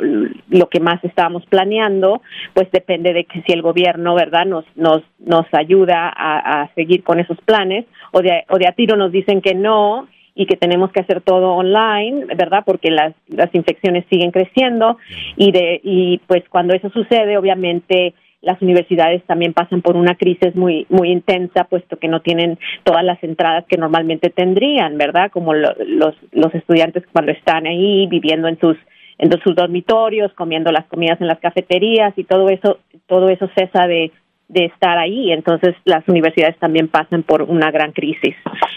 lo, 0.49 0.69
que 0.69 0.79
más 0.79 1.03
estábamos 1.05 1.47
planeando, 1.47 2.21
pues 2.53 2.71
depende 2.71 3.15
de 3.15 3.25
que 3.25 3.41
si 3.43 3.53
el 3.53 3.63
gobierno, 3.63 4.15
¿verdad?, 4.15 4.45
nos, 4.45 4.65
nos, 4.77 5.03
nos 5.19 5.47
ayuda 5.53 6.13
a, 6.15 6.63
a 6.63 6.75
seguir 6.75 7.03
con 7.03 7.19
esos 7.19 7.41
planes, 7.41 7.87
o 8.13 8.21
de, 8.21 8.45
o 8.51 8.59
de 8.59 8.69
a 8.69 8.73
tiro 8.73 8.97
nos 8.97 9.13
dicen 9.13 9.41
que 9.41 9.55
no, 9.55 10.07
y 10.35 10.47
que 10.47 10.57
tenemos 10.57 10.91
que 10.93 11.01
hacer 11.01 11.21
todo 11.21 11.55
online, 11.55 12.27
¿verdad? 12.35 12.63
Porque 12.65 12.91
las, 12.91 13.15
las 13.29 13.55
infecciones 13.55 14.05
siguen 14.11 14.31
creciendo 14.31 14.99
y, 15.37 15.53
de, 15.53 15.81
y 15.83 16.19
pues 16.27 16.45
cuando 16.49 16.75
eso 16.75 16.91
sucede, 16.91 17.37
obviamente 17.37 18.15
las 18.43 18.61
universidades 18.63 19.23
también 19.25 19.53
pasan 19.53 19.83
por 19.83 19.97
una 19.97 20.15
crisis 20.15 20.55
muy 20.55 20.87
muy 20.89 21.11
intensa 21.11 21.65
puesto 21.65 21.99
que 21.99 22.09
no 22.09 22.21
tienen 22.21 22.59
todas 22.85 23.05
las 23.05 23.23
entradas 23.23 23.67
que 23.67 23.77
normalmente 23.77 24.31
tendrían, 24.31 24.97
¿verdad? 24.97 25.31
Como 25.31 25.53
los 25.53 26.17
los 26.33 26.55
estudiantes 26.55 27.05
cuando 27.13 27.33
están 27.33 27.67
ahí 27.67 28.07
viviendo 28.07 28.49
en 28.49 28.59
sus 28.59 28.77
en 29.19 29.31
sus 29.43 29.55
dormitorios, 29.55 30.33
comiendo 30.33 30.73
las 30.73 30.87
comidas 30.87 31.21
en 31.21 31.27
las 31.27 31.39
cafeterías 31.39 32.17
y 32.17 32.25
todo 32.25 32.49
eso 32.49 32.79
todo 33.07 33.29
eso 33.29 33.51
cesa 33.55 33.87
de 33.87 34.11
de 34.51 34.67
estar 34.67 34.99
ahí. 34.99 35.33
Entonces 35.33 35.75
las 35.85 36.07
universidades 36.09 36.59
también 36.59 36.89
pasan 36.89 37.23
por 37.23 37.43
una 37.43 37.71
gran 37.71 37.93
crisis. 37.93 38.35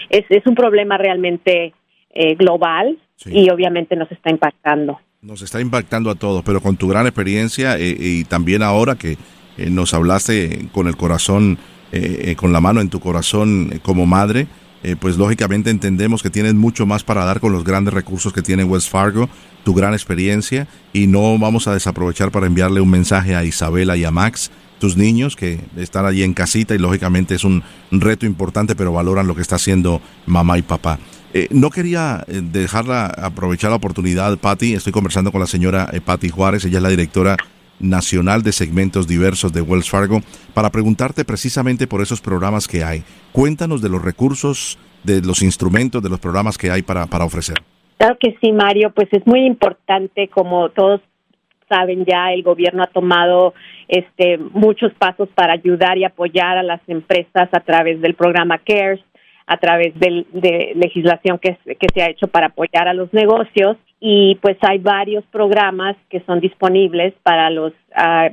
Es, 0.08 0.24
es 0.28 0.46
un 0.46 0.54
problema 0.54 0.96
realmente 0.96 1.74
eh, 2.10 2.36
global 2.36 2.96
y 3.26 3.50
obviamente 3.50 3.96
nos 3.96 4.10
está 4.12 4.30
impactando. 4.30 5.00
Nos 5.20 5.42
está 5.42 5.60
impactando 5.60 6.10
a 6.10 6.14
todos, 6.14 6.42
pero 6.44 6.60
con 6.60 6.76
tu 6.76 6.86
gran 6.86 7.06
experiencia 7.06 7.76
eh, 7.78 7.96
y 7.98 8.24
también 8.24 8.62
ahora 8.62 8.94
que 8.94 9.16
eh, 9.56 9.70
nos 9.70 9.94
hablaste 9.94 10.68
con 10.72 10.86
el 10.86 10.96
corazón, 10.96 11.58
con 12.36 12.52
la 12.52 12.60
mano 12.60 12.80
en 12.80 12.90
tu 12.90 12.98
corazón 12.98 13.78
como 13.84 14.04
madre, 14.04 14.48
pues 14.98 15.16
lógicamente 15.16 15.70
entendemos 15.70 16.24
que 16.24 16.28
tienes 16.28 16.54
mucho 16.54 16.86
más 16.86 17.04
para 17.04 17.24
dar 17.24 17.38
con 17.38 17.52
los 17.52 17.62
grandes 17.62 17.94
recursos 17.94 18.32
que 18.32 18.42
tiene 18.42 18.64
West 18.64 18.90
Fargo, 18.90 19.28
tu 19.62 19.74
gran 19.74 19.92
experiencia, 19.92 20.66
y 20.92 21.06
no 21.06 21.38
vamos 21.38 21.68
a 21.68 21.72
desaprovechar 21.72 22.32
para 22.32 22.48
enviarle 22.48 22.80
un 22.80 22.90
mensaje 22.90 23.36
a 23.36 23.44
Isabela 23.44 23.96
y 23.96 24.02
a 24.02 24.10
Max 24.10 24.50
tus 24.84 24.98
niños 24.98 25.34
que 25.34 25.60
están 25.78 26.04
allí 26.04 26.22
en 26.22 26.34
casita 26.34 26.74
y 26.74 26.78
lógicamente 26.78 27.34
es 27.34 27.42
un 27.42 27.62
reto 27.90 28.26
importante, 28.26 28.76
pero 28.76 28.92
valoran 28.92 29.26
lo 29.26 29.34
que 29.34 29.40
está 29.40 29.56
haciendo 29.56 30.02
mamá 30.26 30.58
y 30.58 30.62
papá. 30.62 30.98
Eh, 31.32 31.48
no 31.50 31.70
quería 31.70 32.22
eh, 32.28 32.42
dejarla 32.42 33.06
aprovechar 33.06 33.70
la 33.70 33.76
oportunidad, 33.76 34.36
Patti. 34.36 34.74
Estoy 34.74 34.92
conversando 34.92 35.32
con 35.32 35.40
la 35.40 35.46
señora 35.46 35.88
eh, 35.90 36.02
Patti 36.02 36.28
Juárez, 36.28 36.66
ella 36.66 36.76
es 36.76 36.82
la 36.82 36.90
directora 36.90 37.38
nacional 37.80 38.42
de 38.42 38.52
segmentos 38.52 39.08
diversos 39.08 39.54
de 39.54 39.62
Wells 39.62 39.88
Fargo, 39.88 40.20
para 40.52 40.68
preguntarte 40.68 41.24
precisamente 41.24 41.86
por 41.86 42.02
esos 42.02 42.20
programas 42.20 42.68
que 42.68 42.84
hay. 42.84 43.04
Cuéntanos 43.32 43.80
de 43.80 43.88
los 43.88 44.04
recursos, 44.04 44.76
de 45.02 45.22
los 45.22 45.40
instrumentos, 45.40 46.02
de 46.02 46.10
los 46.10 46.20
programas 46.20 46.58
que 46.58 46.70
hay 46.70 46.82
para, 46.82 47.06
para 47.06 47.24
ofrecer. 47.24 47.56
Claro 47.96 48.18
que 48.20 48.36
sí, 48.42 48.52
Mario, 48.52 48.92
pues 48.94 49.08
es 49.12 49.26
muy 49.26 49.46
importante, 49.46 50.28
como 50.28 50.68
todos 50.68 51.00
saben 51.68 52.04
ya, 52.04 52.32
el 52.32 52.42
gobierno 52.42 52.82
ha 52.82 52.88
tomado 52.88 53.54
este, 53.88 54.38
muchos 54.38 54.92
pasos 54.94 55.28
para 55.34 55.54
ayudar 55.54 55.98
y 55.98 56.04
apoyar 56.04 56.58
a 56.58 56.62
las 56.62 56.80
empresas 56.88 57.48
a 57.52 57.60
través 57.60 58.00
del 58.00 58.14
programa 58.14 58.58
CARES, 58.58 59.00
a 59.46 59.58
través 59.58 59.92
de 59.98 60.72
legislación 60.74 61.38
que, 61.38 61.58
se 61.94 62.02
ha 62.02 62.08
hecho 62.08 62.28
para 62.28 62.46
apoyar 62.46 62.88
a 62.88 62.94
los 62.94 63.12
negocios 63.12 63.76
y 64.00 64.36
pues 64.42 64.56
hay 64.62 64.78
varios 64.78 65.24
programas 65.26 65.96
que 66.10 66.20
son 66.26 66.40
disponibles 66.40 67.14
para 67.22 67.50
los 67.50 67.72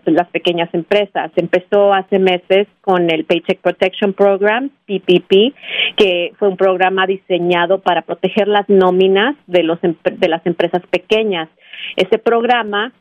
las 0.06 0.28
pequeñas 0.30 0.74
empresas. 0.74 1.32
Empezó 1.36 1.94
hace 1.94 2.18
meses 2.18 2.68
con 2.82 3.12
el 3.12 3.26
Paycheck 3.26 3.60
Protection 3.60 4.14
Program, 4.14 4.70
PPP, 4.88 5.54
que 5.96 6.34
fue 6.40 6.48
un 6.48 6.58
programa 6.58 7.06
diseñado 7.06 7.80
para 7.80 8.02
proteger 8.02 8.48
las 8.48 8.68
nóminas 8.68 9.36
de 9.48 9.64
los 9.64 9.80
de 9.82 10.28
las 10.28 10.46
empresas 10.46 10.82
pequeñas. 10.90 11.48
Ese 11.96 12.18
programa 12.18 12.92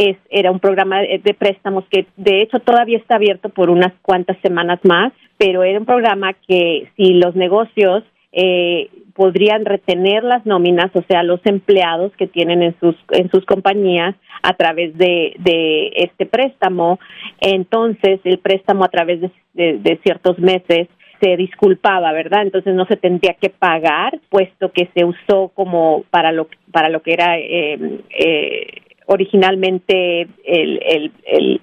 es, 0.00 0.16
era 0.30 0.50
un 0.50 0.60
programa 0.60 1.00
de, 1.00 1.34
préstamos 1.34 1.84
que 1.90 2.06
de 2.16 2.40
hecho 2.40 2.58
todavía 2.60 2.96
está 2.96 3.16
abierto 3.16 3.50
por 3.50 3.68
unas 3.68 3.92
cuantas 4.00 4.38
semanas 4.40 4.80
más, 4.82 5.12
pero 5.36 5.62
era 5.62 5.78
un 5.78 5.84
programa 5.84 6.32
que 6.32 6.88
si 6.96 7.12
los 7.14 7.36
negocios 7.36 8.02
eh, 8.32 8.88
podrían 9.14 9.66
retener 9.66 10.24
las 10.24 10.46
nóminas, 10.46 10.90
o 10.94 11.02
sea, 11.02 11.22
los 11.22 11.40
empleados 11.44 12.12
que 12.16 12.26
tienen 12.26 12.62
en 12.62 12.74
sus 12.80 12.96
en 13.10 13.30
sus 13.30 13.44
compañías 13.44 14.14
a 14.42 14.54
través 14.54 14.96
de, 14.96 15.34
de 15.38 15.92
este 15.96 16.24
préstamo, 16.24 16.98
entonces 17.40 18.20
el 18.24 18.38
préstamo 18.38 18.84
a 18.84 18.88
través 18.88 19.20
de, 19.20 19.30
de, 19.78 19.98
ciertos 20.02 20.38
meses 20.38 20.88
se 21.20 21.36
disculpaba, 21.36 22.12
¿verdad? 22.12 22.42
Entonces 22.42 22.74
no 22.74 22.86
se 22.86 22.96
tendría 22.96 23.34
que 23.34 23.50
pagar, 23.50 24.18
puesto 24.30 24.72
que 24.72 24.88
se 24.94 25.04
usó 25.04 25.48
como 25.54 26.04
para 26.10 26.32
lo 26.32 26.48
para 26.72 26.88
lo 26.88 27.02
que 27.02 27.12
era 27.12 27.38
eh, 27.38 28.00
eh, 28.18 28.66
originalmente 29.10 30.22
el, 30.44 30.80
el, 30.86 31.12
el 31.26 31.60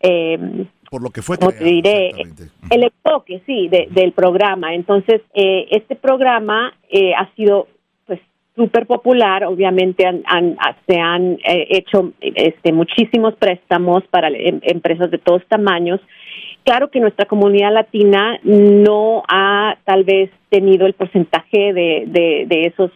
em, 0.00 0.66
por 0.90 1.02
lo 1.02 1.10
que 1.10 1.22
fue 1.22 1.38
como 1.38 1.52
te 1.52 1.64
diré 1.64 2.10
el 2.70 2.82
enfoque 2.82 3.42
sí 3.46 3.68
del 3.68 4.12
programa. 4.12 4.74
Entonces 4.74 5.22
eh, 5.34 5.66
este 5.70 5.96
programa 5.96 6.74
eh, 6.90 7.12
ha 7.14 7.32
sido 7.36 7.68
pues 8.06 8.20
súper 8.56 8.86
popular. 8.86 9.44
Obviamente 9.44 10.04
han, 10.04 10.56
se 10.86 10.98
han 10.98 11.38
eh, 11.44 11.66
hecho 11.70 12.12
este 12.20 12.72
muchísimos 12.72 13.34
préstamos 13.36 14.02
para 14.10 14.28
em, 14.28 14.60
empresas 14.62 15.10
de 15.10 15.18
todos 15.18 15.46
tamaños 15.46 16.00
Claro 16.64 16.90
que 16.90 17.00
nuestra 17.00 17.26
comunidad 17.26 17.72
latina 17.72 18.38
no 18.44 19.22
ha 19.28 19.76
tal 19.84 20.04
vez 20.04 20.30
tenido 20.50 20.86
el 20.86 20.92
porcentaje 20.92 21.72
de, 21.72 22.04
de, 22.06 22.66
esos 22.66 22.90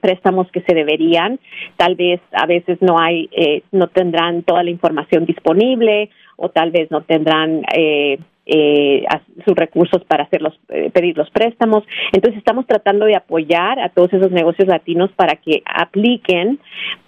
préstamos 0.00 0.50
que 0.50 0.62
se 0.62 0.74
deberían. 0.74 1.38
Tal 1.76 1.96
vez 1.96 2.20
a 2.32 2.46
veces 2.46 2.78
no 2.80 2.98
hay, 2.98 3.28
eh, 3.32 3.62
no 3.72 3.88
tendrán 3.88 4.42
toda 4.42 4.62
la 4.62 4.70
información 4.70 5.26
disponible 5.26 6.08
o 6.36 6.48
tal 6.48 6.70
vez 6.70 6.90
no 6.90 7.02
tendrán 7.02 7.62
eh, 7.76 8.18
eh, 8.52 9.04
sus 9.46 9.54
recursos 9.54 10.02
para 10.04 10.24
hacer 10.24 10.42
los, 10.42 10.58
eh, 10.70 10.90
pedir 10.92 11.16
los 11.16 11.30
préstamos. 11.30 11.84
Entonces 12.12 12.38
estamos 12.38 12.66
tratando 12.66 13.06
de 13.06 13.14
apoyar 13.14 13.78
a 13.78 13.90
todos 13.90 14.12
esos 14.12 14.32
negocios 14.32 14.66
latinos 14.66 15.10
para 15.14 15.36
que 15.36 15.62
apliquen 15.64 16.58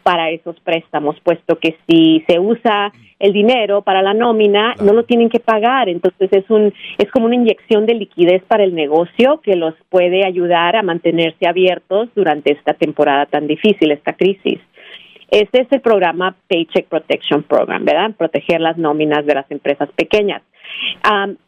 para 0.05 0.31
esos 0.31 0.59
préstamos, 0.61 1.19
puesto 1.21 1.59
que 1.59 1.77
si 1.89 2.25
se 2.29 2.39
usa 2.39 2.93
el 3.19 3.33
dinero 3.33 3.83
para 3.83 4.03
la 4.03 4.15
nómina, 4.15 4.75
no 4.85 4.93
lo 4.93 5.03
tienen 5.03 5.29
que 5.29 5.41
pagar. 5.41 5.89
Entonces 5.89 6.33
es 6.33 6.49
un 6.49 6.73
es 6.97 7.11
como 7.11 7.27
una 7.27 7.35
inyección 7.35 7.87
de 7.87 7.95
liquidez 7.95 8.45
para 8.45 8.63
el 8.63 8.75
negocio 8.77 9.41
que 9.41 9.57
los 9.57 9.75
puede 9.89 10.25
ayudar 10.25 10.77
a 10.77 10.83
mantenerse 10.83 11.49
abiertos 11.49 12.09
durante 12.15 12.53
esta 12.53 12.75
temporada 12.75 13.27
tan 13.27 13.49
difícil, 13.49 13.91
esta 13.91 14.13
crisis. 14.13 14.61
Ese 15.29 15.63
es 15.63 15.73
el 15.73 15.81
programa 15.81 16.37
Paycheck 16.47 16.87
Protection 16.87 17.43
Program, 17.43 17.85
¿verdad? 17.85 18.13
Proteger 18.17 18.61
las 18.61 18.77
nóminas 18.77 19.25
de 19.25 19.35
las 19.35 19.51
empresas 19.51 19.89
pequeñas. 19.97 20.43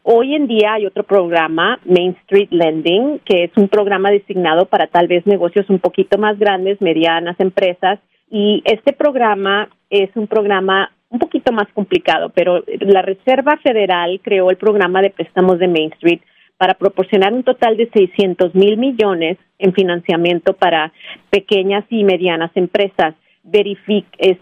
Hoy 0.03 0.35
en 0.35 0.47
día 0.47 0.73
hay 0.73 0.85
otro 0.85 1.03
programa, 1.03 1.79
Main 1.85 2.15
Street 2.23 2.49
Lending, 2.51 3.19
que 3.25 3.45
es 3.45 3.51
un 3.55 3.67
programa 3.67 4.11
designado 4.11 4.65
para 4.65 4.87
tal 4.87 5.07
vez 5.07 5.25
negocios 5.25 5.69
un 5.69 5.79
poquito 5.79 6.17
más 6.17 6.37
grandes, 6.39 6.81
medianas 6.81 7.39
empresas, 7.39 7.99
y 8.29 8.61
este 8.65 8.93
programa 8.93 9.69
es 9.89 10.09
un 10.15 10.27
programa 10.27 10.91
un 11.09 11.19
poquito 11.19 11.53
más 11.53 11.67
complicado, 11.73 12.31
pero 12.35 12.63
la 12.79 13.01
Reserva 13.01 13.57
Federal 13.63 14.19
creó 14.21 14.49
el 14.49 14.57
programa 14.57 15.01
de 15.01 15.11
préstamos 15.11 15.59
de 15.59 15.67
Main 15.67 15.91
Street 15.93 16.19
para 16.57 16.73
proporcionar 16.73 17.33
un 17.33 17.43
total 17.43 17.77
de 17.77 17.89
600 17.89 18.55
mil 18.55 18.77
millones 18.77 19.37
en 19.59 19.73
financiamiento 19.73 20.53
para 20.53 20.91
pequeñas 21.29 21.85
y 21.89 22.03
medianas 22.03 22.51
empresas. 22.55 23.15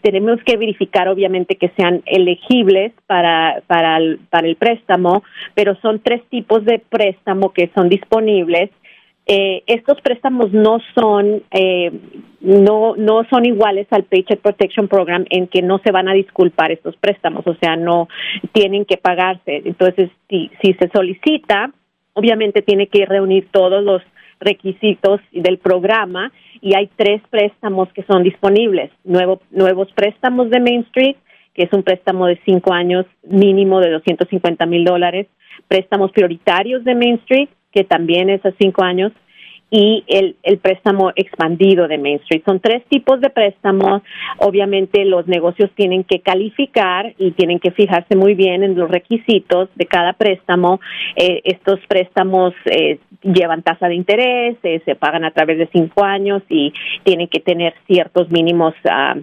Tenemos 0.02 0.40
que 0.46 0.58
verificar 0.58 1.08
obviamente 1.08 1.56
que 1.56 1.70
sean 1.78 2.02
elegibles 2.06 2.94
para, 3.06 3.62
para, 3.68 3.98
el, 3.98 4.20
para 4.30 4.48
el 4.48 4.56
préstamo, 4.56 5.24
pero 5.56 5.76
son 5.82 6.00
tres 6.00 6.22
tipos 6.30 6.64
de 6.66 6.80
préstamo 6.80 7.52
que 7.52 7.70
son 7.76 7.90
disponibles 7.90 8.70
eh, 9.26 9.64
estos 9.68 10.02
préstamos 10.02 10.52
no 10.52 10.80
son 10.94 11.44
eh, 11.52 11.92
no 12.42 12.96
no 12.98 13.24
son 13.30 13.46
iguales 13.46 13.88
al 13.92 14.04
Paycheck 14.04 14.42
Protection 14.42 14.90
Program 14.90 15.24
en 15.30 15.48
que 15.48 15.62
no 15.62 15.80
se 15.80 15.94
van 15.94 16.10
a 16.10 16.14
disculpar 16.14 16.74
estos 16.74 16.98
préstamos, 16.98 17.48
o 17.48 17.56
sea, 17.56 17.78
no 17.78 18.10
tienen 18.52 18.84
que 18.84 18.98
pagarse. 18.98 19.62
Entonces, 19.64 20.10
si, 20.30 20.52
si 20.62 20.74
se 20.74 20.90
solicita, 20.94 21.72
obviamente 22.12 22.62
tiene 22.64 22.88
que 22.88 23.06
reunir 23.06 23.48
todos 23.52 23.82
los 23.82 24.02
requisitos 24.44 25.22
del 25.32 25.58
programa 25.58 26.32
y 26.62 26.76
hay 26.76 26.90
tres 26.96 27.22
préstamos 27.30 27.92
que 27.94 28.04
son 28.04 28.24
disponibles. 28.24 28.92
Nuevo, 29.04 29.42
nuevos 29.52 29.92
préstamos 29.94 30.50
de 30.50 30.60
Main 30.60 30.82
Street, 30.90 31.16
que 31.54 31.64
es 31.64 31.74
un 31.74 31.84
préstamo 31.84 32.26
de 32.26 32.40
cinco 32.46 32.74
años 32.74 33.06
mínimo 33.24 33.80
de 33.80 33.92
250 33.92 34.66
mil 34.66 34.84
dólares. 34.84 35.28
Préstamos 35.68 36.12
prioritarios 36.12 36.84
de 36.84 36.96
Main 36.96 37.16
Street, 37.16 37.50
que 37.72 37.84
también 37.84 38.30
es 38.30 38.46
a 38.46 38.52
cinco 38.60 38.84
años, 38.84 39.12
y 39.76 40.04
el, 40.08 40.36
el 40.44 40.60
préstamo 40.60 41.12
expandido 41.16 41.88
de 41.88 41.98
Main 41.98 42.18
Street. 42.18 42.44
Son 42.46 42.60
tres 42.60 42.84
tipos 42.90 43.20
de 43.22 43.32
préstamos. 43.32 44.04
Obviamente 44.38 45.04
los 45.04 45.28
negocios 45.28 45.72
tienen 45.74 46.04
que 46.04 46.20
calificar 46.20 47.16
y 47.18 47.32
tienen 47.32 47.60
que 47.60 47.72
fijarse 47.72 48.16
muy 48.16 48.36
bien 48.36 48.62
en 48.62 48.76
los 48.76 48.88
requisitos 48.92 49.70
de 49.74 49.88
cada 49.88 50.14
préstamo. 50.14 50.80
Eh, 51.16 51.42
estos 51.44 51.80
préstamos 51.88 52.54
eh, 52.66 53.00
llevan 53.24 53.64
tasa 53.64 53.88
de 53.88 53.96
interés, 53.96 54.58
eh, 54.62 54.80
se 54.86 54.94
pagan 54.94 55.26
a 55.26 55.32
través 55.32 55.58
de 55.58 55.68
cinco 55.74 56.04
años 56.04 56.44
y 56.50 56.72
tienen 57.04 57.28
que 57.28 57.40
tener 57.40 57.74
ciertos 57.88 58.30
mínimos 58.30 58.76
uh, 58.86 59.20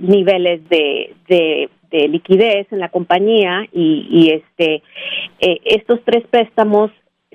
niveles 0.00 0.68
de, 0.68 1.14
de 1.28 1.68
de 1.90 2.06
liquidez 2.06 2.66
en 2.70 2.80
la 2.80 2.90
compañía 2.90 3.66
y, 3.72 4.06
y 4.10 4.30
este 4.30 4.82
estos 5.40 6.00
tres 6.04 6.22
préstamos 6.28 6.90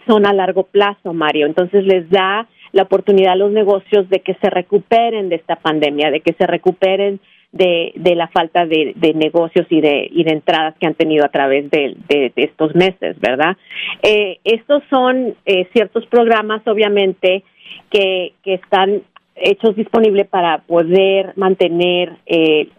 son 0.07 0.25
a 0.25 0.33
largo 0.33 0.63
plazo, 0.63 1.13
Mario. 1.13 1.45
Entonces 1.45 1.85
les 1.85 2.09
da 2.09 2.47
la 2.71 2.83
oportunidad 2.83 3.33
a 3.33 3.37
los 3.37 3.51
negocios 3.51 4.09
de 4.09 4.19
que 4.19 4.35
se 4.35 4.49
recuperen 4.49 5.29
de 5.29 5.35
esta 5.35 5.55
pandemia, 5.57 6.11
de 6.11 6.21
que 6.21 6.33
se 6.33 6.47
recuperen 6.47 7.19
de, 7.51 7.93
de 7.95 8.15
la 8.15 8.27
falta 8.29 8.65
de, 8.65 8.93
de 8.95 9.13
negocios 9.13 9.67
y 9.69 9.79
de, 9.79 10.09
y 10.11 10.23
de 10.23 10.33
entradas 10.33 10.75
que 10.79 10.87
han 10.87 10.95
tenido 10.95 11.23
a 11.23 11.29
través 11.29 11.69
de, 11.69 11.95
de 12.09 12.31
estos 12.35 12.73
meses, 12.73 13.19
¿verdad? 13.19 13.55
Eh, 14.01 14.39
estos 14.43 14.81
son 14.89 15.35
eh, 15.45 15.67
ciertos 15.71 16.05
programas, 16.07 16.67
obviamente, 16.67 17.43
que, 17.91 18.33
que 18.43 18.55
están 18.55 19.03
hechos 19.35 19.75
disponibles 19.75 20.27
para 20.27 20.59
poder 20.59 21.33
mantener 21.35 22.13
eh, 22.25 22.69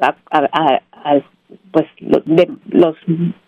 pues 1.71 1.87
de, 1.99 2.49
los 2.71 2.97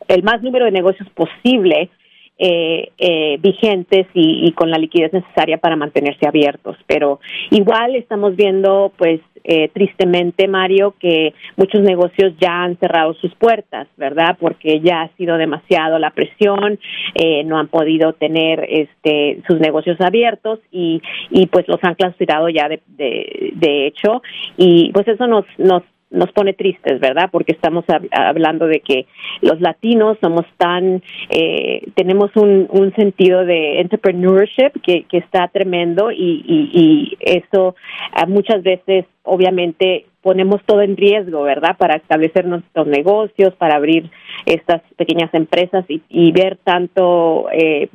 el 0.09 0.23
más 0.23 0.43
número 0.43 0.65
de 0.65 0.71
negocios 0.71 1.09
posible 1.11 1.91
eh, 2.39 2.91
eh, 2.99 3.39
vigentes 3.41 4.07
y, 4.15 4.53
con 4.53 4.71
la 4.71 4.79
liquidez 4.79 5.13
necesaria 5.13 5.59
para 5.59 5.77
mantenerse 5.77 6.27
abiertos. 6.27 6.77
Pero 6.87 7.21
igual 7.51 7.97
estamos 7.97 8.37
viendo, 8.37 8.93
pues, 8.97 9.21
eh, 9.45 9.71
tristemente, 9.73 10.49
Mario, 10.49 10.95
que 10.99 11.33
muchos 11.57 11.81
negocios 11.81 12.35
ya 12.41 12.65
han 12.65 12.77
cerrado 12.79 13.15
sus 13.15 13.35
puertas, 13.37 13.87
¿verdad? 13.97 14.37
Porque 14.41 14.81
ya 14.81 15.03
ha 15.03 15.17
sido 15.17 15.37
demasiado 15.39 15.99
la 15.99 16.11
presión, 16.11 16.79
eh, 17.15 17.45
no 17.45 17.59
han 17.59 17.69
podido 17.69 18.13
tener 18.13 18.67
este, 18.69 19.41
sus 19.49 19.61
negocios 19.61 20.01
abiertos 20.01 20.59
y, 20.73 21.01
y 21.31 21.47
pues 21.47 21.67
los 21.69 21.79
han 21.85 21.95
clausurado 21.95 22.49
ya 22.49 22.69
de, 22.69 22.83
de, 22.89 23.53
de 23.55 23.87
hecho. 23.87 24.21
Y 24.57 24.91
pues 24.93 25.07
eso 25.07 25.27
nos, 25.27 25.45
nos 25.59 25.83
nos 26.11 26.31
pone 26.33 26.55
tristes, 26.55 27.01
¿verdad? 27.01 27.29
Porque 27.33 27.53
estamos 27.53 27.85
hablando 28.13 28.67
de 28.67 28.81
que 28.81 29.07
los 29.41 29.61
latinos 29.61 30.17
somos 30.21 30.47
tan, 30.57 31.03
eh, 31.31 31.83
tenemos 31.95 32.31
un, 32.37 32.69
un, 32.71 32.95
sentido 32.95 33.45
de 33.45 33.81
entrepreneurship 33.81 34.71
que, 34.83 35.03
que 35.05 35.19
está 35.19 35.49
tremendo 35.49 36.13
y, 36.13 36.45
y, 36.47 37.17
eso 37.21 37.75
ah, 38.13 38.27
muchas 38.27 38.63
veces, 38.63 39.05
obviamente, 39.25 40.07
ponemos 40.23 40.63
todo 40.65 40.83
en 40.83 40.97
riesgo, 40.97 41.43
¿verdad? 41.43 41.77
Para 41.77 41.97
establecer 41.97 42.47
nuestros 42.47 42.87
negocios, 42.87 43.55
para 43.55 43.77
abrir 43.77 44.11
estas 44.45 44.83
pequeñas 44.97 45.33
empresas 45.35 45.85
y, 45.89 46.03
y 46.09 46.31
ver 46.33 46.57
tanto, 46.63 47.49
eh, 47.53 47.89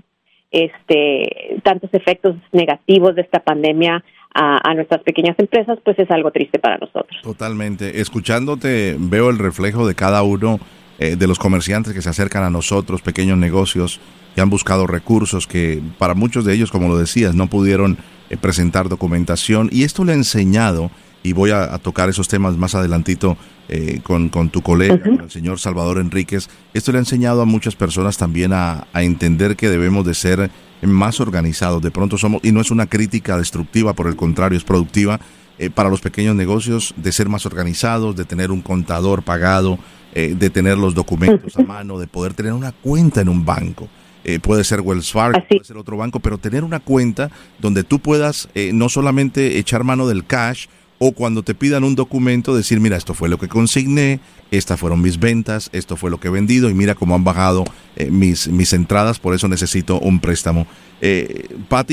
este, 0.52 1.60
tantos 1.64 1.94
efectos 1.94 2.36
negativos 2.52 3.16
de 3.16 3.22
esta 3.22 3.40
pandemia 3.40 4.04
a, 4.34 4.74
nuestras 4.74 5.04
pequeñas 5.04 5.38
empresas, 5.38 5.80
pues 5.84 5.98
es 6.00 6.10
algo 6.10 6.32
triste 6.32 6.60
para 6.60 6.78
nosotros. 6.78 7.20
Totalmente. 7.22 8.02
Escuchándote, 8.02 8.96
veo 9.00 9.30
el 9.30 9.38
reflejo 9.38 9.88
de 9.88 9.96
cada 9.96 10.24
uno 10.24 10.60
eh, 11.00 11.16
de 11.16 11.28
los 11.28 11.40
comerciantes 11.40 11.94
que 11.94 12.02
se 12.02 12.10
acercan 12.10 12.44
a 12.44 12.50
nosotros, 12.50 13.02
pequeños 13.02 13.38
negocios 13.38 14.00
que 14.36 14.42
han 14.42 14.50
buscado 14.50 14.88
recursos 14.88 15.46
que 15.48 15.82
para 15.98 16.14
muchos 16.14 16.46
de 16.46 16.54
ellos, 16.54 16.72
como 16.72 16.88
lo 16.88 16.98
decías, 16.98 17.36
no 17.36 17.48
pudieron 17.48 17.98
eh, 18.30 18.38
presentar 18.38 18.88
documentación. 18.88 19.70
Y 19.72 19.84
esto 19.84 20.06
le 20.06 20.14
ha 20.14 20.16
enseñado, 20.16 20.90
y 21.24 21.34
voy 21.34 21.52
a, 21.52 21.78
tocar 21.80 22.08
esos 22.08 22.28
temas 22.30 22.56
más 22.56 22.74
adelantito 22.74 23.38
eh, 23.68 24.00
con, 24.04 24.30
con, 24.30 24.50
tu 24.50 24.62
colega, 24.62 25.02
el 25.06 25.30
señor 25.30 25.60
Salvador 25.60 25.98
Enríquez, 26.00 26.50
esto 26.74 26.92
le 26.92 26.98
ha 26.98 27.02
enseñado 27.02 27.42
a 27.42 27.46
muchas 27.46 27.76
personas 27.76 28.18
también 28.18 28.54
a, 28.54 28.88
a 28.94 29.04
entender 29.04 29.56
que 29.56 29.70
debemos 29.70 30.06
de 30.06 30.14
ser 30.14 30.50
más 30.90 31.20
organizados. 31.20 31.82
De 31.82 31.92
pronto 31.92 32.18
somos, 32.18 32.42
y 32.44 32.52
no 32.52 32.62
es 32.62 32.72
una 32.72 32.88
crítica 32.88 33.38
destructiva, 33.38 33.94
por 33.94 34.08
el 34.08 34.16
contrario, 34.16 34.58
es 34.58 34.64
productiva 34.64 35.20
eh, 35.58 35.70
para 35.70 35.90
los 35.90 36.02
pequeños 36.02 36.36
negocios 36.36 36.94
de 36.98 37.12
ser 37.12 37.30
más 37.30 37.46
organizados, 37.46 38.16
de 38.16 38.26
tener 38.26 38.52
un 38.52 38.62
contador 38.62 39.22
pagado, 39.22 39.78
eh, 40.14 40.36
de 40.38 40.50
tener 40.50 40.78
los 40.78 40.96
documentos 40.96 41.56
a 41.58 41.62
mano, 41.62 42.00
de 42.00 42.08
poder 42.08 42.34
tener 42.34 42.54
una 42.54 42.72
cuenta 42.72 43.22
en 43.22 43.30
un 43.30 43.46
banco. 43.46 43.88
Eh, 44.24 44.40
puede 44.40 44.64
ser 44.64 44.82
Wells 44.82 45.12
Fargo, 45.12 45.40
puede 45.48 45.64
ser 45.64 45.78
otro 45.78 45.98
banco, 45.98 46.20
pero 46.20 46.38
tener 46.38 46.64
una 46.64 46.80
cuenta 46.80 47.30
donde 47.60 47.84
tú 47.84 48.00
puedas 48.00 48.50
no 48.74 48.88
solamente 48.90 49.58
echar 49.58 49.84
mano 49.84 50.08
del 50.08 50.26
cash, 50.26 50.68
o 51.04 51.14
cuando 51.14 51.42
te 51.42 51.56
pidan 51.56 51.84
un 51.84 51.96
documento 51.96 52.56
decir, 52.56 52.80
mira, 52.80 52.96
esto 52.96 53.16
fue 53.16 53.28
lo 53.28 53.40
que 53.40 53.48
consigné, 53.48 54.20
estas 54.52 54.80
fueron 54.80 55.02
mis 55.02 55.20
ventas, 55.20 55.72
esto 55.74 55.98
fue 55.98 56.12
lo 56.12 56.20
que 56.20 56.28
he 56.28 56.32
vendido 56.32 56.70
y 56.70 56.76
mira 56.76 56.94
cómo 56.94 57.16
han 57.16 57.24
bajado 57.24 57.64
eh, 57.96 58.12
mis, 58.12 58.48
mis 58.50 58.72
entradas, 58.72 59.18
por 59.18 59.34
eso 59.34 59.48
necesito 59.48 60.00
un 60.00 60.20
préstamo. 60.20 60.68
Eh, 61.02 61.50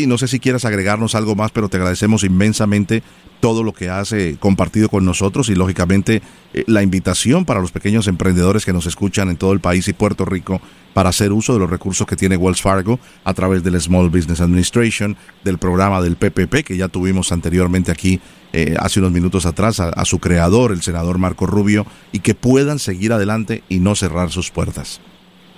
no 0.06 0.18
sé 0.18 0.28
si 0.28 0.38
quieras 0.40 0.66
agregarnos 0.66 1.14
algo 1.14 1.34
más, 1.34 1.52
pero 1.52 1.70
te 1.70 1.78
agradecemos 1.78 2.22
inmensamente 2.22 3.02
todo 3.40 3.62
lo 3.62 3.72
que 3.72 3.88
has 3.88 4.12
eh, 4.12 4.36
compartido 4.38 4.88
con 4.88 5.04
nosotros 5.04 5.48
y 5.48 5.54
lógicamente 5.54 6.22
eh, 6.52 6.64
la 6.66 6.82
invitación 6.82 7.44
para 7.44 7.60
los 7.60 7.72
pequeños 7.72 8.08
emprendedores 8.08 8.64
que 8.64 8.72
nos 8.72 8.86
escuchan 8.86 9.28
en 9.28 9.36
todo 9.36 9.52
el 9.52 9.60
país 9.60 9.88
y 9.88 9.92
Puerto 9.92 10.24
Rico 10.24 10.60
para 10.92 11.10
hacer 11.10 11.32
uso 11.32 11.52
de 11.52 11.60
los 11.60 11.70
recursos 11.70 12.06
que 12.06 12.16
tiene 12.16 12.36
Wells 12.36 12.60
Fargo 12.60 12.98
a 13.24 13.34
través 13.34 13.62
del 13.62 13.80
Small 13.80 14.10
Business 14.10 14.40
Administration, 14.40 15.16
del 15.44 15.58
programa 15.58 16.02
del 16.02 16.16
PPP 16.16 16.64
que 16.64 16.76
ya 16.76 16.88
tuvimos 16.88 17.30
anteriormente 17.30 17.92
aquí 17.92 18.20
eh, 18.58 18.74
hace 18.80 18.98
unos 18.98 19.12
minutos 19.12 19.46
atrás 19.46 19.78
a, 19.78 20.04
su 20.04 20.18
creador, 20.18 20.72
el 20.72 20.82
senador 20.82 21.18
Marco 21.18 21.46
Rubio, 21.46 21.86
y 22.10 22.18
que 22.18 22.34
puedan 22.34 22.80
seguir 22.80 23.12
adelante 23.12 23.62
y 23.68 23.78
no 23.78 23.94
cerrar 23.94 24.30
sus 24.30 24.50
puertas. 24.50 25.00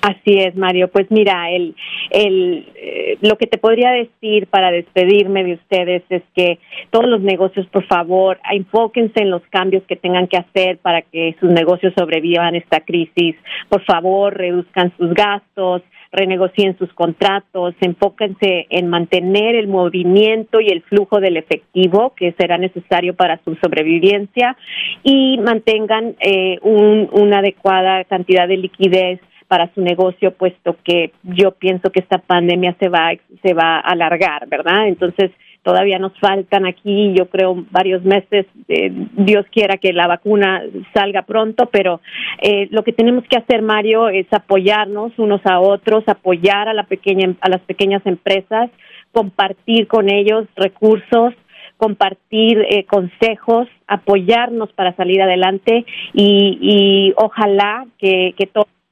Así 0.03 0.39
es, 0.39 0.55
Mario. 0.55 0.89
Pues 0.89 1.11
mira, 1.11 1.51
el, 1.51 1.75
el, 2.11 2.67
eh, 2.75 3.17
lo 3.23 3.39
que 3.39 3.47
te 3.47 3.57
podría 3.57 3.91
decir 3.91 4.49
para 4.49 4.71
despedirme 4.71 5.45
de 5.45 5.55
ustedes 5.55 6.03
es 6.11 6.23
que 6.37 6.59
todos 6.91 7.07
los 7.07 7.23
negocios, 7.23 7.67
por 7.69 7.87
favor, 7.87 8.39
enfóquense 8.51 9.23
en 9.23 9.31
los 9.31 9.43
cambios 9.49 9.83
que 9.85 9.97
tengan 9.97 10.27
que 10.27 10.37
hacer 10.37 10.77
para 10.79 11.01
que 11.01 11.37
sus 11.41 11.51
negocios 11.51 11.95
sobrevivan 11.97 12.55
esta 12.55 12.81
crisis. 12.81 13.35
Por 13.71 13.83
favor, 13.85 14.37
reduzcan 14.37 14.93
sus 14.99 15.15
gastos, 15.15 15.83
renegocien 16.13 16.77
sus 16.79 16.93
contratos, 16.93 17.75
enfóquense 17.81 18.67
en 18.71 18.89
mantener 18.89 19.55
el 19.55 19.69
movimiento 19.69 20.61
y 20.61 20.69
el 20.69 20.83
flujo 20.83 21.21
del 21.21 21.37
efectivo 21.37 22.15
que 22.17 22.33
será 22.33 22.59
necesario 22.59 23.15
para 23.15 23.41
su 23.45 23.55
sobrevivencia 23.57 24.57
y 25.05 25.39
mantengan 25.39 26.17
eh, 26.21 26.59
un, 26.63 27.09
una 27.13 27.39
adecuada 27.39 28.05
cantidad 28.05 28.49
de 28.49 28.57
liquidez 28.57 29.21
para 29.47 29.73
su 29.75 29.81
negocio, 29.81 30.33
puesto 30.33 30.77
que 30.85 31.13
yo 31.25 31.51
pienso 31.53 31.91
que 31.91 31.99
esta 31.99 32.19
pandemia 32.19 32.77
se 32.79 32.89
va, 32.89 33.11
se 33.43 33.53
va 33.53 33.77
a 33.77 33.81
alargar, 33.81 34.49
¿verdad? 34.49 34.87
Entonces, 34.87 35.33
todavía 35.63 35.99
nos 35.99 36.19
faltan 36.19 36.67
aquí, 36.67 37.13
yo 37.15 37.27
creo, 37.27 37.65
varios 37.71 38.03
meses. 38.05 38.47
Eh, 38.69 38.91
Dios 39.17 39.47
quiera 39.53 39.77
que 39.77 39.93
la 39.93 40.07
vacuna 40.07 40.63
salga 40.95 41.23
pronto, 41.23 41.67
pero 41.67 42.01
eh, 42.41 42.69
lo 42.71 42.83
que 42.83 42.93
tenemos 42.93 43.25
que 43.25 43.37
hacer, 43.37 43.63
Mario, 43.63 44.09
es 44.09 44.27
apoyarnos 44.33 45.13
unos 45.19 45.41
a 45.45 45.61
otros, 45.61 46.05
apoyar 46.07 46.69
a, 46.69 46.75
la 46.75 46.85
pequeña, 46.85 47.35
a 47.41 47.49
las 47.49 47.61
pequeñas 47.63 48.05
empresas, 48.07 48.71
compartir 49.13 49.87
con 49.87 50.11
ellos 50.11 50.47
recursos, 50.57 51.35
compartir 51.77 52.59
eh, 52.69 52.85
consejos, 52.85 53.67
apoyarnos 53.87 54.73
para 54.73 54.95
salir 54.97 55.23
adelante 55.23 55.85
y, 56.13 56.59
y 56.61 57.15
ojalá 57.17 57.87
que, 57.99 58.35
que 58.37 58.47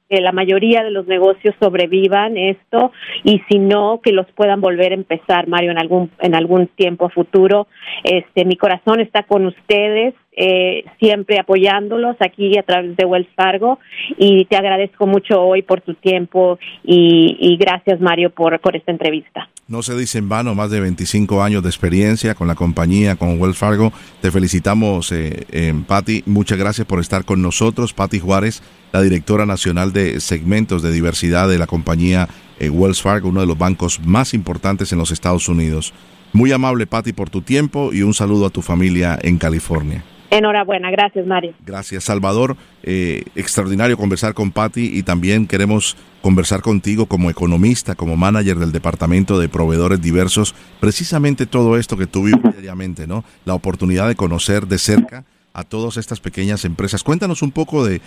que 0.09 0.21
la 0.21 0.31
mayoría 0.31 0.83
de 0.83 0.91
los 0.91 1.07
negocios 1.07 1.55
sobrevivan 1.59 2.37
esto 2.37 2.91
y 3.23 3.41
si 3.49 3.59
no 3.59 4.01
que 4.03 4.11
los 4.11 4.25
puedan 4.31 4.59
volver 4.59 4.91
a 4.91 4.95
empezar 4.95 5.47
Mario 5.47 5.71
en 5.71 5.77
algún 5.77 6.11
en 6.19 6.35
algún 6.35 6.67
tiempo 6.67 7.09
futuro. 7.09 7.67
Este 8.03 8.45
mi 8.45 8.55
corazón 8.55 8.99
está 8.99 9.23
con 9.23 9.45
ustedes 9.45 10.15
eh, 10.41 10.85
siempre 10.99 11.37
apoyándolos 11.37 12.15
aquí 12.21 12.57
a 12.57 12.63
través 12.63 12.95
de 12.95 13.05
Wells 13.05 13.27
Fargo 13.35 13.77
y 14.17 14.45
te 14.45 14.55
agradezco 14.55 15.05
mucho 15.05 15.41
hoy 15.41 15.63
por 15.63 15.81
tu 15.81 15.95
tiempo 15.95 16.57
y, 16.83 17.57
gracias 17.59 17.99
Mario 17.99 18.29
por, 18.29 18.57
por 18.61 18.77
esta 18.77 18.91
entrevista. 18.91 19.49
No 19.67 19.83
se 19.83 19.97
dice 19.97 20.17
en 20.17 20.29
vano, 20.29 20.55
más 20.55 20.71
de 20.71 20.79
25 20.79 21.43
años 21.43 21.61
de 21.61 21.67
experiencia 21.67 22.35
con 22.35 22.47
la 22.47 22.55
compañía, 22.55 23.17
con 23.17 23.39
Wells 23.39 23.57
Fargo. 23.57 23.91
Te 24.21 24.31
felicitamos, 24.31 25.11
eh, 25.11 25.45
eh, 25.51 25.73
Patti. 25.85 26.23
Muchas 26.25 26.57
gracias 26.57 26.87
por 26.87 27.01
estar 27.01 27.25
con 27.25 27.41
nosotros. 27.41 27.93
Patti 27.93 28.19
Juárez, 28.19 28.63
la 28.93 29.01
directora 29.01 29.45
nacional 29.45 29.91
de 29.91 30.21
segmentos 30.21 30.81
de 30.81 30.93
diversidad 30.93 31.49
de 31.49 31.59
la 31.59 31.67
compañía 31.67 32.29
eh, 32.59 32.69
Wells 32.69 33.01
Fargo, 33.01 33.27
uno 33.27 33.41
de 33.41 33.47
los 33.47 33.57
bancos 33.57 33.99
más 33.99 34.33
importantes 34.33 34.93
en 34.93 34.99
los 34.99 35.11
Estados 35.11 35.49
Unidos. 35.49 35.93
Muy 36.31 36.53
amable, 36.53 36.87
Patti, 36.87 37.11
por 37.11 37.29
tu 37.29 37.41
tiempo 37.41 37.91
y 37.91 38.03
un 38.03 38.13
saludo 38.13 38.45
a 38.45 38.51
tu 38.51 38.61
familia 38.61 39.19
en 39.21 39.37
California. 39.37 40.03
Enhorabuena, 40.31 40.91
gracias 40.91 41.25
Mario. 41.25 41.53
Gracias 41.65 42.03
Salvador, 42.03 42.55
eh, 42.83 43.23
extraordinario 43.35 43.97
conversar 43.97 44.33
con 44.33 44.51
Patti 44.51 44.91
y 44.93 45.03
también 45.03 45.47
queremos 45.47 45.97
conversar 46.21 46.61
contigo 46.61 47.07
como 47.07 47.29
economista, 47.29 47.95
como 47.95 48.15
manager 48.15 48.57
del 48.57 48.71
Departamento 48.71 49.39
de 49.39 49.49
Proveedores 49.49 50.01
Diversos, 50.01 50.53
precisamente 50.79 51.45
todo 51.45 51.77
esto 51.77 51.97
que 51.97 52.05
tú 52.05 52.25
vives 52.25 52.41
diariamente, 52.53 53.07
¿no? 53.07 53.23
La 53.45 53.55
oportunidad 53.55 54.07
de 54.07 54.15
conocer 54.15 54.67
de 54.67 54.77
cerca 54.77 55.23
a 55.53 55.63
todas 55.63 55.97
estas 55.97 56.19
pequeñas 56.19 56.63
empresas. 56.65 57.03
Cuéntanos 57.03 57.41
un 57.41 57.51
poco 57.51 57.85
de, 57.85 57.99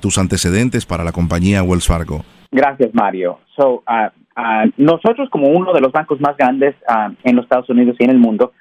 tus 0.00 0.18
antecedentes 0.18 0.86
para 0.86 1.04
la 1.04 1.12
compañía 1.12 1.62
Wells 1.62 1.86
Fargo. 1.86 2.24
Gracias, 2.50 2.90
Mario. 2.94 3.38
So, 3.56 3.84
uh, 3.86 4.08
uh, 4.36 4.70
nosotros 4.76 5.28
como 5.30 5.48
uno 5.48 5.72
de 5.72 5.80
los 5.80 5.92
bancos 5.92 6.20
más 6.20 6.36
grandes 6.36 6.74
uh, 6.88 7.12
en 7.22 7.36
los 7.36 7.44
Estados 7.44 7.68
Unidos 7.68 7.96
y 7.98 8.04
en 8.04 8.10
el 8.10 8.18
mundo, 8.18 8.52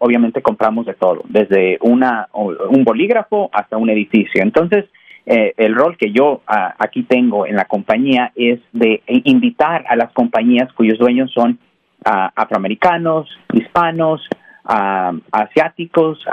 obviamente 0.00 0.42
compramos 0.42 0.86
de 0.86 0.94
todo, 0.94 1.22
desde 1.28 1.78
una, 1.82 2.28
un 2.32 2.84
bolígrafo 2.84 3.50
hasta 3.52 3.76
un 3.76 3.90
edificio. 3.90 4.42
Entonces, 4.42 4.86
eh, 5.26 5.54
el 5.56 5.74
rol 5.74 5.96
que 5.96 6.12
yo 6.12 6.42
aquí 6.46 7.02
tengo 7.02 7.46
en 7.46 7.56
la 7.56 7.64
compañía 7.64 8.32
es 8.36 8.60
de 8.72 9.02
invitar 9.06 9.84
a 9.88 9.96
las 9.96 10.12
compañías 10.12 10.72
cuyos 10.72 10.98
dueños 10.98 11.32
son 11.32 11.58
afroamericanos, 12.04 13.28
hispanos, 13.52 14.22
asiáticos, 14.64 16.24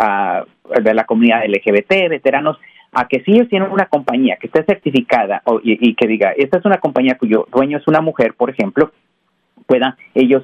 de 0.82 0.94
la 0.94 1.04
comunidad 1.06 1.44
LGBT, 1.46 2.10
veteranos, 2.10 2.58
a 2.92 3.08
que 3.08 3.22
si 3.24 3.32
ellos 3.32 3.50
tienen 3.50 3.72
una 3.72 3.88
compañía 3.88 4.38
que 4.40 4.48
esté 4.48 4.64
certificada 4.64 5.42
y, 5.64 5.96
que 5.96 6.08
diga, 6.08 6.32
esta 6.38 6.60
es 6.60 6.66
una 6.66 6.78
compañía 6.78 7.18
cuyo 7.18 7.48
dueño 7.52 7.78
es 7.78 7.88
una 7.88 8.02
mujer, 8.02 8.36
por 8.36 8.50
ejemplo, 8.50 8.92
puedan 9.66 9.96
ellos 10.14 10.44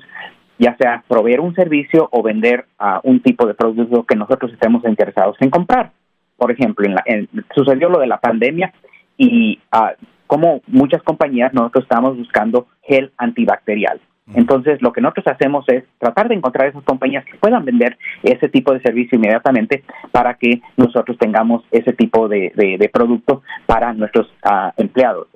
ya 0.59 0.75
sea 0.77 1.03
proveer 1.07 1.39
un 1.39 1.55
servicio 1.55 2.07
o 2.11 2.21
vender 2.21 2.65
a 2.77 2.99
un 3.03 3.21
tipo 3.21 3.47
de 3.47 3.55
producto 3.55 4.03
que 4.03 4.15
nosotros 4.15 4.51
estemos 4.53 4.83
interesados 4.85 5.37
en 5.39 5.49
comprar. 5.49 5.91
Por 6.37 6.51
ejemplo, 6.51 6.87
en 7.05 7.27
sucedió 7.55 7.89
lo 7.89 7.99
de 7.99 8.07
la 8.07 8.19
pandemia 8.19 8.73
y 9.17 9.59
uh, 9.73 10.05
como 10.27 10.61
muchas 10.67 11.01
compañías 11.01 11.53
nosotros 11.53 11.85
estamos 11.85 12.17
buscando 12.17 12.67
gel 12.83 13.11
antibacterial. 13.17 13.99
Entonces, 14.35 14.79
lo 14.81 14.93
que 14.93 15.01
nosotros 15.01 15.25
hacemos 15.27 15.65
es 15.69 15.83
tratar 15.97 16.27
de 16.27 16.35
encontrar 16.35 16.67
esas 16.67 16.83
compañías 16.83 17.25
que 17.25 17.37
puedan 17.37 17.65
vender 17.65 17.97
ese 18.21 18.47
tipo 18.47 18.73
de 18.73 18.81
servicio 18.81 19.17
inmediatamente 19.17 19.83
para 20.11 20.35
que 20.35 20.61
nosotros 20.77 21.17
tengamos 21.17 21.63
ese 21.71 21.93
tipo 21.93 22.27
de, 22.27 22.51
de, 22.55 22.89
producto 22.89 23.41
para 23.65 23.91
nuestros 23.93 24.31
ah, 24.43 24.71
empleados. 24.77 25.27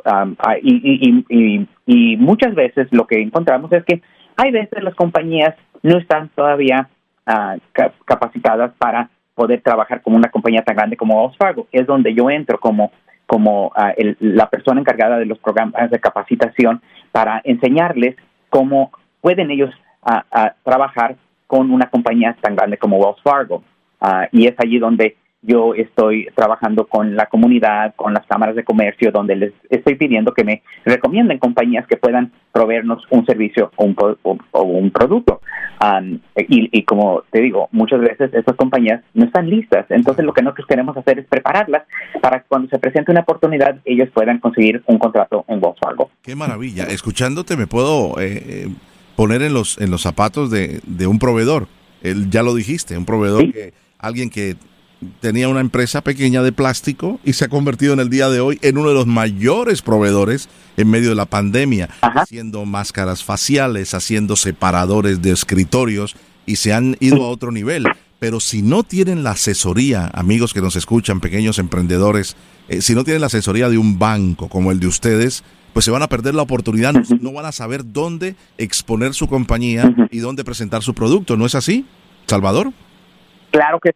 Y, 0.62 1.26
y, 1.28 1.68
y, 1.88 2.18
muchas 2.18 2.54
veces 2.54 2.88
lo 2.92 3.08
que 3.08 3.20
encontramos 3.20 3.72
es 3.72 3.84
que 3.84 4.02
hay 4.38 4.52
veces 4.52 4.84
las 4.84 4.96
compañías 4.96 5.56
no 5.82 5.98
están 5.98 6.30
todavía 6.30 6.90
ah, 7.26 7.58
capacitadas 8.06 8.74
para 8.78 9.10
poder 9.36 9.62
trabajar 9.62 10.02
como 10.02 10.16
una 10.16 10.30
compañía 10.30 10.64
tan 10.64 10.76
grande 10.76 10.98
como 10.98 11.22
Wells 11.22 11.38
Fargo. 11.38 11.68
Es 11.72 11.86
donde 11.88 12.14
yo 12.14 12.30
entro 12.30 12.60
como 12.60 12.92
como 13.26 13.72
la 14.20 14.50
persona 14.50 14.82
encargada 14.82 15.18
de 15.18 15.26
los 15.26 15.40
programas 15.40 15.90
de 15.90 16.00
capacitación 16.00 16.82
para 17.12 17.42
enseñarles 17.46 18.16
cómo 18.50 18.92
pueden 19.22 19.50
ellos 19.50 19.74
a, 20.04 20.54
trabajar 20.64 21.16
con 21.48 21.72
una 21.72 21.90
compañía 21.90 22.36
tan 22.42 22.56
grande 22.56 22.78
como 22.78 22.98
Wells 22.98 23.22
Fargo. 23.24 23.64
Y 24.32 24.48
es 24.48 24.54
allí 24.60 24.78
donde 24.78 25.16
yo 25.44 25.76
estoy 25.76 26.28
trabajando 26.36 26.88
con 26.88 27.16
la 27.16 27.28
comunidad, 27.28 27.94
con 27.96 28.14
las 28.14 28.26
cámaras 28.26 28.56
de 28.56 28.64
comercio, 28.64 29.12
donde 29.12 29.36
les 29.36 29.54
estoy 29.70 29.96
pidiendo 29.96 30.34
que 30.34 30.44
me 30.44 30.64
recomienden 30.86 31.38
compañías 31.38 31.86
que 31.86 31.98
puedan 31.98 32.32
proveernos 32.52 33.04
un 33.10 33.26
servicio 33.26 33.72
o 33.76 33.86
un, 33.86 33.96
o, 34.52 34.64
un 34.64 34.92
producto. 34.92 35.42
y, 36.38 36.70
y, 36.72 36.84
como 36.84 37.24
te 37.30 37.42
digo, 37.42 37.68
muchas 37.72 38.00
veces 38.00 38.34
estas 38.34 38.56
compañías 38.56 39.04
no 39.14 39.26
están 39.26 39.50
listas. 39.50 39.86
Entonces 39.90 40.24
lo 40.24 40.34
que 40.34 40.42
nosotros 40.42 40.68
queremos 40.68 40.96
hacer 40.96 41.20
es 41.20 41.28
prepararlas 41.28 41.84
para 42.22 42.40
que 42.40 42.46
cuando 42.48 42.70
se 42.70 42.80
presente 42.80 43.12
una 43.12 43.22
oportunidad 43.22 43.78
ellos 43.84 44.10
puedan 44.14 44.40
conseguir 44.40 44.82
un 44.86 44.98
contrato 44.98 45.44
en 45.50 45.60
Volkswagen. 45.60 46.08
Qué 46.22 46.36
maravilla. 46.36 46.86
Escuchándote 46.86 47.58
me 47.58 47.68
puedo 47.68 48.20
eh, 48.22 48.44
eh, 48.46 48.68
poner 49.18 49.42
en 49.42 49.54
los, 49.54 49.80
en 49.82 49.92
los 49.92 50.02
zapatos 50.02 50.50
de, 50.50 50.80
de 50.86 51.06
un 51.06 51.20
proveedor. 51.20 51.68
El, 52.02 52.30
ya 52.30 52.44
lo 52.44 52.56
dijiste, 52.56 52.98
un 52.98 53.06
proveedor 53.06 53.52
que 53.52 53.74
alguien 53.98 54.30
que 54.30 54.56
tenía 55.20 55.50
una 55.50 55.60
empresa 55.60 56.02
pequeña 56.02 56.42
de 56.44 56.52
plástico 56.52 57.20
y 57.24 57.34
se 57.34 57.46
ha 57.46 57.50
convertido 57.50 57.94
en 57.94 58.00
el 58.00 58.10
día 58.10 58.30
de 58.30 58.40
hoy 58.40 58.60
en 58.62 58.78
uno 58.78 58.90
de 58.90 58.96
los 58.96 59.08
mayores 59.08 59.82
proveedores 59.82 60.50
en 60.78 60.90
medio 60.90 61.10
de 61.10 61.16
la 61.16 61.26
pandemia, 61.26 61.90
haciendo 62.02 62.66
máscaras 62.66 63.24
faciales, 63.24 63.94
haciendo 63.94 64.36
separadores 64.36 65.22
de 65.22 65.32
escritorios 65.32 66.16
y 66.46 66.58
se 66.58 66.74
han 66.74 66.98
ido 67.00 67.24
a 67.24 67.30
otro 67.30 67.52
nivel. 67.52 67.86
Pero 68.20 68.40
si 68.40 68.62
no 68.62 68.84
tienen 68.84 69.24
la 69.24 69.32
asesoría, 69.32 70.10
amigos 70.14 70.54
que 70.54 70.62
nos 70.62 70.76
escuchan, 70.76 71.20
pequeños 71.20 71.60
emprendedores, 71.60 72.38
eh, 72.70 72.82
si 72.82 72.96
no 72.96 73.04
tienen 73.04 73.22
la 73.22 73.28
asesoría 73.28 73.70
de 73.70 73.78
un 73.78 74.00
banco 74.00 74.48
como 74.48 74.72
el 74.72 74.80
de 74.80 74.88
ustedes, 74.88 75.44
pues 75.74 75.86
se 75.86 75.92
van 75.92 76.04
a 76.04 76.08
perder 76.08 76.36
la 76.36 76.44
oportunidad, 76.44 76.94
no, 76.94 77.34
van 77.34 77.46
a 77.46 77.52
saber 77.52 77.82
dónde 77.92 78.36
exponer 78.58 79.14
su 79.14 79.28
compañía 79.28 79.94
y 80.12 80.20
dónde 80.20 80.44
presentar 80.44 80.84
su 80.84 80.94
producto, 80.94 81.36
¿no 81.36 81.46
es 81.46 81.56
así, 81.56 81.86
Salvador? 82.28 82.72
Claro 83.52 83.80
que 83.80 83.92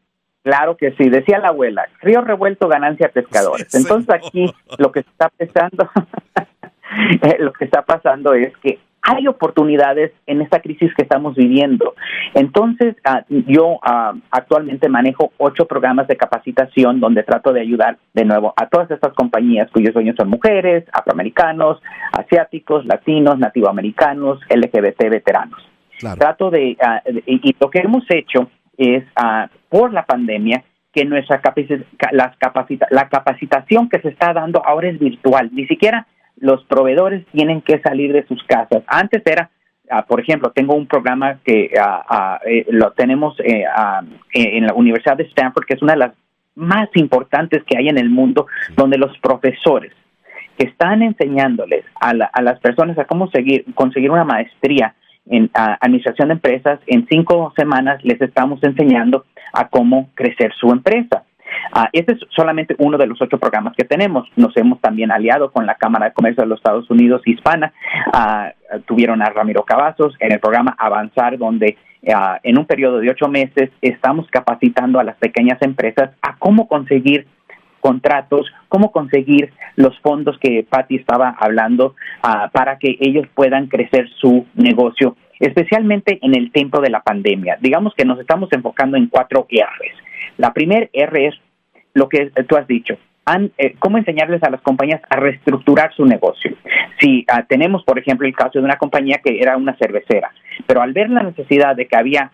Claro 0.47 0.77
que 0.77 0.93
sí, 0.93 1.09
decía 1.09 1.39
la 1.39 1.49
abuela, 1.49 1.89
río 2.01 2.21
revuelto, 2.21 2.69
ganancia 2.69 3.09
pescadores. 3.09 3.67
Entonces 3.75 4.09
aquí 4.15 4.49
lo 4.77 4.93
que 4.93 5.01
está 5.01 5.27
pasando, 5.27 5.89
eh, 7.21 7.35
lo 7.39 7.51
que 7.51 7.65
está 7.65 7.81
pasando 7.81 8.33
es 8.33 8.55
que 8.59 8.79
hay 9.01 9.27
oportunidades 9.27 10.13
en 10.25 10.41
esta 10.41 10.61
crisis 10.61 10.93
que 10.95 11.03
estamos 11.03 11.35
viviendo. 11.35 11.95
Entonces, 12.33 12.95
ah, 13.03 13.25
yo 13.27 13.77
ah, 13.81 14.13
actualmente 14.31 14.87
manejo 14.87 15.33
ocho 15.35 15.65
programas 15.65 16.07
de 16.07 16.15
capacitación 16.15 17.01
donde 17.01 17.23
trato 17.23 17.51
de 17.51 17.59
ayudar 17.59 17.97
de 18.13 18.23
nuevo 18.23 18.53
a 18.55 18.67
todas 18.67 18.89
estas 18.89 19.11
compañías 19.15 19.69
cuyos 19.71 19.93
dueños 19.93 20.15
son 20.17 20.29
mujeres, 20.29 20.85
afroamericanos, 20.93 21.81
asiáticos, 22.13 22.85
latinos, 22.85 23.37
nativoamericanos, 23.37 24.39
LGBT, 24.49 25.09
veteranos. 25.09 25.59
Trato 25.99 26.51
de, 26.51 26.77
ah, 26.81 27.01
y, 27.25 27.53
lo 27.59 27.69
que 27.69 27.79
hemos 27.79 28.05
hecho 28.09 28.49
es 28.78 29.03
por 29.69 29.91
la 29.91 30.05
pandemia 30.05 30.63
que 30.93 31.05
nuestra 31.05 31.41
las 32.11 32.38
capacita 32.38 32.88
la 32.89 33.09
capacitación 33.09 33.89
que 33.89 33.99
se 34.01 34.09
está 34.09 34.34
dando 34.34 34.65
ahora 34.65 34.89
es 34.89 34.99
virtual. 34.99 35.49
Ni 35.51 35.67
siquiera 35.67 36.07
los 36.39 36.63
proveedores 36.65 37.25
tienen 37.32 37.61
que 37.61 37.80
salir 37.80 38.13
de 38.13 38.25
sus 38.25 38.43
casas. 38.43 38.84
Antes 38.88 39.21
era, 39.25 39.49
ah, 39.89 40.05
por 40.05 40.19
ejemplo, 40.19 40.51
tengo 40.51 40.75
un 40.75 40.88
programa 40.88 41.39
que 41.43 41.71
ah, 41.80 42.03
ah, 42.07 42.39
eh, 42.45 42.65
lo 42.69 42.91
tenemos 42.91 43.39
eh, 43.41 43.65
en 44.34 44.65
la 44.65 44.73
Universidad 44.73 45.17
de 45.17 45.23
Stanford, 45.23 45.65
que 45.65 45.75
es 45.75 45.82
una 45.82 45.93
de 45.93 45.99
las 45.99 46.13
más 46.55 46.89
importantes 46.95 47.63
que 47.63 47.78
hay 47.78 47.89
en 47.89 47.97
el 47.97 48.09
mundo, 48.09 48.47
donde 48.75 48.97
los 48.97 49.15
profesores 49.19 49.93
que 50.57 50.65
están 50.65 51.03
enseñándoles 51.03 51.86
a, 52.01 52.09
a 52.09 52.41
las 52.41 52.59
personas 52.59 52.97
a 52.97 53.05
cómo 53.05 53.30
seguir, 53.30 53.65
conseguir 53.75 54.09
una 54.09 54.23
maestría 54.23 54.95
en 55.30 55.49
administración 55.53 56.30
de 56.30 56.36
empresas, 56.36 56.80
en 56.88 57.05
cinco 57.09 57.53
semanas 57.57 58.03
les 58.03 58.21
estamos 58.21 58.63
enseñando 58.63 59.25
a 59.53 59.67
cómo 59.67 60.09
crecer 60.15 60.53
su 60.59 60.71
empresa. 60.71 61.23
Uh, 61.73 61.86
este 61.93 62.13
es 62.13 62.19
solamente 62.36 62.75
uno 62.78 62.97
de 62.97 63.07
los 63.07 63.21
ocho 63.21 63.38
programas 63.38 63.73
que 63.75 63.86
tenemos. 63.86 64.28
Nos 64.36 64.55
hemos 64.57 64.80
también 64.82 65.11
aliado 65.11 65.51
con 65.51 65.65
la 65.65 65.75
Cámara 65.75 66.07
de 66.07 66.13
Comercio 66.13 66.43
de 66.43 66.49
los 66.49 66.59
Estados 66.59 66.89
Unidos 66.89 67.21
Hispana. 67.25 67.73
tuvieron 68.86 69.21
a 69.21 69.30
Ramiro 69.30 69.63
Cavazos 69.63 70.15
en 70.19 70.34
el 70.34 70.39
programa 70.39 70.75
Avanzar, 70.78 71.38
donde 71.38 71.78
ah, 72.13 72.39
en 72.43 72.57
un 72.57 72.65
periodo 72.65 72.99
de 72.99 73.09
ocho 73.09 73.28
meses 73.28 73.69
estamos 73.82 74.28
capacitando 74.30 74.99
a 74.99 75.03
las 75.03 75.17
pequeñas 75.17 75.61
empresas 75.61 76.11
a 76.21 76.36
cómo 76.38 76.67
conseguir 76.67 77.28
contratos, 77.88 78.51
cómo 78.67 78.91
conseguir 78.91 79.53
los 79.77 79.97
fondos 79.99 80.38
que 80.39 80.65
Patti 80.69 80.97
estaba 80.97 81.33
hablando 81.39 81.95
ah, 82.21 82.49
para 82.51 82.77
que 82.79 82.97
ellos 82.99 83.25
puedan 83.33 83.67
crecer 83.67 84.09
su 84.19 84.45
negocio, 84.55 85.15
especialmente 85.39 86.19
en 86.21 86.35
el 86.35 86.51
tiempo 86.51 86.81
de 86.81 86.89
la 86.89 86.99
pandemia. 86.99 87.57
Digamos 87.61 87.93
que 87.95 88.03
nos 88.03 88.19
estamos 88.19 88.51
enfocando 88.51 88.97
en 88.97 89.07
cuatro 89.07 89.47
R's. 89.49 89.95
La 90.35 90.51
primera 90.51 90.89
R 90.91 91.27
es 91.27 91.35
lo 91.93 92.09
que 92.09 92.29
tú 92.45 92.57
has 92.57 92.67
dicho, 92.67 92.97
eh, 93.57 93.75
cómo 93.79 93.97
enseñarles 93.97 94.43
a 94.43 94.49
las 94.49 94.59
compañías 94.59 95.01
a 95.09 95.15
reestructurar 95.15 95.93
su 95.93 96.03
negocio. 96.03 96.57
Si 96.99 97.23
ah, 97.29 97.45
tenemos, 97.47 97.85
por 97.85 97.97
ejemplo, 97.99 98.27
el 98.27 98.35
caso 98.35 98.59
de 98.59 98.65
una 98.65 98.75
compañía 98.75 99.21
que 99.23 99.39
era 99.39 99.55
una 99.55 99.77
cervecera, 99.77 100.33
pero 100.65 100.81
al 100.81 100.91
ver 100.91 101.09
la 101.09 101.23
necesidad 101.23 101.73
de 101.73 101.88
que 101.88 101.95
había 101.95 102.31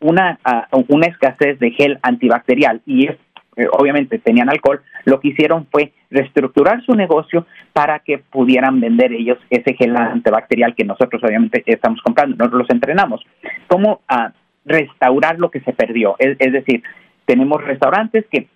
una, 0.00 0.38
ah, 0.44 0.68
una 0.88 1.06
escasez 1.06 1.58
de 1.58 1.70
gel 1.70 1.98
antibacterial 2.02 2.82
y 2.84 3.08
eh, 3.60 3.66
obviamente 3.72 4.18
tenían 4.18 4.48
alcohol, 4.48 4.80
lo 5.04 5.20
que 5.20 5.28
hicieron 5.28 5.66
fue 5.70 5.92
reestructurar 6.10 6.84
su 6.84 6.94
negocio 6.94 7.46
para 7.72 8.00
que 8.00 8.18
pudieran 8.18 8.80
vender 8.80 9.12
ellos 9.12 9.38
ese 9.50 9.74
gel 9.74 9.96
antibacterial 9.96 10.74
que 10.74 10.84
nosotros 10.84 11.22
obviamente 11.24 11.62
estamos 11.66 12.00
comprando, 12.02 12.36
nosotros 12.36 12.62
los 12.62 12.70
entrenamos. 12.70 13.24
¿Cómo 13.68 14.00
uh, 14.10 14.30
restaurar 14.64 15.38
lo 15.38 15.50
que 15.50 15.60
se 15.60 15.72
perdió? 15.72 16.16
Es, 16.18 16.38
decir, 16.38 16.82
tenemos 17.24 17.62
restaurantes 17.62 18.26
que 18.30 18.48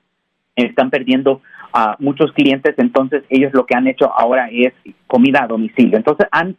están 0.56 0.90
perdiendo 0.90 1.42
a 1.72 1.96
muchos 1.98 2.32
clientes, 2.32 2.74
entonces 2.78 3.24
ellos 3.28 3.52
lo 3.52 3.66
que 3.66 3.74
han 3.74 3.88
hecho 3.88 4.12
ahora 4.16 4.48
es 4.50 4.72
comida 5.08 5.42
a 5.42 5.48
domicilio. 5.48 5.96
Entonces 5.96 6.28
han 6.30 6.56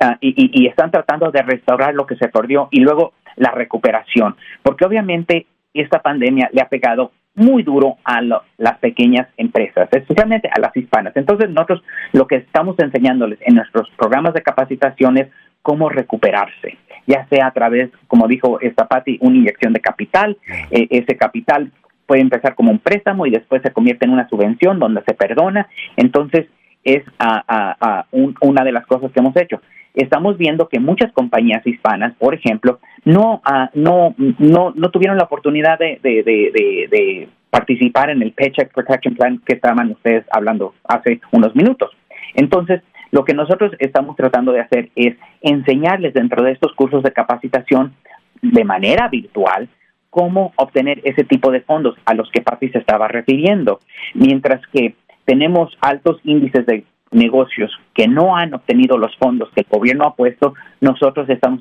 ah, 0.00 0.16
y, 0.20 0.66
están 0.66 0.90
tratando 0.90 1.30
de 1.30 1.42
restaurar 1.42 1.94
lo 1.94 2.06
que 2.06 2.16
se 2.16 2.28
perdió 2.28 2.68
y 2.70 2.80
luego 2.80 3.12
la 3.36 3.50
recuperación, 3.50 4.36
porque 4.62 4.86
obviamente 4.86 5.46
esta 5.74 6.00
pandemia 6.00 6.48
le 6.52 6.62
ha 6.62 6.68
pegado 6.68 7.12
muy 7.38 7.62
duro 7.62 7.96
a 8.04 8.20
las 8.22 8.78
pequeñas 8.80 9.28
empresas, 9.36 9.88
especialmente 9.92 10.48
a 10.54 10.60
las 10.60 10.76
hispanas. 10.76 11.16
Entonces 11.16 11.50
nosotros 11.50 11.82
lo 12.12 12.26
que 12.26 12.36
estamos 12.36 12.78
enseñándoles 12.78 13.38
en 13.42 13.56
nuestros 13.56 13.88
programas 13.96 14.34
de 14.34 14.42
capacitación 14.42 15.18
es 15.18 15.28
cómo 15.62 15.88
recuperarse, 15.88 16.78
ya 17.06 17.26
sea 17.28 17.46
a 17.46 17.52
través, 17.52 17.90
como 18.06 18.26
dijo 18.28 18.60
esta 18.60 18.86
Patti, 18.86 19.18
una 19.20 19.36
inyección 19.36 19.72
de 19.72 19.80
capital, 19.80 20.36
eh, 20.70 20.86
ese 20.90 21.16
capital 21.16 21.72
puede 22.06 22.22
empezar 22.22 22.54
como 22.54 22.70
un 22.70 22.78
préstamo 22.78 23.26
y 23.26 23.30
después 23.30 23.60
se 23.62 23.72
convierte 23.72 24.06
en 24.06 24.12
una 24.12 24.28
subvención 24.28 24.78
donde 24.78 25.02
se 25.06 25.14
perdona. 25.14 25.68
Entonces, 25.96 26.46
es 26.82 27.04
a, 27.18 28.06
una 28.40 28.64
de 28.64 28.72
las 28.72 28.86
cosas 28.86 29.12
que 29.12 29.20
hemos 29.20 29.36
hecho. 29.36 29.60
Estamos 29.98 30.38
viendo 30.38 30.68
que 30.68 30.78
muchas 30.78 31.10
compañías 31.12 31.66
hispanas, 31.66 32.14
por 32.18 32.32
ejemplo, 32.32 32.78
no, 33.04 33.42
no, 33.74 34.14
no, 34.16 34.72
no 34.72 34.90
tuvieron 34.92 35.16
la 35.16 35.24
oportunidad 35.24 35.76
de, 35.76 35.98
de, 36.00 36.22
de, 36.22 37.28
participar 37.50 38.10
en 38.10 38.22
el 38.22 38.30
Paycheck 38.32 38.72
Protection 38.72 39.16
Plan 39.16 39.42
que 39.44 39.54
estaban 39.54 39.90
ustedes 39.90 40.24
hablando 40.30 40.74
hace 40.84 41.20
unos 41.32 41.56
minutos. 41.56 41.90
Entonces, 42.34 42.80
lo 43.10 43.24
que 43.24 43.34
nosotros 43.34 43.72
estamos 43.80 44.14
tratando 44.14 44.52
de 44.52 44.60
hacer 44.60 44.90
es 44.94 45.16
enseñarles 45.40 46.14
dentro 46.14 46.44
de 46.44 46.52
estos 46.52 46.74
cursos 46.74 47.02
de 47.02 47.12
capacitación 47.12 47.94
de 48.40 48.62
manera 48.62 49.08
virtual 49.08 49.68
cómo 50.10 50.52
obtener 50.56 51.00
ese 51.02 51.24
tipo 51.24 51.50
de 51.50 51.62
fondos 51.62 51.96
a 52.04 52.14
los 52.14 52.30
que 52.30 52.42
Papi 52.42 52.68
se 52.68 52.78
estaba 52.78 53.08
refiriendo. 53.08 53.80
Mientras 54.14 54.60
que 54.72 54.94
tenemos 55.24 55.76
altos 55.80 56.20
índices 56.22 56.66
de 56.66 56.84
negocios 57.10 57.70
que 57.94 58.08
no 58.08 58.36
han 58.36 58.54
obtenido 58.54 58.98
los 58.98 59.16
fondos 59.16 59.50
que 59.54 59.60
el 59.60 59.66
gobierno 59.68 60.04
ha 60.04 60.14
puesto, 60.14 60.54
nosotros 60.80 61.28
estamos 61.28 61.60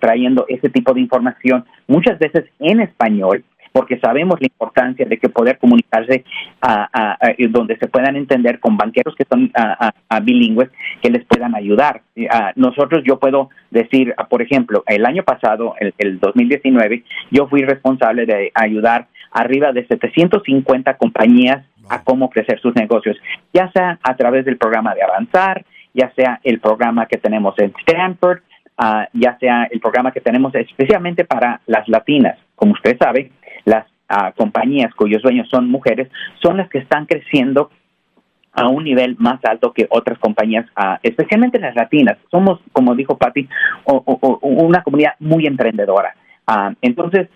trayendo 0.00 0.46
ese 0.48 0.68
tipo 0.68 0.94
de 0.94 1.00
información 1.00 1.64
muchas 1.88 2.18
veces 2.18 2.44
en 2.60 2.80
español 2.80 3.44
porque 3.76 3.98
sabemos 3.98 4.40
la 4.40 4.46
importancia 4.46 5.04
de 5.04 5.18
que 5.18 5.28
poder 5.28 5.58
comunicarse 5.58 6.24
a, 6.62 7.18
donde 7.50 7.76
se 7.76 7.88
puedan 7.88 8.16
entender 8.16 8.58
con 8.58 8.78
banqueros 8.78 9.14
que 9.14 9.26
son 9.30 9.52
bilingües 10.22 10.70
que 11.02 11.10
les 11.10 11.26
puedan 11.26 11.54
ayudar. 11.54 12.00
nosotros, 12.54 13.02
yo 13.04 13.18
puedo 13.18 13.50
decir, 13.70 14.14
por 14.30 14.40
ejemplo, 14.40 14.82
el 14.86 15.04
año 15.04 15.24
pasado, 15.24 15.74
el, 15.78 15.92
el 15.98 16.18
2019, 16.18 17.04
yo 17.30 17.48
fui 17.48 17.64
responsable 17.64 18.24
de 18.24 18.50
ayudar 18.54 19.08
arriba 19.30 19.72
de 19.72 19.86
750 19.86 20.96
compañías 20.96 21.64
a 21.88 22.02
cómo 22.02 22.30
crecer 22.30 22.60
sus 22.60 22.74
negocios, 22.74 23.16
ya 23.52 23.70
sea 23.72 23.98
a 24.02 24.16
través 24.16 24.44
del 24.44 24.56
programa 24.56 24.94
de 24.94 25.02
Avanzar, 25.02 25.64
ya 25.94 26.12
sea 26.14 26.40
el 26.42 26.60
programa 26.60 27.06
que 27.06 27.16
tenemos 27.16 27.54
en 27.58 27.72
Stanford, 27.86 28.40
uh, 28.78 29.04
ya 29.12 29.38
sea 29.38 29.64
el 29.70 29.80
programa 29.80 30.12
que 30.12 30.20
tenemos 30.20 30.54
especialmente 30.54 31.24
para 31.24 31.60
las 31.66 31.88
latinas. 31.88 32.38
Como 32.54 32.72
usted 32.72 32.96
sabe, 32.98 33.30
las 33.64 33.86
ah, 34.08 34.32
compañías 34.36 34.94
cuyos 34.94 35.22
dueños 35.22 35.48
son 35.50 35.68
mujeres 35.68 36.08
son 36.42 36.56
las 36.56 36.68
que 36.70 36.78
están 36.78 37.06
creciendo 37.06 37.70
a 38.52 38.68
un 38.68 38.84
nivel 38.84 39.16
más 39.18 39.44
alto 39.44 39.72
que 39.72 39.86
otras 39.90 40.18
compañías, 40.18 40.66
ah, 40.76 40.98
especialmente 41.02 41.58
las 41.58 41.74
latinas. 41.76 42.16
Somos, 42.30 42.60
como 42.72 42.94
dijo 42.94 43.18
Patti, 43.18 43.46
una 44.40 44.82
comunidad 44.82 45.14
muy 45.18 45.46
emprendedora. 45.46 46.14
Ah, 46.46 46.72
entonces, 46.80 47.28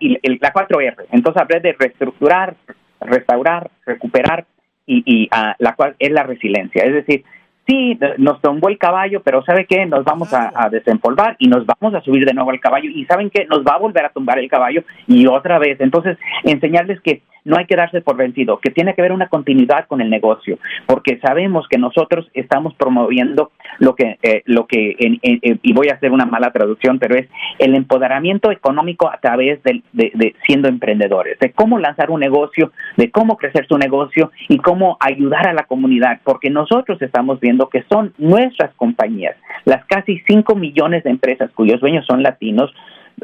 y 0.00 0.38
la 0.38 0.52
4R, 0.52 1.06
entonces 1.12 1.42
hablé 1.42 1.60
de 1.60 1.74
reestructurar, 1.78 2.56
restaurar, 3.00 3.70
recuperar 3.86 4.46
y, 4.86 5.02
y 5.06 5.30
la 5.58 5.74
cual 5.74 5.96
es 5.98 6.10
la 6.10 6.24
resiliencia. 6.24 6.82
Es 6.84 6.92
decir, 6.92 7.24
sí, 7.70 7.98
nos 8.18 8.40
tumbó 8.40 8.68
el 8.68 8.78
caballo, 8.78 9.22
pero 9.22 9.44
¿sabe 9.44 9.66
qué? 9.66 9.86
Nos 9.86 10.04
vamos 10.04 10.32
a, 10.34 10.52
a, 10.54 10.68
desempolvar 10.68 11.36
y 11.38 11.48
nos 11.48 11.64
vamos 11.66 11.94
a 11.94 12.00
subir 12.02 12.24
de 12.24 12.34
nuevo 12.34 12.50
al 12.50 12.60
caballo 12.60 12.90
y 12.90 13.04
¿saben 13.04 13.30
qué? 13.30 13.46
Nos 13.46 13.60
va 13.60 13.74
a 13.74 13.78
volver 13.78 14.04
a 14.04 14.10
tumbar 14.10 14.38
el 14.38 14.50
caballo 14.50 14.82
y 15.06 15.26
otra 15.26 15.58
vez. 15.58 15.80
Entonces, 15.80 16.18
enseñarles 16.44 17.00
que 17.00 17.22
no 17.44 17.56
hay 17.56 17.66
que 17.66 17.76
darse 17.76 18.00
por 18.00 18.16
vencido, 18.16 18.58
que 18.58 18.70
tiene 18.70 18.94
que 18.94 19.00
haber 19.00 19.12
una 19.12 19.28
continuidad 19.28 19.86
con 19.86 20.00
el 20.00 20.10
negocio, 20.10 20.58
porque 20.86 21.18
sabemos 21.18 21.66
que 21.68 21.78
nosotros 21.78 22.28
estamos 22.34 22.74
promoviendo 22.74 23.50
lo 23.78 23.94
que, 23.94 24.18
eh, 24.22 24.42
lo 24.46 24.66
que 24.66 24.96
y 24.98 25.72
voy 25.72 25.88
a 25.88 25.94
hacer 25.94 26.12
una 26.12 26.26
mala 26.26 26.50
traducción, 26.50 26.98
pero 26.98 27.16
es 27.16 27.28
el 27.58 27.74
empoderamiento 27.74 28.50
económico 28.50 29.10
a 29.10 29.18
través 29.18 29.62
de, 29.62 29.82
de, 29.92 30.34
siendo 30.46 30.68
emprendedores, 30.68 31.38
de 31.38 31.52
cómo 31.52 31.78
lanzar 31.78 32.10
un 32.10 32.20
negocio, 32.20 32.72
de 32.96 33.10
cómo 33.10 33.36
crecer 33.36 33.66
su 33.66 33.78
negocio 33.78 34.30
y 34.48 34.58
cómo 34.58 34.96
ayudar 35.00 35.48
a 35.48 35.52
la 35.52 35.64
comunidad, 35.64 36.20
porque 36.24 36.50
nosotros 36.50 37.00
estamos 37.00 37.40
viendo 37.40 37.59
que 37.68 37.84
son 37.90 38.14
nuestras 38.18 38.74
compañías, 38.74 39.36
las 39.64 39.84
casi 39.86 40.20
5 40.26 40.54
millones 40.54 41.04
de 41.04 41.10
empresas 41.10 41.50
cuyos 41.54 41.80
dueños 41.80 42.06
son 42.06 42.22
latinos, 42.22 42.72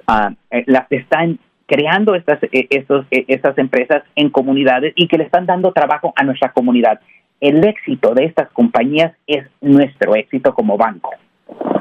uh, 0.09 0.35
las 0.67 0.87
están 0.91 1.39
creando 1.67 2.15
estas, 2.15 2.43
eh, 2.45 2.69
eh, 2.71 3.25
estas 3.29 3.59
empresas 3.59 4.03
en 4.15 4.31
comunidades 4.31 4.93
y 4.97 5.09
que 5.09 5.19
le 5.19 5.25
están 5.25 5.47
dando 5.47 5.73
trabajo 5.73 6.13
a 6.17 6.25
nuestra 6.25 6.53
comunidad. 6.53 7.01
El 7.41 7.65
éxito 7.67 8.15
de 8.15 8.25
estas 8.25 8.51
compañías 8.53 9.13
es 9.27 9.47
nuestro 9.61 10.15
éxito 10.15 10.55
como 10.55 10.79
banco. 10.79 11.11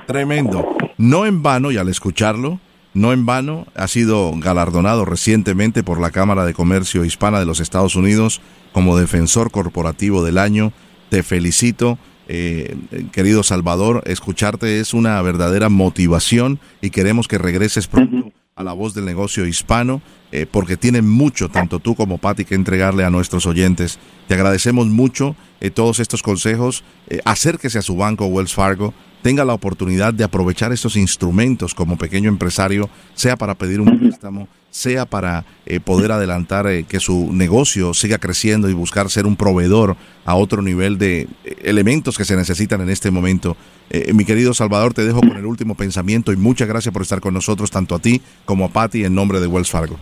Tremendo. 0.06 0.76
No 0.98 1.26
en 1.26 1.42
vano, 1.42 1.72
y 1.72 1.78
al 1.78 1.88
escucharlo, 1.88 2.60
no 2.94 3.14
en 3.14 3.26
vano, 3.26 3.66
ha 3.76 3.88
sido 3.88 4.32
galardonado 4.38 5.06
recientemente 5.06 5.84
por 5.84 6.00
la 6.00 6.12
Cámara 6.12 6.46
de 6.46 6.54
Comercio 6.54 7.06
Hispana 7.06 7.40
de 7.40 7.46
los 7.46 7.60
Estados 7.60 7.96
Unidos 7.96 8.42
como 8.74 8.98
defensor 8.98 9.52
corporativo 9.52 10.24
del 10.24 10.38
año. 10.38 10.72
Te 11.10 11.24
felicito. 11.24 11.98
Eh, 12.28 12.76
querido 13.12 13.44
Salvador, 13.44 14.04
escucharte 14.06 14.80
es 14.80 14.94
una 14.94 15.22
verdadera 15.22 15.70
motivación 15.70 16.60
y 16.82 16.90
queremos 16.90 17.28
que 17.28 17.38
regreses 17.38 17.88
pronto 17.88 18.32
a 18.56 18.64
la 18.64 18.74
voz 18.74 18.94
del 18.94 19.06
negocio 19.06 19.46
hispano, 19.46 20.02
eh, 20.32 20.46
porque 20.50 20.78
tienen 20.78 21.08
mucho, 21.08 21.50
tanto 21.50 21.80
tú 21.80 21.94
como 21.94 22.18
Patti, 22.18 22.46
que 22.46 22.56
entregarle 22.56 23.04
a 23.04 23.10
nuestros 23.10 23.46
oyentes. 23.46 24.00
Te 24.28 24.34
agradecemos 24.34 24.88
mucho 24.88 25.36
eh, 25.60 25.70
todos 25.70 26.00
estos 26.00 26.24
consejos. 26.24 26.84
Acérquese 27.26 27.80
a 27.80 27.82
su 27.82 27.96
banco 27.96 28.26
Wells 28.28 28.54
Fargo, 28.54 28.94
tenga 29.22 29.44
la 29.44 29.54
oportunidad 29.54 30.14
de 30.14 30.24
aprovechar 30.24 30.72
estos 30.72 30.96
instrumentos 30.96 31.76
como 31.76 31.98
pequeño 31.98 32.30
empresario, 32.30 32.90
sea 33.14 33.36
para 33.36 33.56
pedir 33.56 33.82
un 33.82 34.00
préstamo, 34.00 34.48
sea 34.76 35.06
para 35.06 35.46
poder 35.84 36.12
adelantar 36.12 36.68
que 36.84 37.00
su 37.00 37.32
negocio 37.32 37.94
siga 37.94 38.18
creciendo 38.18 38.70
y 38.70 38.74
buscar 38.74 39.10
ser 39.10 39.26
un 39.26 39.36
proveedor 39.36 39.96
a 40.26 40.36
otro 40.36 40.62
nivel 40.62 40.98
de 40.98 41.28
elementos 41.64 42.18
que 42.18 42.26
se 42.26 42.36
necesitan 42.36 42.82
en 42.82 42.90
este 42.90 43.10
momento 43.10 43.56
eh, 43.90 44.14
mi 44.14 44.26
querido 44.26 44.54
Salvador, 44.54 44.94
te 44.94 45.06
dejo 45.06 45.20
con 45.20 45.38
el 45.38 45.46
último 45.46 45.76
pensamiento 45.76 46.32
y 46.32 46.38
muchas 46.38 46.68
gracias 46.68 46.92
por 46.92 47.04
estar 47.04 47.22
con 47.22 47.34
nosotros, 47.34 47.70
tanto 47.70 47.96
a 47.96 48.00
ti 48.00 48.22
como 48.46 48.66
a 48.66 48.70
Patti, 48.70 49.06
en 49.06 49.14
nombre 49.14 49.40
de 49.40 49.48
Wells 49.48 49.70
Fargo. 49.70 49.98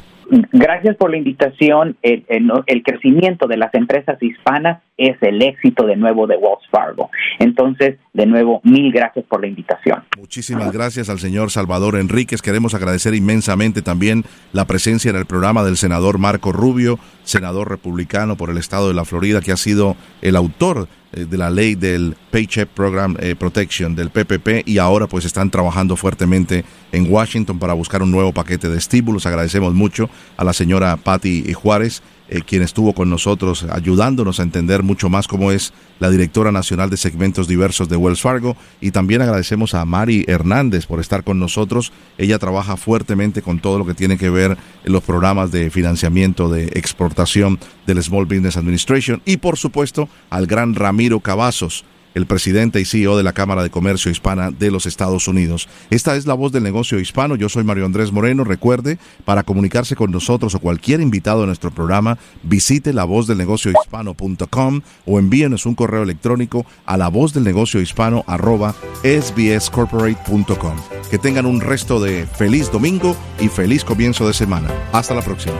Gracias 0.51 0.95
por 0.95 1.11
la 1.11 1.17
invitación. 1.17 1.97
El, 2.01 2.83
crecimiento 2.83 3.47
de 3.47 3.57
las 3.57 3.73
empresas 3.73 4.21
hispanas 4.21 4.81
es 4.97 5.15
el 5.21 5.41
éxito 5.41 5.85
de 5.85 5.95
nuevo 5.95 6.27
de 6.27 6.35
Wells 6.37 6.67
Fargo. 6.71 7.09
Entonces, 7.39 7.97
de 8.13 8.25
nuevo, 8.25 8.61
mil 8.63 8.91
gracias 8.91 9.25
por 9.25 9.41
la 9.41 9.47
invitación. 9.47 10.03
Muchísimas 10.17 10.71
gracias 10.71 11.09
al 11.09 11.19
señor 11.19 11.51
Salvador 11.51 11.95
Enríquez. 11.97 12.41
Queremos 12.41 12.73
agradecer 12.73 13.13
inmensamente 13.13 13.81
también 13.81 14.23
la 14.53 14.65
presencia 14.65 15.11
en 15.11 15.17
el 15.17 15.25
programa 15.25 15.63
del 15.63 15.77
senador 15.77 16.17
Marco 16.17 16.51
Rubio, 16.51 16.99
senador 17.23 17.69
republicano 17.69 18.35
por 18.35 18.49
el 18.49 18.57
estado 18.57 18.87
de 18.87 18.93
la 18.93 19.05
Florida, 19.05 19.41
que 19.41 19.51
ha 19.51 19.57
sido 19.57 19.95
el 20.21 20.35
autor 20.35 20.87
de 21.15 21.37
la 21.37 21.49
ley 21.49 21.75
del 21.75 22.15
Paycheck 22.31 22.69
Program 22.69 23.15
eh, 23.19 23.35
Protection, 23.35 23.95
del 23.95 24.09
PPP, 24.09 24.67
y 24.67 24.77
ahora 24.77 25.07
pues 25.07 25.25
están 25.25 25.49
trabajando 25.49 25.95
fuertemente 25.95 26.65
en 26.91 27.11
Washington 27.11 27.59
para 27.59 27.73
buscar 27.73 28.01
un 28.01 28.11
nuevo 28.11 28.33
paquete 28.33 28.69
de 28.69 28.77
estímulos. 28.77 29.25
Agradecemos 29.25 29.73
mucho 29.73 30.09
a 30.37 30.43
la 30.43 30.53
señora 30.53 30.97
Patty 30.97 31.53
Juárez 31.53 32.01
eh, 32.33 32.41
quien 32.41 32.63
estuvo 32.63 32.93
con 32.93 33.11
nosotros 33.11 33.63
ayudándonos 33.69 34.39
a 34.39 34.43
entender 34.43 34.81
mucho 34.81 35.07
más 35.07 35.27
cómo 35.27 35.51
es 35.51 35.71
la 35.99 36.09
directora 36.09 36.51
nacional 36.51 36.89
de 36.89 36.97
segmentos 36.97 37.47
diversos 37.47 37.89
de 37.89 37.95
Wells 37.95 38.21
Fargo. 38.21 38.57
Y 38.81 38.89
también 38.89 39.21
agradecemos 39.21 39.75
a 39.75 39.85
Mari 39.85 40.25
Hernández 40.27 40.87
por 40.87 40.99
estar 40.99 41.23
con 41.23 41.37
nosotros. 41.37 41.93
Ella 42.17 42.39
trabaja 42.39 42.75
fuertemente 42.75 43.43
con 43.43 43.59
todo 43.59 43.77
lo 43.77 43.85
que 43.85 43.93
tiene 43.93 44.17
que 44.17 44.31
ver 44.31 44.57
en 44.83 44.91
los 44.91 45.03
programas 45.03 45.51
de 45.51 45.69
financiamiento 45.69 46.49
de 46.49 46.65
exportación 46.73 47.59
del 47.85 48.01
Small 48.01 48.25
Business 48.25 48.57
Administration. 48.57 49.21
Y 49.25 49.37
por 49.37 49.59
supuesto 49.59 50.09
al 50.31 50.47
gran 50.47 50.73
Ramiro 50.73 51.19
Cavazos 51.19 51.85
el 52.13 52.25
presidente 52.25 52.79
y 52.79 52.85
CEO 52.85 53.17
de 53.17 53.23
la 53.23 53.33
Cámara 53.33 53.63
de 53.63 53.69
Comercio 53.69 54.11
Hispana 54.11 54.51
de 54.51 54.71
los 54.71 54.85
Estados 54.85 55.27
Unidos. 55.27 55.67
Esta 55.89 56.15
es 56.15 56.25
la 56.25 56.33
voz 56.33 56.51
del 56.51 56.63
negocio 56.63 56.99
hispano. 56.99 57.35
Yo 57.35 57.49
soy 57.49 57.63
Mario 57.63 57.85
Andrés 57.85 58.11
Moreno. 58.11 58.43
Recuerde, 58.43 58.97
para 59.25 59.43
comunicarse 59.43 59.95
con 59.95 60.11
nosotros 60.11 60.55
o 60.55 60.59
cualquier 60.59 61.01
invitado 61.01 61.43
a 61.43 61.45
nuestro 61.45 61.71
programa, 61.71 62.17
visite 62.43 62.93
la 62.93 63.03
voz 63.03 63.27
del 63.27 63.37
negocio 63.37 63.71
hispano.com 63.71 64.81
o 65.05 65.19
envíenos 65.19 65.65
un 65.65 65.75
correo 65.75 66.03
electrónico 66.03 66.65
a 66.85 66.97
la 66.97 67.09
voz 67.09 67.33
del 67.33 67.43
negocio 67.43 67.81
hispano 67.81 68.23
arroba 68.27 68.75
sbscorporate.com. 69.03 70.77
Que 71.09 71.19
tengan 71.19 71.45
un 71.45 71.61
resto 71.61 71.99
de 71.99 72.25
feliz 72.25 72.71
domingo 72.71 73.15
y 73.39 73.47
feliz 73.47 73.83
comienzo 73.83 74.27
de 74.27 74.33
semana. 74.33 74.69
Hasta 74.91 75.13
la 75.13 75.21
próxima. 75.21 75.55